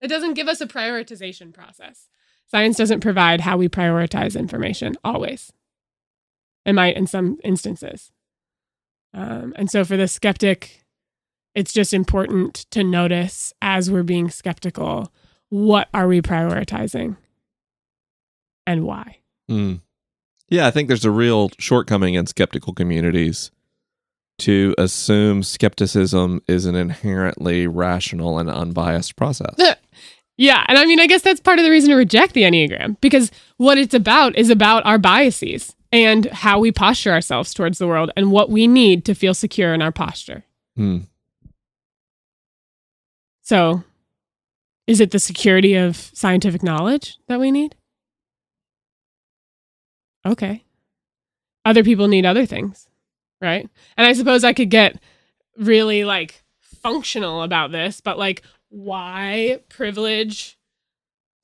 It 0.00 0.08
doesn't 0.08 0.34
give 0.34 0.48
us 0.48 0.60
a 0.60 0.66
prioritization 0.66 1.52
process. 1.52 2.08
Science 2.46 2.76
doesn't 2.76 3.00
provide 3.00 3.40
how 3.40 3.56
we 3.56 3.68
prioritize 3.68 4.38
information 4.38 4.96
always. 5.02 5.52
It 6.64 6.74
might 6.74 6.96
in 6.96 7.06
some 7.06 7.38
instances. 7.42 8.12
Um, 9.12 9.52
and 9.56 9.70
so 9.70 9.84
for 9.84 9.96
the 9.96 10.08
skeptic 10.08 10.84
It's 11.54 11.72
just 11.72 11.92
important 11.94 12.66
to 12.70 12.82
notice 12.84 13.52
as 13.62 13.90
we're 13.90 14.02
being 14.02 14.30
skeptical 14.30 15.12
what 15.50 15.88
are 15.94 16.08
we 16.08 16.20
prioritizing? 16.20 17.16
And 18.66 18.84
why. 18.84 19.18
Mm. 19.50 19.82
Yeah, 20.48 20.66
I 20.66 20.70
think 20.70 20.88
there's 20.88 21.04
a 21.04 21.10
real 21.10 21.50
shortcoming 21.58 22.14
in 22.14 22.26
skeptical 22.26 22.72
communities 22.72 23.50
to 24.38 24.74
assume 24.78 25.42
skepticism 25.42 26.42
is 26.48 26.66
an 26.66 26.74
inherently 26.74 27.66
rational 27.66 28.38
and 28.38 28.50
unbiased 28.50 29.16
process. 29.16 29.54
Yeah. 30.36 30.64
And 30.66 30.78
I 30.78 30.84
mean, 30.84 30.98
I 30.98 31.06
guess 31.06 31.22
that's 31.22 31.40
part 31.40 31.58
of 31.58 31.64
the 31.64 31.70
reason 31.70 31.90
to 31.90 31.96
reject 31.96 32.34
the 32.34 32.42
Enneagram 32.42 33.00
because 33.00 33.30
what 33.56 33.78
it's 33.78 33.94
about 33.94 34.36
is 34.36 34.50
about 34.50 34.84
our 34.84 34.98
biases 34.98 35.76
and 35.92 36.26
how 36.26 36.58
we 36.58 36.72
posture 36.72 37.12
ourselves 37.12 37.54
towards 37.54 37.78
the 37.78 37.86
world 37.86 38.10
and 38.16 38.32
what 38.32 38.50
we 38.50 38.66
need 38.66 39.04
to 39.04 39.14
feel 39.14 39.32
secure 39.32 39.72
in 39.72 39.80
our 39.80 39.92
posture. 39.92 40.42
Hmm. 40.76 40.98
So, 43.42 43.84
is 44.86 45.00
it 45.00 45.12
the 45.12 45.20
security 45.20 45.76
of 45.76 45.96
scientific 45.96 46.62
knowledge 46.62 47.18
that 47.28 47.38
we 47.38 47.50
need? 47.50 47.76
Okay. 50.26 50.64
Other 51.64 51.84
people 51.84 52.08
need 52.08 52.26
other 52.26 52.46
things, 52.46 52.88
right? 53.44 53.68
And 53.96 54.06
I 54.06 54.14
suppose 54.14 54.42
I 54.42 54.52
could 54.52 54.70
get 54.70 54.98
really 55.56 56.04
like 56.04 56.42
functional 56.60 57.42
about 57.42 57.70
this, 57.70 58.00
but 58.00 58.18
like, 58.18 58.42
why 58.70 59.60
privilege 59.68 60.58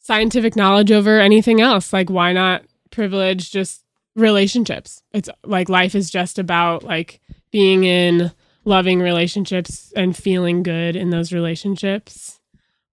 scientific 0.00 0.56
knowledge 0.56 0.90
over 0.90 1.20
anything 1.20 1.60
else? 1.60 1.92
Like, 1.92 2.10
why 2.10 2.32
not 2.32 2.64
privilege 2.90 3.52
just 3.52 3.84
relationships? 4.16 5.02
It's 5.12 5.28
like 5.44 5.68
life 5.68 5.94
is 5.94 6.10
just 6.10 6.38
about 6.38 6.82
like 6.82 7.20
being 7.52 7.84
in 7.84 8.32
loving 8.64 9.00
relationships 9.00 9.92
and 9.96 10.16
feeling 10.16 10.62
good 10.62 10.96
in 10.96 11.10
those 11.10 11.32
relationships 11.32 12.40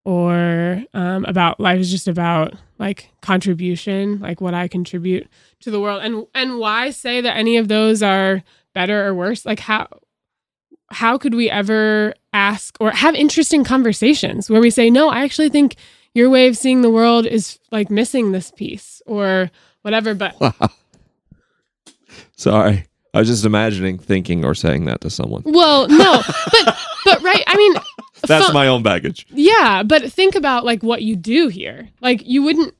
or 0.06 0.84
um, 0.94 1.26
about 1.26 1.60
life 1.60 1.80
is 1.80 1.92
just 1.92 2.08
about 2.08 2.54
like 2.80 3.10
contribution 3.22 4.20
like 4.20 4.40
what 4.40 4.54
i 4.54 4.68
contribute 4.68 5.28
to 5.60 5.70
the 5.70 5.80
world 5.80 6.02
and 6.02 6.26
and 6.34 6.60
why 6.60 6.90
say 6.90 7.20
that 7.20 7.36
any 7.36 7.58
of 7.58 7.68
those 7.68 8.02
are 8.02 8.42
better 8.74 9.06
or 9.08 9.14
worse 9.14 9.46
like 9.46 9.60
how 9.60 9.88
how 10.92 11.18
could 11.18 11.34
we 11.34 11.50
ever 11.50 12.14
ask 12.34 12.78
or 12.80 12.92
have 12.92 13.16
interesting 13.16 13.64
conversations 13.64 14.50
where 14.50 14.62
we 14.62 14.70
say 14.70 14.90
no 14.90 15.10
i 15.10 15.24
actually 15.24 15.50
think 15.50 15.76
your 16.14 16.30
way 16.30 16.48
of 16.48 16.56
seeing 16.58 16.82
the 16.82 16.90
world 16.90 17.26
is 17.26 17.60
like 17.72 17.90
missing 17.90 18.32
this 18.32 18.52
piece 18.52 19.02
or 19.06 19.50
whatever 19.82 20.14
but 20.14 20.36
Sorry. 22.36 22.86
I 23.14 23.20
was 23.20 23.28
just 23.30 23.46
imagining 23.46 23.98
thinking 23.98 24.46
or 24.46 24.54
saying 24.54 24.86
that 24.86 25.02
to 25.02 25.10
someone. 25.10 25.42
well 25.46 25.88
no 25.88 26.22
but 26.52 26.78
but 27.06 27.22
right 27.24 27.44
i 27.48 27.56
mean 27.58 27.74
That's 28.28 28.48
fu- 28.48 28.54
my 28.54 28.68
own 28.68 28.84
baggage. 28.84 29.26
Yeah, 29.32 29.84
but 29.84 30.12
think 30.12 30.36
about 30.36 30.66
like 30.66 30.84
what 30.84 31.02
you 31.04 31.16
do 31.16 31.48
here. 31.50 31.90
Like 32.02 32.26
you 32.28 32.44
wouldn't 32.44 32.74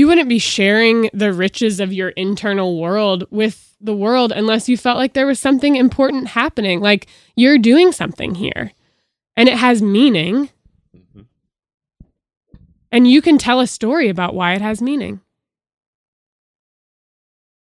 you 0.00 0.06
wouldn't 0.06 0.30
be 0.30 0.38
sharing 0.38 1.10
the 1.12 1.30
riches 1.30 1.78
of 1.78 1.92
your 1.92 2.08
internal 2.08 2.80
world 2.80 3.24
with 3.30 3.76
the 3.82 3.94
world 3.94 4.32
unless 4.32 4.66
you 4.66 4.74
felt 4.74 4.96
like 4.96 5.12
there 5.12 5.26
was 5.26 5.38
something 5.38 5.76
important 5.76 6.28
happening. 6.28 6.80
Like 6.80 7.06
you're 7.36 7.58
doing 7.58 7.92
something 7.92 8.34
here 8.34 8.72
and 9.36 9.46
it 9.46 9.58
has 9.58 9.82
meaning. 9.82 10.48
Mm-hmm. 10.96 11.20
And 12.90 13.10
you 13.10 13.20
can 13.20 13.36
tell 13.36 13.60
a 13.60 13.66
story 13.66 14.08
about 14.08 14.34
why 14.34 14.54
it 14.54 14.62
has 14.62 14.80
meaning. 14.80 15.20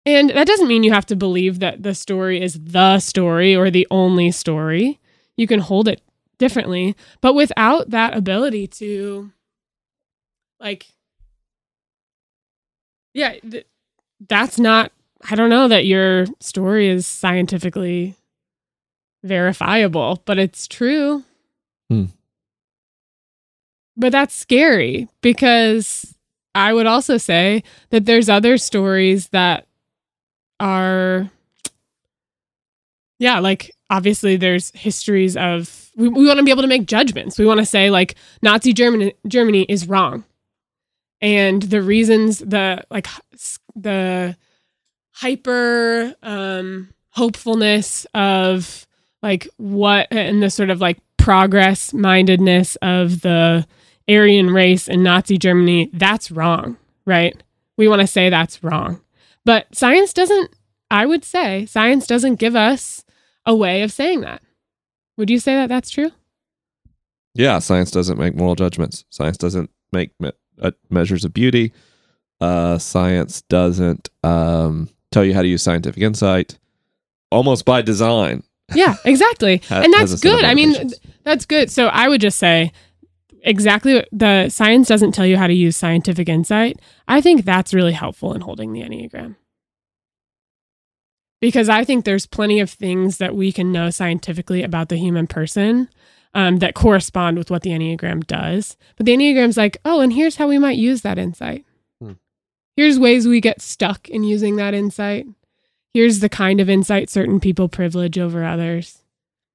And 0.05 0.29
that 0.29 0.47
doesn't 0.47 0.69
mean 0.69 0.83
you 0.83 0.93
have 0.93 1.05
to 1.07 1.17
believe 1.17 1.59
that 1.59 1.83
the 1.83 1.93
story 1.93 2.41
is 2.41 2.57
the 2.63 2.99
story 2.99 3.53
or 3.57 3.69
the 3.69 3.85
only 3.91 4.31
story. 4.31 5.01
You 5.35 5.47
can 5.47 5.59
hold 5.59 5.89
it 5.89 6.01
differently, 6.37 6.95
but 7.19 7.33
without 7.33 7.89
that 7.89 8.15
ability 8.15 8.67
to, 8.67 9.33
like, 10.61 10.87
yeah, 13.13 13.33
th- 13.39 13.67
that's 14.27 14.59
not, 14.59 14.91
I 15.29 15.35
don't 15.35 15.49
know 15.49 15.67
that 15.67 15.85
your 15.85 16.25
story 16.39 16.87
is 16.87 17.05
scientifically 17.05 18.15
verifiable, 19.23 20.21
but 20.25 20.39
it's 20.39 20.67
true. 20.67 21.23
Hmm. 21.89 22.05
But 23.97 24.11
that's 24.11 24.33
scary 24.33 25.07
because 25.21 26.15
I 26.55 26.73
would 26.73 26.87
also 26.87 27.17
say 27.17 27.63
that 27.89 28.05
there's 28.05 28.29
other 28.29 28.57
stories 28.57 29.29
that 29.29 29.67
are 30.59 31.29
yeah 33.19 33.39
like 33.39 33.75
obviously 33.89 34.37
there's 34.37 34.71
histories 34.75 35.35
of 35.35 35.89
we, 35.95 36.07
we 36.07 36.25
want 36.27 36.37
to 36.37 36.43
be 36.43 36.51
able 36.51 36.61
to 36.61 36.67
make 36.67 36.85
judgments 36.85 37.39
we 37.39 37.45
want 37.45 37.59
to 37.59 37.65
say 37.65 37.89
like 37.89 38.13
nazi 38.43 38.71
germany 38.71 39.11
germany 39.27 39.65
is 39.67 39.87
wrong 39.87 40.23
and 41.21 41.63
the 41.63 41.81
reasons 41.81 42.39
the 42.39 42.83
like 42.89 43.07
the 43.75 44.35
hyper 45.11 46.15
um 46.23 46.89
hopefulness 47.09 48.05
of 48.13 48.87
like 49.21 49.47
what 49.57 50.07
and 50.11 50.41
the 50.41 50.49
sort 50.49 50.69
of 50.69 50.81
like 50.81 50.99
progress 51.17 51.93
mindedness 51.93 52.75
of 52.81 53.21
the 53.21 53.65
aryan 54.09 54.49
race 54.49 54.87
in 54.87 55.03
nazi 55.03 55.37
germany 55.37 55.89
that's 55.93 56.31
wrong 56.31 56.77
right 57.05 57.43
we 57.77 57.87
want 57.87 58.01
to 58.01 58.07
say 58.07 58.29
that's 58.29 58.63
wrong 58.63 59.01
but 59.45 59.73
science 59.75 60.13
doesn't, 60.13 60.51
I 60.89 61.05
would 61.05 61.23
say, 61.23 61.65
science 61.65 62.05
doesn't 62.05 62.35
give 62.35 62.55
us 62.55 63.03
a 63.45 63.55
way 63.55 63.81
of 63.81 63.91
saying 63.91 64.21
that. 64.21 64.41
Would 65.17 65.29
you 65.29 65.39
say 65.39 65.55
that 65.55 65.69
that's 65.69 65.89
true? 65.89 66.11
Yeah, 67.33 67.59
science 67.59 67.91
doesn't 67.91 68.19
make 68.19 68.35
moral 68.35 68.55
judgments. 68.55 69.05
Science 69.09 69.37
doesn't 69.37 69.69
make 69.91 70.11
uh, 70.61 70.71
measures 70.89 71.25
of 71.25 71.33
beauty. 71.33 71.73
Uh, 72.39 72.77
science 72.77 73.41
doesn't 73.43 74.09
um, 74.23 74.89
tell 75.11 75.23
you 75.23 75.33
how 75.33 75.41
to 75.41 75.47
use 75.47 75.61
scientific 75.61 76.01
insight. 76.01 76.57
Almost 77.31 77.65
by 77.65 77.81
design, 77.81 78.43
Yeah, 78.73 78.95
exactly. 79.05 79.61
And 79.69 79.93
that's 79.93 80.11
a 80.11 80.17
set 80.17 80.33
of 80.33 80.39
good. 80.39 80.45
I 80.45 80.53
mean, 80.53 80.91
that's 81.23 81.45
good. 81.45 81.71
So 81.71 81.87
I 81.87 82.09
would 82.09 82.19
just 82.21 82.37
say 82.37 82.71
exactly 83.43 84.05
the 84.11 84.49
science 84.49 84.87
doesn't 84.87 85.13
tell 85.13 85.25
you 85.25 85.37
how 85.37 85.47
to 85.47 85.53
use 85.53 85.77
scientific 85.77 86.27
insight. 86.29 86.79
I 87.07 87.21
think 87.21 87.45
that's 87.45 87.73
really 87.73 87.93
helpful 87.93 88.33
in 88.33 88.41
holding 88.41 88.73
the 88.73 88.81
Enneagram. 88.81 89.35
Because 91.39 91.69
I 91.69 91.83
think 91.83 92.05
there's 92.05 92.27
plenty 92.27 92.59
of 92.59 92.69
things 92.69 93.17
that 93.17 93.35
we 93.35 93.51
can 93.51 93.71
know 93.71 93.89
scientifically 93.89 94.61
about 94.61 94.89
the 94.89 94.97
human 94.97 95.25
person 95.25 95.89
um, 96.33 96.57
that 96.57 96.75
correspond 96.75 97.37
with 97.37 97.51
what 97.51 97.61
the 97.61 97.71
Enneagram 97.71 98.25
does. 98.25 98.77
But 98.95 99.05
the 99.05 99.13
Enneagram's 99.13 99.57
like, 99.57 99.77
oh, 99.85 100.01
and 100.01 100.13
here's 100.13 100.37
how 100.37 100.47
we 100.47 100.57
might 100.57 100.77
use 100.77 101.01
that 101.01 101.17
insight. 101.17 101.65
Hmm. 102.01 102.13
Here's 102.75 102.99
ways 102.99 103.27
we 103.27 103.41
get 103.41 103.61
stuck 103.61 104.09
in 104.09 104.23
using 104.23 104.55
that 104.55 104.73
insight. 104.73 105.25
Here's 105.93 106.19
the 106.19 106.29
kind 106.29 106.61
of 106.61 106.69
insight 106.69 107.09
certain 107.09 107.39
people 107.39 107.67
privilege 107.67 108.17
over 108.17 108.45
others. 108.45 108.99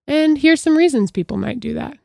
And 0.07 0.39
here's 0.39 0.61
some 0.61 0.77
reasons 0.77 1.11
people 1.11 1.37
might 1.37 1.61
do 1.61 1.74
that. 1.74 1.99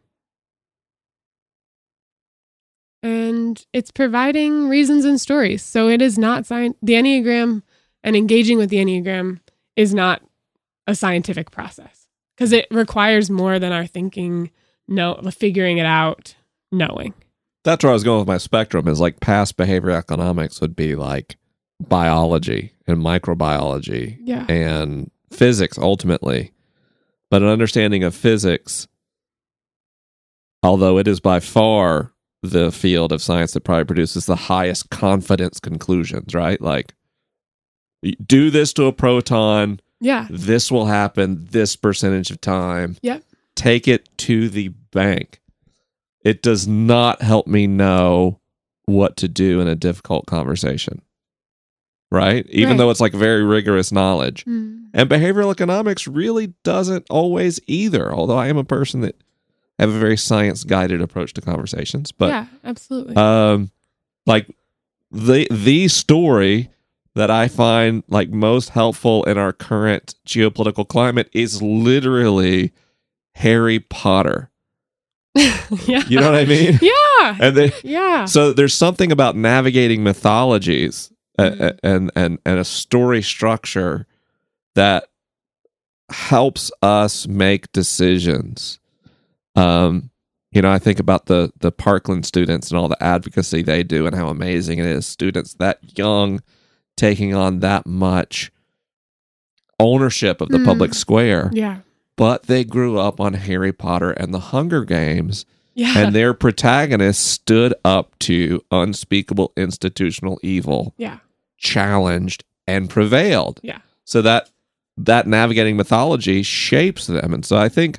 And 3.04 3.64
it's 3.74 3.92
providing 3.92 4.70
reasons 4.70 5.06
and 5.06 5.20
stories. 5.20 5.64
So 5.64 5.90
it 5.90 6.02
is 6.02 6.18
not 6.18 6.46
science. 6.46 6.78
The 6.82 6.94
Enneagram 6.94 7.64
and 8.04 8.16
engaging 8.16 8.58
with 8.58 8.70
the 8.70 8.78
Enneagram 8.78 9.40
is 9.76 9.94
not 9.94 10.22
a 10.88 10.96
scientific 10.96 11.52
process 11.52 12.08
because 12.36 12.52
it 12.52 12.68
requires 12.72 13.30
more 13.30 13.60
than 13.60 13.72
our 13.72 13.86
thinking, 13.86 14.52
no, 14.88 15.20
figuring 15.32 15.78
it 15.78 15.86
out, 15.86 16.36
knowing. 16.72 17.14
that's 17.64 17.84
where 17.84 17.92
I 17.92 17.94
was 17.94 18.04
going 18.04 18.20
with 18.20 18.28
my 18.28 18.38
spectrum. 18.38 18.88
Is 18.88 19.00
like 19.00 19.20
past 19.20 19.56
behavior 19.58 19.92
economics 19.92 20.60
would 20.62 20.76
be 20.76 20.96
like 20.96 21.38
biology 21.80 22.74
and 22.88 22.98
microbiology 23.00 24.18
Yeah. 24.24 24.46
and 24.50 25.10
physics 25.32 25.78
ultimately. 25.78 26.52
But 27.30 27.42
an 27.42 27.48
understanding 27.48 28.04
of 28.04 28.14
physics, 28.16 28.88
although 30.64 30.98
it 30.98 31.08
is 31.08 31.20
by 31.20 31.40
far 31.40 32.12
the 32.44 32.72
field 32.72 33.12
of 33.12 33.22
science 33.22 33.54
that 33.54 33.62
probably 33.64 33.86
produces 33.86 34.26
the 34.26 34.36
highest 34.36 34.90
confidence 34.90 35.60
conclusions, 35.60 36.34
right? 36.34 36.60
Like, 36.60 36.94
do 38.26 38.50
this 38.50 38.74
to 38.74 38.86
a 38.86 38.92
proton, 38.94 39.80
Yeah. 40.00 40.28
this 40.30 40.72
will 40.72 40.88
happen 40.88 41.46
this 41.52 41.76
percentage 41.76 42.32
of 42.32 42.42
time. 42.42 42.98
Yep. 43.04 43.24
Take 43.56 43.88
it 43.88 44.08
to 44.20 44.50
the 44.50 44.70
bank. 44.92 45.42
It 46.24 46.42
does 46.42 46.68
not 46.68 47.22
help 47.22 47.48
me 47.48 47.68
know 47.68 48.40
what 48.86 49.18
to 49.18 49.28
do 49.28 49.60
in 49.60 49.68
a 49.68 49.76
difficult 49.76 50.26
conversation. 50.26 51.02
Right? 52.12 52.46
Even 52.50 52.72
Right. 52.72 52.78
though 52.78 52.90
it's 52.90 53.00
like 53.00 53.14
very 53.14 53.44
rigorous 53.44 53.92
knowledge. 53.92 54.44
Mm. 54.46 54.88
And 54.94 55.10
behavioral 55.10 55.52
economics 55.52 56.08
really 56.08 56.54
doesn't 56.64 57.06
always 57.10 57.60
either, 57.68 58.14
although 58.14 58.38
I 58.38 58.48
am 58.48 58.58
a 58.58 58.66
person 58.66 59.00
that 59.02 59.16
have 59.80 59.90
a 59.90 59.98
very 60.00 60.18
science 60.18 60.64
guided 60.66 61.02
approach 61.02 61.34
to 61.34 61.42
conversations. 61.42 62.12
But 62.12 62.28
yeah, 62.30 62.46
absolutely. 62.66 63.16
um 63.16 63.72
like 64.26 64.54
the 65.10 65.48
the 65.50 65.88
story 65.88 66.70
that 67.16 67.32
I 67.32 67.48
find 67.48 68.04
like 68.10 68.30
most 68.30 68.70
helpful 68.70 69.24
in 69.24 69.38
our 69.38 69.54
current 69.54 70.16
geopolitical 70.28 70.88
climate 70.88 71.30
is 71.34 71.62
literally 71.62 72.74
Harry 73.36 73.80
Potter. 73.80 74.50
yeah. 75.36 76.04
You 76.08 76.20
know 76.20 76.32
what 76.32 76.40
I 76.42 76.46
mean? 76.46 76.80
Yeah. 76.82 77.38
And 77.40 77.56
they, 77.56 77.72
Yeah. 77.84 78.26
so 78.26 78.52
there's 78.52 78.74
something 78.74 79.12
about 79.12 79.36
navigating 79.36 80.04
mythologies 80.04 81.12
uh, 81.38 81.74
and 81.84 82.12
and 82.16 82.40
and 82.46 82.60
a 82.60 82.66
story 82.66 83.22
structure 83.22 84.08
that 84.76 85.08
helps 86.10 86.72
us 86.82 87.28
make 87.28 87.72
decisions. 87.72 88.80
Um, 89.56 90.10
you 90.52 90.62
know, 90.62 90.72
I 90.72 90.80
think 90.80 91.00
about 91.00 91.28
the 91.28 91.52
the 91.60 91.72
Parkland 91.72 92.26
students 92.26 92.70
and 92.70 92.78
all 92.78 92.90
the 92.90 93.02
advocacy 93.02 93.62
they 93.62 93.84
do 93.84 94.06
and 94.08 94.16
how 94.16 94.28
amazing 94.28 94.80
it 94.80 94.86
is. 94.86 95.06
Students 95.06 95.54
that 95.56 95.98
young 95.98 96.42
taking 96.98 97.34
on 97.34 97.60
that 97.60 97.86
much 97.86 98.52
ownership 99.80 100.42
of 100.42 100.50
the 100.50 100.58
Mm. 100.58 100.66
public 100.66 100.94
square, 100.94 101.50
Yeah. 101.54 101.78
But 102.22 102.44
they 102.44 102.64
grew 102.64 103.00
up 103.00 103.20
on 103.20 103.34
Harry 103.34 103.74
Potter 103.74 104.12
and 104.12 104.32
the 104.32 104.40
Hunger 104.54 104.86
Games 104.86 105.44
Yeah. 105.74 105.98
and 105.98 106.14
their 106.14 106.36
protagonists 106.36 107.26
stood 107.26 107.74
up 107.84 108.14
to 108.20 108.64
unspeakable 108.70 109.52
institutional 109.58 110.40
evil, 110.44 110.94
yeah. 110.98 111.18
challenged 111.58 112.44
and 112.68 112.92
prevailed. 112.92 113.60
Yeah. 113.64 113.80
So 114.06 114.22
that 114.22 114.52
that 114.98 115.26
navigating 115.26 115.76
mythology 115.78 116.44
shapes 116.44 117.08
them. 117.08 117.34
And 117.34 117.44
so 117.44 117.58
I 117.58 117.70
think 117.70 117.98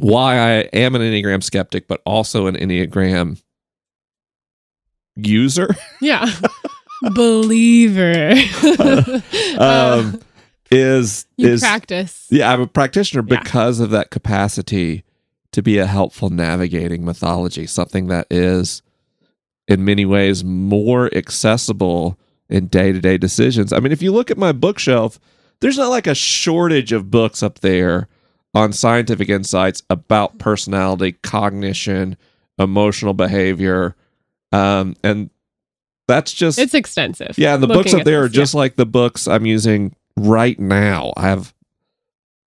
why 0.00 0.36
I 0.36 0.50
am 0.72 0.96
an 0.96 1.02
Enneagram 1.02 1.44
skeptic, 1.44 1.86
but 1.86 2.02
also 2.04 2.48
an 2.48 2.56
Enneagram 2.56 3.40
user, 5.14 5.68
Yeah. 6.00 6.26
Believer. 7.14 8.32
um, 9.58 10.20
is 10.70 11.26
you 11.36 11.48
is 11.48 11.60
practice. 11.60 12.26
yeah, 12.30 12.52
I'm 12.52 12.60
a 12.60 12.66
practitioner 12.66 13.24
Yeah. 13.28 13.40
because 13.40 13.80
of 13.80 13.90
that 13.90 14.10
capacity 14.10 15.04
to 15.52 15.62
be 15.62 15.78
a 15.78 15.86
helpful 15.86 16.28
navigating 16.30 17.04
mythology, 17.04 17.66
something 17.66 18.08
that 18.08 18.26
is 18.30 18.82
in 19.68 19.84
many 19.84 20.04
ways 20.04 20.44
more 20.44 21.12
accessible 21.14 22.18
in 22.48 22.66
day 22.66 22.92
to 22.92 23.00
day 23.00 23.16
decisions. 23.18 23.72
I 23.72 23.80
mean, 23.80 23.92
if 23.92 24.02
you 24.02 24.12
look 24.12 24.30
at 24.30 24.38
my 24.38 24.52
bookshelf, 24.52 25.18
there's 25.60 25.78
not 25.78 25.88
like 25.88 26.06
a 26.06 26.14
shortage 26.14 26.92
of 26.92 27.10
books 27.10 27.42
up 27.42 27.60
there 27.60 28.08
on 28.54 28.72
scientific 28.72 29.28
insights 29.28 29.82
about 29.90 30.38
personality, 30.38 31.12
cognition, 31.22 32.16
emotional 32.58 33.14
behavior. 33.14 33.94
Um, 34.52 34.94
and 35.02 35.30
that's 36.08 36.32
just 36.32 36.58
It's 36.58 36.74
extensive. 36.74 37.36
yeah, 37.38 37.54
and 37.54 37.62
the 37.62 37.66
books 37.66 37.92
up 37.92 38.04
there 38.04 38.20
at 38.20 38.24
are 38.26 38.28
this, 38.28 38.36
just 38.36 38.54
like 38.54 38.76
the 38.76 38.86
books 38.86 39.26
I'm 39.26 39.44
using 39.46 39.94
right 40.16 40.58
now. 40.58 41.12
I 41.16 41.22
have 41.28 41.54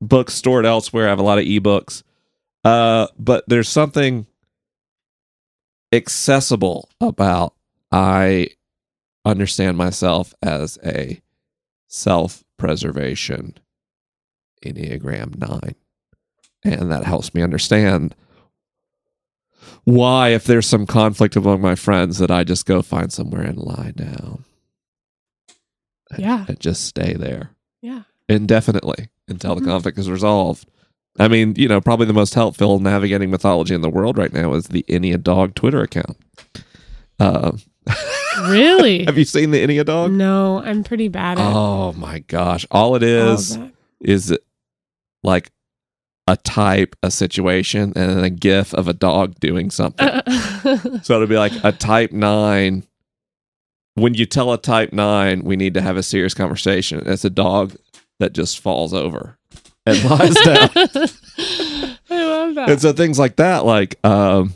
books 0.02 0.34
stored 0.34 0.66
elsewhere. 0.66 1.08
I 1.08 1.10
have 1.10 1.20
a 1.20 1.24
lot 1.24 1.38
of 1.40 1.46
ebooks. 1.46 2.04
Uh, 2.64 3.08
but 3.18 3.44
there's 3.48 3.70
something 3.70 4.26
accessible 5.92 6.90
about 7.02 7.54
I 7.92 8.50
understand 9.26 9.78
myself 9.78 10.34
as 10.42 10.78
a 10.86 11.22
self-preservation 11.88 13.56
Enneagram 14.66 15.38
9. 15.38 15.76
And 16.64 16.92
that 16.92 17.06
helps 17.06 17.34
me 17.34 17.42
understand 17.42 18.14
why 19.86 20.30
if 20.30 20.44
there's 20.44 20.68
some 20.68 20.86
conflict 20.86 21.36
among 21.36 21.62
my 21.62 21.76
friends 21.76 22.18
that 22.20 22.30
I 22.30 22.44
just 22.44 22.66
go 22.66 22.82
find 22.82 23.12
somewhere 23.12 23.42
and 23.44 23.58
lie 23.58 23.92
down 23.96 24.44
Yeah. 26.18 26.46
and 26.48 26.60
just 26.60 26.84
stay 26.86 27.14
there 27.14 27.52
Yeah. 27.82 28.02
indefinitely 28.28 29.08
until 29.28 29.56
Mhm. 29.56 29.60
the 29.60 29.66
conflict 29.66 29.98
is 29.98 30.10
resolved. 30.10 30.68
I 31.18 31.28
mean, 31.28 31.54
you 31.58 31.68
know, 31.68 31.82
probably 31.82 32.06
the 32.06 32.14
most 32.14 32.34
helpful 32.36 32.80
navigating 32.80 33.30
mythology 33.32 33.74
in 33.74 33.82
the 33.82 33.90
world 33.90 34.18
right 34.18 34.32
now 34.32 34.54
is 34.54 34.68
the 34.68 34.86
Ennea 34.88 35.22
Dog 35.22 35.56
Twitter 35.56 35.82
account. 35.82 36.16
Uh, 37.20 37.54
Really? 38.48 39.04
have 39.06 39.18
you 39.18 39.26
seen 39.26 39.52
the 39.52 39.66
Ennea 39.66 39.84
Dog? 39.86 40.12
no, 40.12 40.62
I'm 40.64 40.84
pretty 40.84 41.08
bad 41.08 41.40
at 41.40 41.50
it. 41.50 41.54
Oh 41.56 41.94
my 41.94 42.20
gosh! 42.20 42.66
All 42.72 42.96
it 42.96 43.04
is 43.04 43.58
all 43.58 43.70
is 44.00 44.38
like 45.24 45.52
a 46.28 46.38
type, 46.38 46.96
a 47.02 47.10
situation, 47.12 47.92
and 47.96 48.10
then 48.12 48.24
a 48.24 48.30
GIF 48.30 48.74
of 48.76 48.88
a 48.88 48.94
dog 48.94 49.40
doing 49.40 49.70
something. 49.72 50.08
So 51.04 51.16
it'll 51.16 51.26
be 51.28 51.38
like 51.38 51.54
a 51.64 51.72
type 51.72 52.12
nine. 52.12 52.84
When 54.00 54.14
you 54.14 54.26
tell 54.26 54.54
a 54.54 54.58
type 54.58 54.94
nine, 54.94 55.44
we 55.44 55.56
need 55.56 55.74
to 55.76 55.82
have 55.82 55.98
a 55.98 56.04
serious 56.04 56.34
conversation. 56.34 57.02
It's 57.06 57.26
a 57.26 57.30
dog 57.30 57.76
that 58.20 58.34
just 58.34 58.60
falls 58.60 58.94
over 58.94 59.38
and 59.86 60.04
lies 60.10 60.36
down. 60.36 60.70
I 62.12 62.26
love 62.26 62.56
that. 62.56 62.70
and 62.70 62.82
so 62.82 62.94
things 62.94 63.20
like 63.20 63.38
that, 63.38 63.66
like 63.66 64.04
um, 64.06 64.54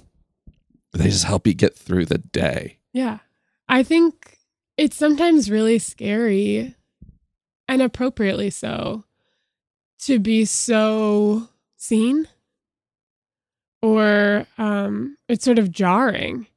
they 0.93 1.05
just 1.05 1.25
help 1.25 1.47
you 1.47 1.53
get 1.53 1.75
through 1.75 2.05
the 2.05 2.17
day. 2.17 2.77
Yeah. 2.93 3.19
I 3.67 3.83
think 3.83 4.37
it's 4.77 4.97
sometimes 4.97 5.49
really 5.49 5.79
scary 5.79 6.75
and 7.67 7.81
appropriately 7.81 8.49
so 8.49 9.03
to 9.99 10.19
be 10.19 10.45
so 10.45 11.47
seen 11.77 12.27
or 13.81 14.45
um 14.57 15.17
it's 15.27 15.45
sort 15.45 15.59
of 15.59 15.71
jarring. 15.71 16.47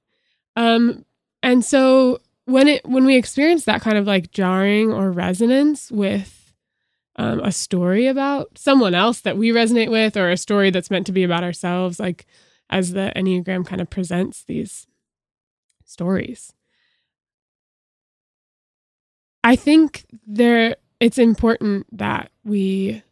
Um 0.56 1.04
and 1.42 1.64
so 1.64 2.20
when 2.46 2.68
it 2.68 2.86
when 2.86 3.04
we 3.04 3.16
experience 3.16 3.64
that 3.64 3.82
kind 3.82 3.98
of 3.98 4.06
like 4.06 4.30
jarring 4.30 4.92
or 4.92 5.10
resonance 5.10 5.90
with 5.90 6.54
um, 7.16 7.40
a 7.40 7.52
story 7.52 8.06
about 8.06 8.56
someone 8.56 8.94
else 8.94 9.20
that 9.20 9.36
we 9.36 9.50
resonate 9.50 9.90
with 9.90 10.16
or 10.16 10.30
a 10.30 10.36
story 10.36 10.70
that's 10.70 10.90
meant 10.90 11.06
to 11.06 11.12
be 11.12 11.24
about 11.24 11.44
ourselves 11.44 12.00
like 12.00 12.26
as 12.70 12.92
the 12.92 13.12
enneagram 13.14 13.66
kind 13.66 13.80
of 13.80 13.90
presents 13.90 14.44
these 14.44 14.86
stories 15.84 16.52
I 19.44 19.54
think 19.54 20.06
there 20.26 20.76
it's 20.98 21.18
important 21.18 21.86
that 21.96 22.30
we 22.44 23.02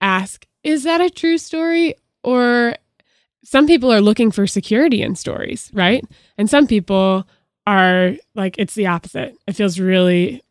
ask 0.00 0.46
is 0.64 0.82
that 0.82 1.00
a 1.00 1.10
true 1.10 1.38
story 1.38 1.94
or 2.24 2.74
some 3.44 3.68
people 3.68 3.92
are 3.92 4.00
looking 4.00 4.32
for 4.32 4.48
security 4.48 5.00
in 5.00 5.14
stories, 5.14 5.70
right? 5.72 6.04
And 6.36 6.50
some 6.50 6.66
people 6.66 7.24
are 7.66 8.12
like 8.34 8.56
it's 8.58 8.74
the 8.74 8.86
opposite. 8.86 9.36
It 9.46 9.56
feels 9.56 9.78
really 9.78 10.42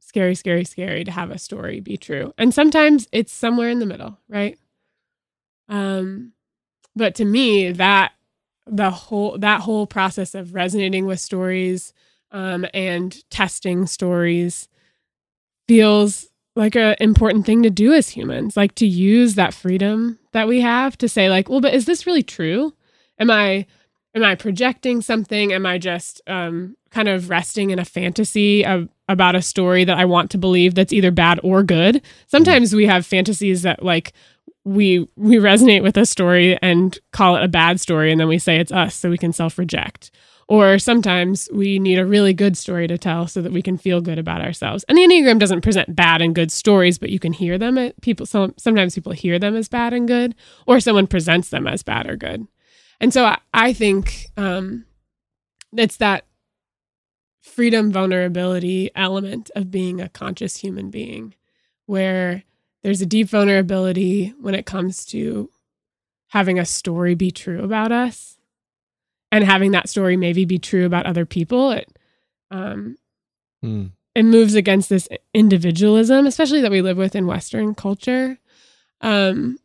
scary 0.00 0.34
scary 0.34 0.64
scary 0.64 1.04
to 1.04 1.10
have 1.10 1.30
a 1.30 1.38
story 1.38 1.80
be 1.80 1.96
true. 1.96 2.32
And 2.38 2.52
sometimes 2.52 3.08
it's 3.12 3.32
somewhere 3.32 3.70
in 3.70 3.78
the 3.78 3.86
middle, 3.86 4.18
right? 4.28 4.58
Um 5.68 6.32
but 6.96 7.14
to 7.16 7.24
me 7.24 7.72
that 7.72 8.12
the 8.66 8.90
whole 8.90 9.38
that 9.38 9.60
whole 9.62 9.86
process 9.86 10.34
of 10.34 10.54
resonating 10.54 11.06
with 11.06 11.20
stories 11.20 11.92
um, 12.30 12.66
and 12.74 13.18
testing 13.30 13.86
stories 13.86 14.68
feels 15.66 16.26
like 16.54 16.76
an 16.76 16.96
important 17.00 17.46
thing 17.46 17.62
to 17.62 17.70
do 17.70 17.92
as 17.92 18.10
humans 18.10 18.56
like 18.56 18.74
to 18.74 18.86
use 18.86 19.34
that 19.36 19.54
freedom 19.54 20.18
that 20.32 20.48
we 20.48 20.60
have 20.60 20.98
to 20.98 21.08
say 21.08 21.30
like 21.30 21.48
well 21.48 21.60
but 21.60 21.72
is 21.72 21.86
this 21.86 22.06
really 22.06 22.22
true 22.22 22.74
am 23.18 23.30
i 23.30 23.64
am 24.18 24.24
i 24.24 24.34
projecting 24.34 25.00
something 25.00 25.52
am 25.52 25.64
i 25.64 25.78
just 25.78 26.20
um, 26.26 26.76
kind 26.90 27.08
of 27.08 27.30
resting 27.30 27.70
in 27.70 27.78
a 27.78 27.84
fantasy 27.84 28.64
of, 28.64 28.88
about 29.08 29.36
a 29.36 29.42
story 29.42 29.84
that 29.84 29.96
i 29.96 30.04
want 30.04 30.30
to 30.30 30.38
believe 30.38 30.74
that's 30.74 30.92
either 30.92 31.10
bad 31.10 31.40
or 31.42 31.62
good 31.62 32.02
sometimes 32.26 32.74
we 32.74 32.86
have 32.86 33.06
fantasies 33.06 33.62
that 33.62 33.82
like 33.82 34.12
we 34.64 35.06
we 35.16 35.36
resonate 35.36 35.82
with 35.82 35.96
a 35.96 36.04
story 36.04 36.58
and 36.60 36.98
call 37.12 37.36
it 37.36 37.44
a 37.44 37.48
bad 37.48 37.80
story 37.80 38.10
and 38.10 38.20
then 38.20 38.28
we 38.28 38.38
say 38.38 38.58
it's 38.58 38.72
us 38.72 38.94
so 38.94 39.08
we 39.08 39.18
can 39.18 39.32
self-reject 39.32 40.10
or 40.48 40.78
sometimes 40.78 41.48
we 41.52 41.78
need 41.78 41.98
a 41.98 42.06
really 42.06 42.32
good 42.32 42.56
story 42.56 42.86
to 42.88 42.96
tell 42.96 43.26
so 43.26 43.42
that 43.42 43.52
we 43.52 43.60
can 43.60 43.76
feel 43.76 44.00
good 44.00 44.18
about 44.18 44.40
ourselves. 44.40 44.82
And 44.88 44.96
the 44.96 45.02
Enneagram 45.02 45.38
doesn't 45.38 45.60
present 45.60 45.94
bad 45.94 46.22
and 46.22 46.34
good 46.34 46.50
stories, 46.50 46.98
but 46.98 47.10
you 47.10 47.18
can 47.18 47.34
hear 47.34 47.58
them. 47.58 47.76
At 47.76 48.00
people, 48.00 48.24
so 48.24 48.54
sometimes 48.56 48.94
people 48.94 49.12
hear 49.12 49.38
them 49.38 49.54
as 49.54 49.68
bad 49.68 49.92
and 49.92 50.08
good, 50.08 50.34
or 50.66 50.80
someone 50.80 51.06
presents 51.06 51.50
them 51.50 51.66
as 51.66 51.82
bad 51.82 52.08
or 52.08 52.16
good. 52.16 52.46
And 53.00 53.12
so 53.12 53.24
I, 53.24 53.38
I 53.54 53.72
think 53.72 54.26
um, 54.36 54.84
it's 55.72 55.98
that 55.98 56.24
freedom, 57.40 57.92
vulnerability 57.92 58.90
element 58.94 59.50
of 59.54 59.70
being 59.70 60.00
a 60.00 60.08
conscious 60.08 60.56
human 60.58 60.90
being, 60.90 61.34
where 61.86 62.42
there's 62.82 63.00
a 63.00 63.06
deep 63.06 63.28
vulnerability 63.28 64.34
when 64.40 64.54
it 64.54 64.66
comes 64.66 65.04
to 65.06 65.50
having 66.28 66.58
a 66.58 66.64
story 66.64 67.14
be 67.14 67.30
true 67.30 67.62
about 67.62 67.90
us 67.90 68.36
and 69.32 69.44
having 69.44 69.72
that 69.72 69.88
story 69.88 70.16
maybe 70.16 70.44
be 70.44 70.58
true 70.58 70.84
about 70.84 71.06
other 71.06 71.24
people 71.24 71.70
it 71.70 71.90
um 72.50 72.96
Hmm. 73.62 73.86
it 74.14 74.24
moves 74.24 74.54
against 74.54 74.88
this 74.90 75.08
individualism 75.34 76.26
especially 76.26 76.60
that 76.60 76.70
we 76.70 76.82
live 76.82 76.96
with 76.98 77.16
in 77.16 77.26
western 77.26 77.74
culture 77.74 78.38
um 79.00 79.58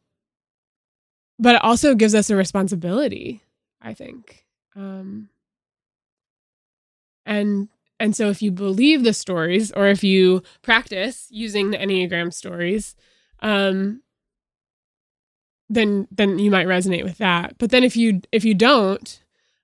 but 1.43 1.55
it 1.55 1.63
also 1.63 1.93
gives 1.95 2.15
us 2.15 2.29
a 2.29 2.35
responsibility 2.35 3.43
i 3.81 3.93
think 3.93 4.45
um 4.75 5.29
and 7.25 7.69
and 7.99 8.15
so 8.15 8.29
if 8.29 8.41
you 8.41 8.51
believe 8.51 9.03
the 9.03 9.13
stories 9.13 9.71
or 9.71 9.87
if 9.87 10.03
you 10.03 10.41
practice 10.61 11.27
using 11.29 11.71
the 11.71 11.77
enneagram 11.77 12.33
stories 12.33 12.95
um 13.41 14.01
then 15.73 16.07
then 16.11 16.39
you 16.39 16.51
might 16.51 16.67
resonate 16.67 17.03
with 17.03 17.17
that. 17.17 17.57
But 17.57 17.71
then 17.71 17.83
if 17.83 17.95
you 17.95 18.21
if 18.31 18.45
you 18.45 18.53
don't, 18.53 19.21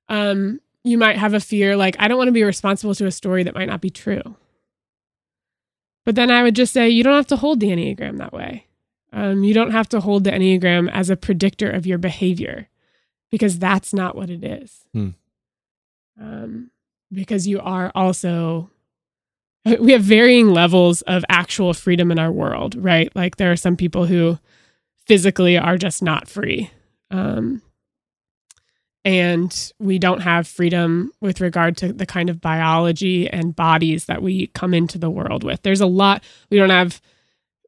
um, 0.07 0.59
you 0.83 0.97
might 0.97 1.17
have 1.17 1.33
a 1.33 1.39
fear 1.39 1.75
like 1.75 1.95
I 1.99 2.07
don't 2.07 2.17
want 2.17 2.27
to 2.27 2.33
be 2.33 2.43
responsible 2.43 2.95
to 2.95 3.05
a 3.05 3.11
story 3.11 3.43
that 3.43 3.55
might 3.55 3.67
not 3.67 3.81
be 3.81 3.89
true. 3.89 4.35
But 6.05 6.15
then 6.15 6.31
I 6.31 6.43
would 6.43 6.55
just 6.55 6.73
say 6.73 6.89
you 6.89 7.03
don't 7.03 7.15
have 7.15 7.27
to 7.27 7.35
hold 7.35 7.59
the 7.59 7.69
Enneagram 7.69 8.17
that 8.17 8.33
way. 8.33 8.65
Um, 9.11 9.43
you 9.43 9.53
don't 9.53 9.71
have 9.71 9.89
to 9.89 9.99
hold 9.99 10.23
the 10.23 10.31
Enneagram 10.31 10.89
as 10.91 11.09
a 11.09 11.15
predictor 11.15 11.69
of 11.69 11.85
your 11.85 11.97
behavior 11.97 12.67
because 13.31 13.59
that's 13.59 13.93
not 13.93 14.15
what 14.15 14.29
it 14.29 14.43
is. 14.43 14.83
Hmm. 14.93 15.09
Um, 16.19 16.71
because 17.11 17.47
you 17.47 17.59
are 17.59 17.91
also, 17.95 18.69
we 19.65 19.93
have 19.93 20.03
varying 20.03 20.49
levels 20.49 21.01
of 21.03 21.25
actual 21.29 21.73
freedom 21.73 22.11
in 22.11 22.19
our 22.19 22.31
world, 22.31 22.75
right? 22.75 23.13
Like 23.15 23.37
there 23.37 23.51
are 23.51 23.55
some 23.55 23.75
people 23.75 24.05
who 24.05 24.37
physically 25.07 25.57
are 25.57 25.77
just 25.77 26.03
not 26.03 26.27
free. 26.27 26.69
Um, 27.09 27.63
and 29.05 29.71
we 29.79 29.97
don't 29.97 30.21
have 30.21 30.47
freedom 30.47 31.11
with 31.21 31.41
regard 31.41 31.77
to 31.77 31.93
the 31.93 32.05
kind 32.05 32.29
of 32.29 32.41
biology 32.41 33.27
and 33.29 33.55
bodies 33.55 34.05
that 34.05 34.21
we 34.21 34.47
come 34.47 34.73
into 34.73 34.97
the 34.97 35.09
world 35.09 35.43
with. 35.43 35.61
There's 35.63 35.81
a 35.81 35.87
lot, 35.87 36.23
we 36.51 36.57
don't 36.57 36.69
have 36.69 37.01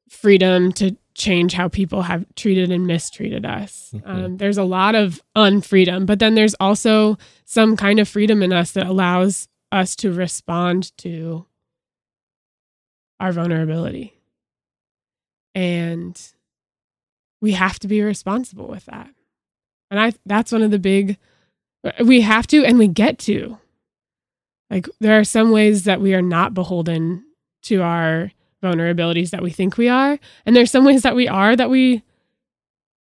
freedom 0.10 0.72
to 0.74 0.96
change 1.22 1.54
how 1.54 1.68
people 1.68 2.02
have 2.02 2.26
treated 2.36 2.72
and 2.72 2.88
mistreated 2.88 3.46
us. 3.46 3.92
Mhm. 3.94 4.02
Um, 4.08 4.38
there's 4.38 4.58
a 4.58 4.64
lot 4.64 4.96
of 4.96 5.22
unfreedom, 5.38 6.06
but 6.08 6.18
then 6.18 6.34
there's 6.34 6.56
also 6.56 7.18
some 7.46 7.78
kind 7.78 8.00
of 8.00 8.10
freedom 8.10 8.42
in 8.42 8.52
us 8.52 8.72
that 8.72 8.88
allows 8.88 9.48
us 9.72 9.96
to 9.98 10.12
respond 10.12 10.92
to 10.98 11.46
our 13.20 13.32
vulnerability. 13.32 14.14
And 15.54 16.20
we 17.40 17.52
have 17.52 17.78
to 17.80 17.88
be 17.88 18.02
responsible 18.02 18.68
with 18.68 18.86
that. 18.86 19.14
And 19.92 20.00
I 20.00 20.14
that's 20.26 20.52
one 20.52 20.64
of 20.64 20.72
the 20.72 20.80
big 20.80 21.18
we 22.04 22.22
have 22.22 22.48
to 22.48 22.66
and 22.66 22.80
we 22.80 22.88
get 22.88 23.20
to. 23.20 23.60
Like 24.72 24.88
there 25.00 25.20
are 25.20 25.24
some 25.24 25.52
ways 25.52 25.84
that 25.84 26.02
we 26.02 26.16
are 26.16 26.22
not 26.22 26.54
beholden 26.54 27.26
to 27.64 27.84
our 27.84 28.32
vulnerabilities 28.64 29.30
that 29.32 29.42
we 29.42 29.50
think 29.52 29.78
we 29.78 29.90
are, 29.90 30.20
and 30.46 30.56
there's 30.56 30.72
some 30.72 30.86
ways 30.86 31.02
that 31.04 31.16
we 31.16 31.28
are 31.28 31.56
that 31.56 31.70
we 31.70 32.04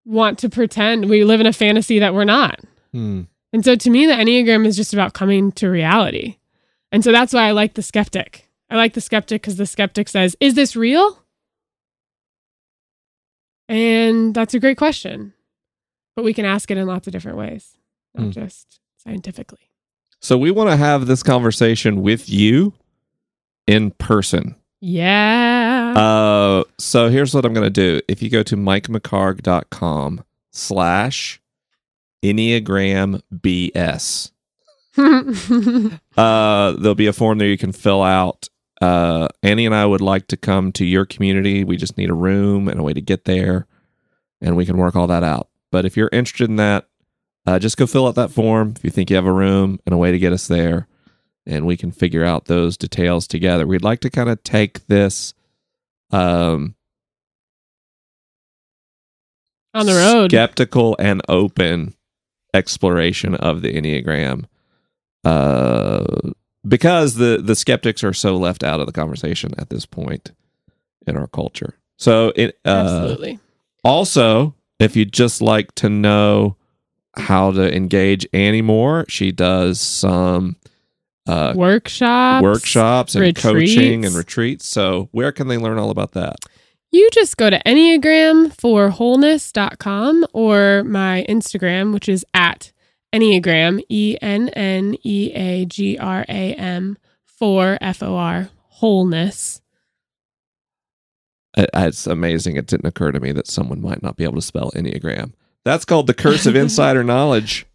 want 0.05 0.39
to 0.41 0.49
pretend 0.49 1.09
we 1.09 1.25
live 1.25 1.41
in 1.41 1.47
a 1.47 1.53
fantasy 1.53 1.99
that 1.99 2.15
we're 2.15 2.25
not. 2.25 2.61
Hmm. 2.93 3.23
And 3.53 3.65
so 3.65 3.75
to 3.75 3.91
me 3.91 4.07
the 4.07 4.13
enneagram 4.13 4.67
is 4.67 4.77
just 4.77 4.93
about 4.93 5.15
coming 5.15 5.51
to 5.53 5.69
reality. 5.69 6.37
And 6.93 7.03
so 7.03 7.11
that's 7.11 7.33
why 7.33 7.49
I 7.49 7.51
like 7.53 7.75
the 7.75 7.83
skeptic. 7.83 8.49
I 8.71 8.77
like 8.77 8.95
the 8.95 9.01
skeptic 9.01 9.43
cuz 9.43 9.57
the 9.57 9.67
skeptic 9.67 10.09
says, 10.09 10.37
"Is 10.41 10.55
this 10.55 10.77
real?" 10.77 11.23
And 13.69 14.35
that's 14.35 14.55
a 14.55 14.61
great 14.61 14.77
question. 14.79 15.33
But 16.15 16.25
we 16.25 16.33
can 16.33 16.45
ask 16.45 16.71
it 16.71 16.79
in 16.79 16.87
lots 16.87 17.07
of 17.07 17.13
different 17.13 17.39
ways, 17.39 17.77
not 18.15 18.25
Hmm. 18.27 18.31
just 18.31 18.81
scientifically. 18.97 19.71
So 20.21 20.39
we 20.39 20.51
want 20.51 20.71
to 20.71 20.77
have 20.77 21.07
this 21.07 21.23
conversation 21.23 22.03
with 22.03 22.29
you 22.29 22.75
in 23.67 23.91
person. 23.93 24.55
Yeah. 24.89 25.95
Uh, 25.97 26.63
so 26.79 27.09
here's 27.09 27.35
what 27.35 27.45
I'm 27.45 27.53
going 27.53 27.67
to 27.67 27.71
do. 27.71 28.01
If 28.07 28.23
you 28.23 28.31
go 28.31 28.45
to 28.45 28.57
mikemchargue.com 28.57 30.23
slash 30.53 31.43
Enneagram 32.23 33.21
BS, 33.35 34.31
uh, 36.17 36.71
there'll 36.71 36.95
be 36.95 37.09
a 37.09 37.13
form 37.13 37.39
there 37.39 37.49
you 37.49 37.59
can 37.59 37.73
fill 37.73 38.05
out. 38.05 38.49
Uh, 38.81 39.27
Annie 39.43 39.67
and 39.67 39.75
I 39.75 39.85
would 39.87 40.01
like 40.01 40.29
to 40.29 40.37
come 40.37 40.71
to 40.73 40.85
your 40.85 41.05
community. 41.05 41.65
We 41.65 41.77
just 41.77 41.99
need 41.99 42.11
a 42.11 42.15
room 42.15 42.69
and 42.69 42.79
a 42.79 42.85
way 42.85 42.93
to 42.93 43.01
get 43.01 43.25
there, 43.25 43.67
and 44.41 44.55
we 44.55 44.67
can 44.67 44.77
work 44.77 44.95
all 44.95 45.09
that 45.09 45.25
out. 45.25 45.49
But 45.73 45.85
if 45.85 45.97
you're 45.97 46.11
interested 46.13 46.49
in 46.49 46.57
that, 46.57 46.87
uh, 47.45 47.59
just 47.59 47.77
go 47.77 47.89
fill 47.89 48.07
out 48.07 48.15
that 48.15 48.31
form 48.31 48.75
if 48.77 48.85
you 48.85 48.91
think 48.91 49.11
you 49.11 49.17
have 49.17 49.27
a 49.27 49.33
room 49.33 49.81
and 49.85 49.93
a 49.93 49.99
way 49.99 50.13
to 50.13 50.19
get 50.21 50.33
us 50.33 50.47
there, 50.47 50.87
and 51.47 51.67
we 51.67 51.77
can 51.77 51.91
figure 51.93 52.25
out 52.25 52.47
those 52.47 52.77
details 52.77 53.27
together. 53.27 53.67
We'd 53.67 53.83
like 53.85 54.01
to 54.01 54.11
kind 54.11 54.29
of 54.29 54.43
take 54.43 54.87
this 54.87 55.33
um, 56.11 56.75
On 59.75 59.87
the 59.87 59.95
road. 59.95 60.31
skeptical 60.31 60.97
and 60.99 61.23
open 61.29 61.95
exploration 62.55 63.35
of 63.35 63.63
the 63.63 63.73
Enneagram. 63.73 64.45
Uh, 65.25 66.05
because 66.67 67.15
the 67.15 67.41
the 67.43 67.55
skeptics 67.57 68.03
are 68.03 68.13
so 68.13 68.37
left 68.37 68.63
out 68.63 68.81
of 68.81 68.87
the 68.87 68.93
conversation 68.93 69.53
at 69.59 69.71
this 69.71 69.87
point 69.87 70.33
in 71.07 71.17
our 71.17 71.27
culture. 71.29 71.75
So 71.97 72.33
it 72.37 72.59
uh, 72.65 72.69
Absolutely. 72.69 73.39
also, 73.85 74.55
if 74.79 74.97
you'd 74.97 75.13
just 75.13 75.41
like 75.41 75.75
to 75.77 75.89
know 75.89 76.57
how 77.17 77.51
to 77.53 77.75
engage 77.75 78.27
Annie 78.33 78.63
more, 78.63 79.05
she 79.09 79.33
does 79.33 79.81
some 79.81 80.57
uh, 81.27 81.55
Workshops. 81.57 82.43
workshops 82.43 83.15
and 83.15 83.35
coaching 83.35 84.05
and 84.05 84.15
retreats. 84.15 84.67
So 84.67 85.09
where 85.13 85.33
can 85.33 85.49
they 85.49 85.57
learn 85.59 85.79
all 85.79 85.91
about 85.91 86.13
that? 86.13 86.37
You 86.93 87.09
just 87.13 87.37
go 87.37 87.51
to 87.51 87.61
enneagramforwholeness.com 87.65 90.27
or 90.33 90.85
my 90.85 91.27
Instagram, 91.29 91.93
which 91.93 92.09
is 92.09 92.25
at 92.33 92.73
Enneagram, 93.13 93.83
E 93.89 94.17
N 94.23 94.49
N 94.51 94.97
E 95.05 95.33
A 95.35 95.65
G 95.67 95.99
R 95.99 96.25
A 96.29 96.55
M, 96.55 96.97
for 97.27 97.77
F 97.81 98.03
O 98.03 98.17
R, 98.17 98.51
wholeness. 98.69 99.61
It's 101.57 102.07
amazing. 102.07 102.57
It 102.57 102.67
didn't 102.67 102.87
occur 102.87 103.13
to 103.13 103.21
me 103.21 103.33
that 103.33 103.47
someone 103.47 103.81
might 103.81 104.03
not 104.03 104.17
be 104.17 104.25
able 104.25 104.35
to 104.35 104.43
spell 104.43 104.71
Enneagram. 104.73 105.33
That's 105.65 105.87
called 105.87 106.07
the 106.07 106.15
curse 106.15 106.45
of 106.47 106.55
insider 106.57 107.03
knowledge. 107.03 107.67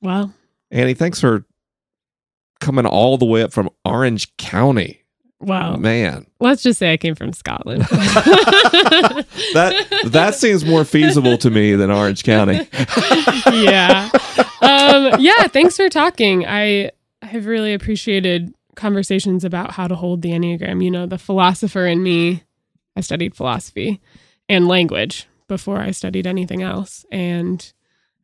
Well, 0.00 0.34
Annie, 0.70 0.94
thanks 0.94 1.20
for 1.20 1.44
coming 2.60 2.86
all 2.86 3.18
the 3.18 3.26
way 3.26 3.42
up 3.42 3.52
from 3.52 3.70
Orange 3.84 4.36
County. 4.36 5.02
Wow. 5.38 5.76
Man, 5.76 6.26
let's 6.40 6.62
just 6.62 6.78
say 6.78 6.92
I 6.92 6.96
came 6.96 7.14
from 7.14 7.32
Scotland. 7.32 7.82
that 7.82 9.26
that 10.06 10.34
seems 10.34 10.64
more 10.64 10.84
feasible 10.84 11.36
to 11.38 11.50
me 11.50 11.74
than 11.74 11.90
Orange 11.90 12.24
County. 12.24 12.54
yeah. 13.52 14.08
Um, 14.62 15.20
yeah. 15.20 15.46
Thanks 15.48 15.76
for 15.76 15.90
talking. 15.90 16.46
I 16.46 16.90
have 17.20 17.44
really 17.44 17.74
appreciated 17.74 18.54
conversations 18.76 19.44
about 19.44 19.72
how 19.72 19.86
to 19.86 19.94
hold 19.94 20.22
the 20.22 20.30
Enneagram. 20.30 20.82
You 20.82 20.90
know, 20.90 21.04
the 21.04 21.18
philosopher 21.18 21.86
in 21.86 22.02
me, 22.02 22.44
I 22.96 23.02
studied 23.02 23.34
philosophy 23.34 24.00
and 24.48 24.66
language 24.66 25.28
before 25.48 25.80
I 25.80 25.90
studied 25.90 26.26
anything 26.26 26.62
else. 26.62 27.04
And 27.12 27.72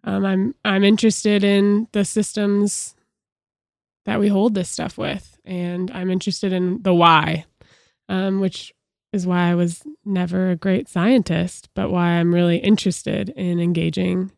um, 0.05 0.25
I'm 0.25 0.55
I'm 0.65 0.83
interested 0.83 1.45
in 1.45 1.89
the 1.93 2.07
systems 2.07 2.95
that 4.05 4.21
we 4.21 4.29
hold 4.29 4.55
this 4.55 4.71
stuff 4.71 4.99
with. 4.99 5.39
And 5.45 5.91
I'm 5.91 6.11
interested 6.11 6.53
in 6.53 6.83
the 6.83 6.95
why, 6.95 7.45
um, 8.09 8.41
which 8.41 8.75
is 9.13 9.27
why 9.27 9.51
I 9.51 9.55
was 9.55 9.83
never 10.05 10.51
a 10.51 10.57
great 10.57 10.89
scientist, 10.89 11.69
but 11.75 11.91
why 11.91 12.13
I'm 12.13 12.35
really 12.35 12.59
interested 12.59 13.29
in 13.31 13.61
engaging 13.61 14.33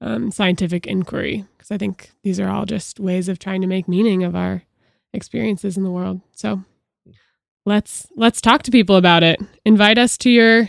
um, 0.00 0.30
scientific 0.30 0.86
inquiry 0.86 1.46
because 1.56 1.70
I 1.70 1.78
think 1.78 2.10
these 2.22 2.38
are 2.38 2.50
all 2.50 2.66
just 2.66 3.00
ways 3.00 3.28
of 3.28 3.38
trying 3.38 3.62
to 3.62 3.66
make 3.66 3.88
meaning 3.88 4.22
of 4.22 4.36
our 4.36 4.62
experiences 5.14 5.76
in 5.76 5.82
the 5.82 5.90
world. 5.90 6.20
So 6.32 6.62
let's 7.64 8.06
let's 8.14 8.42
talk 8.42 8.62
to 8.64 8.70
people 8.70 8.96
about 8.96 9.22
it. 9.22 9.40
Invite 9.64 9.96
us 9.96 10.18
to 10.18 10.30
your 10.30 10.68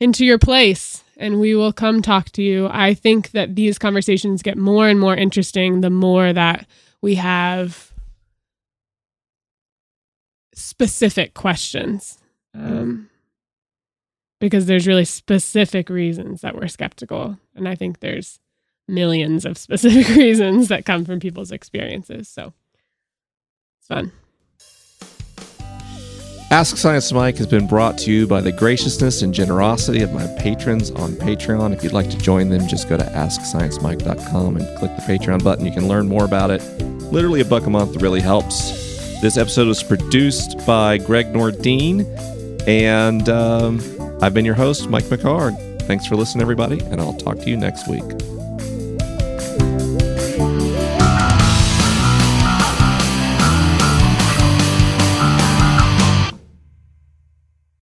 into 0.00 0.26
your 0.26 0.38
place 0.38 1.02
and 1.16 1.40
we 1.40 1.54
will 1.54 1.72
come 1.72 2.02
talk 2.02 2.30
to 2.32 2.42
you. 2.42 2.68
I 2.70 2.92
think 2.94 3.30
that 3.30 3.56
these 3.56 3.78
conversations 3.78 4.42
get 4.42 4.58
more 4.58 4.88
and 4.88 5.00
more 5.00 5.16
interesting 5.16 5.80
the 5.80 5.90
more 5.90 6.32
that 6.32 6.66
we 7.02 7.16
have 7.16 7.92
specific 10.54 11.34
questions. 11.34 12.18
Um, 12.54 13.08
because 14.40 14.66
there's 14.66 14.86
really 14.86 15.04
specific 15.04 15.88
reasons 15.88 16.40
that 16.42 16.54
we're 16.54 16.68
skeptical. 16.68 17.38
And 17.54 17.68
I 17.68 17.74
think 17.74 18.00
there's 18.00 18.40
millions 18.86 19.44
of 19.44 19.58
specific 19.58 20.08
reasons 20.16 20.68
that 20.68 20.84
come 20.84 21.04
from 21.04 21.20
people's 21.20 21.52
experiences. 21.52 22.28
So 22.28 22.52
it's 23.80 23.88
fun. 23.88 24.12
Ask 26.50 26.78
Science 26.78 27.12
Mike 27.12 27.36
has 27.36 27.46
been 27.46 27.66
brought 27.66 27.98
to 27.98 28.10
you 28.10 28.26
by 28.26 28.40
the 28.40 28.50
graciousness 28.50 29.20
and 29.20 29.34
generosity 29.34 30.00
of 30.00 30.14
my 30.14 30.26
patrons 30.38 30.90
on 30.92 31.12
Patreon. 31.12 31.74
If 31.74 31.84
you'd 31.84 31.92
like 31.92 32.08
to 32.08 32.16
join 32.16 32.48
them, 32.48 32.66
just 32.66 32.88
go 32.88 32.96
to 32.96 33.04
AskScienceMike.com 33.04 34.56
and 34.56 34.78
click 34.78 34.96
the 34.96 35.02
Patreon 35.02 35.44
button. 35.44 35.66
You 35.66 35.72
can 35.72 35.88
learn 35.88 36.08
more 36.08 36.24
about 36.24 36.50
it. 36.50 36.62
Literally 37.12 37.42
a 37.42 37.44
buck 37.44 37.66
a 37.66 37.70
month 37.70 38.00
really 38.00 38.22
helps. 38.22 38.70
This 39.20 39.36
episode 39.36 39.68
was 39.68 39.82
produced 39.82 40.64
by 40.66 40.96
Greg 40.96 41.26
Nordine, 41.34 42.06
and 42.66 43.28
um, 43.28 43.80
I've 44.22 44.32
been 44.32 44.46
your 44.46 44.54
host, 44.54 44.88
Mike 44.88 45.04
McHargue. 45.04 45.82
Thanks 45.82 46.06
for 46.06 46.16
listening, 46.16 46.40
everybody, 46.40 46.80
and 46.80 46.98
I'll 46.98 47.12
talk 47.12 47.36
to 47.40 47.50
you 47.50 47.58
next 47.58 47.88
week. 47.88 48.37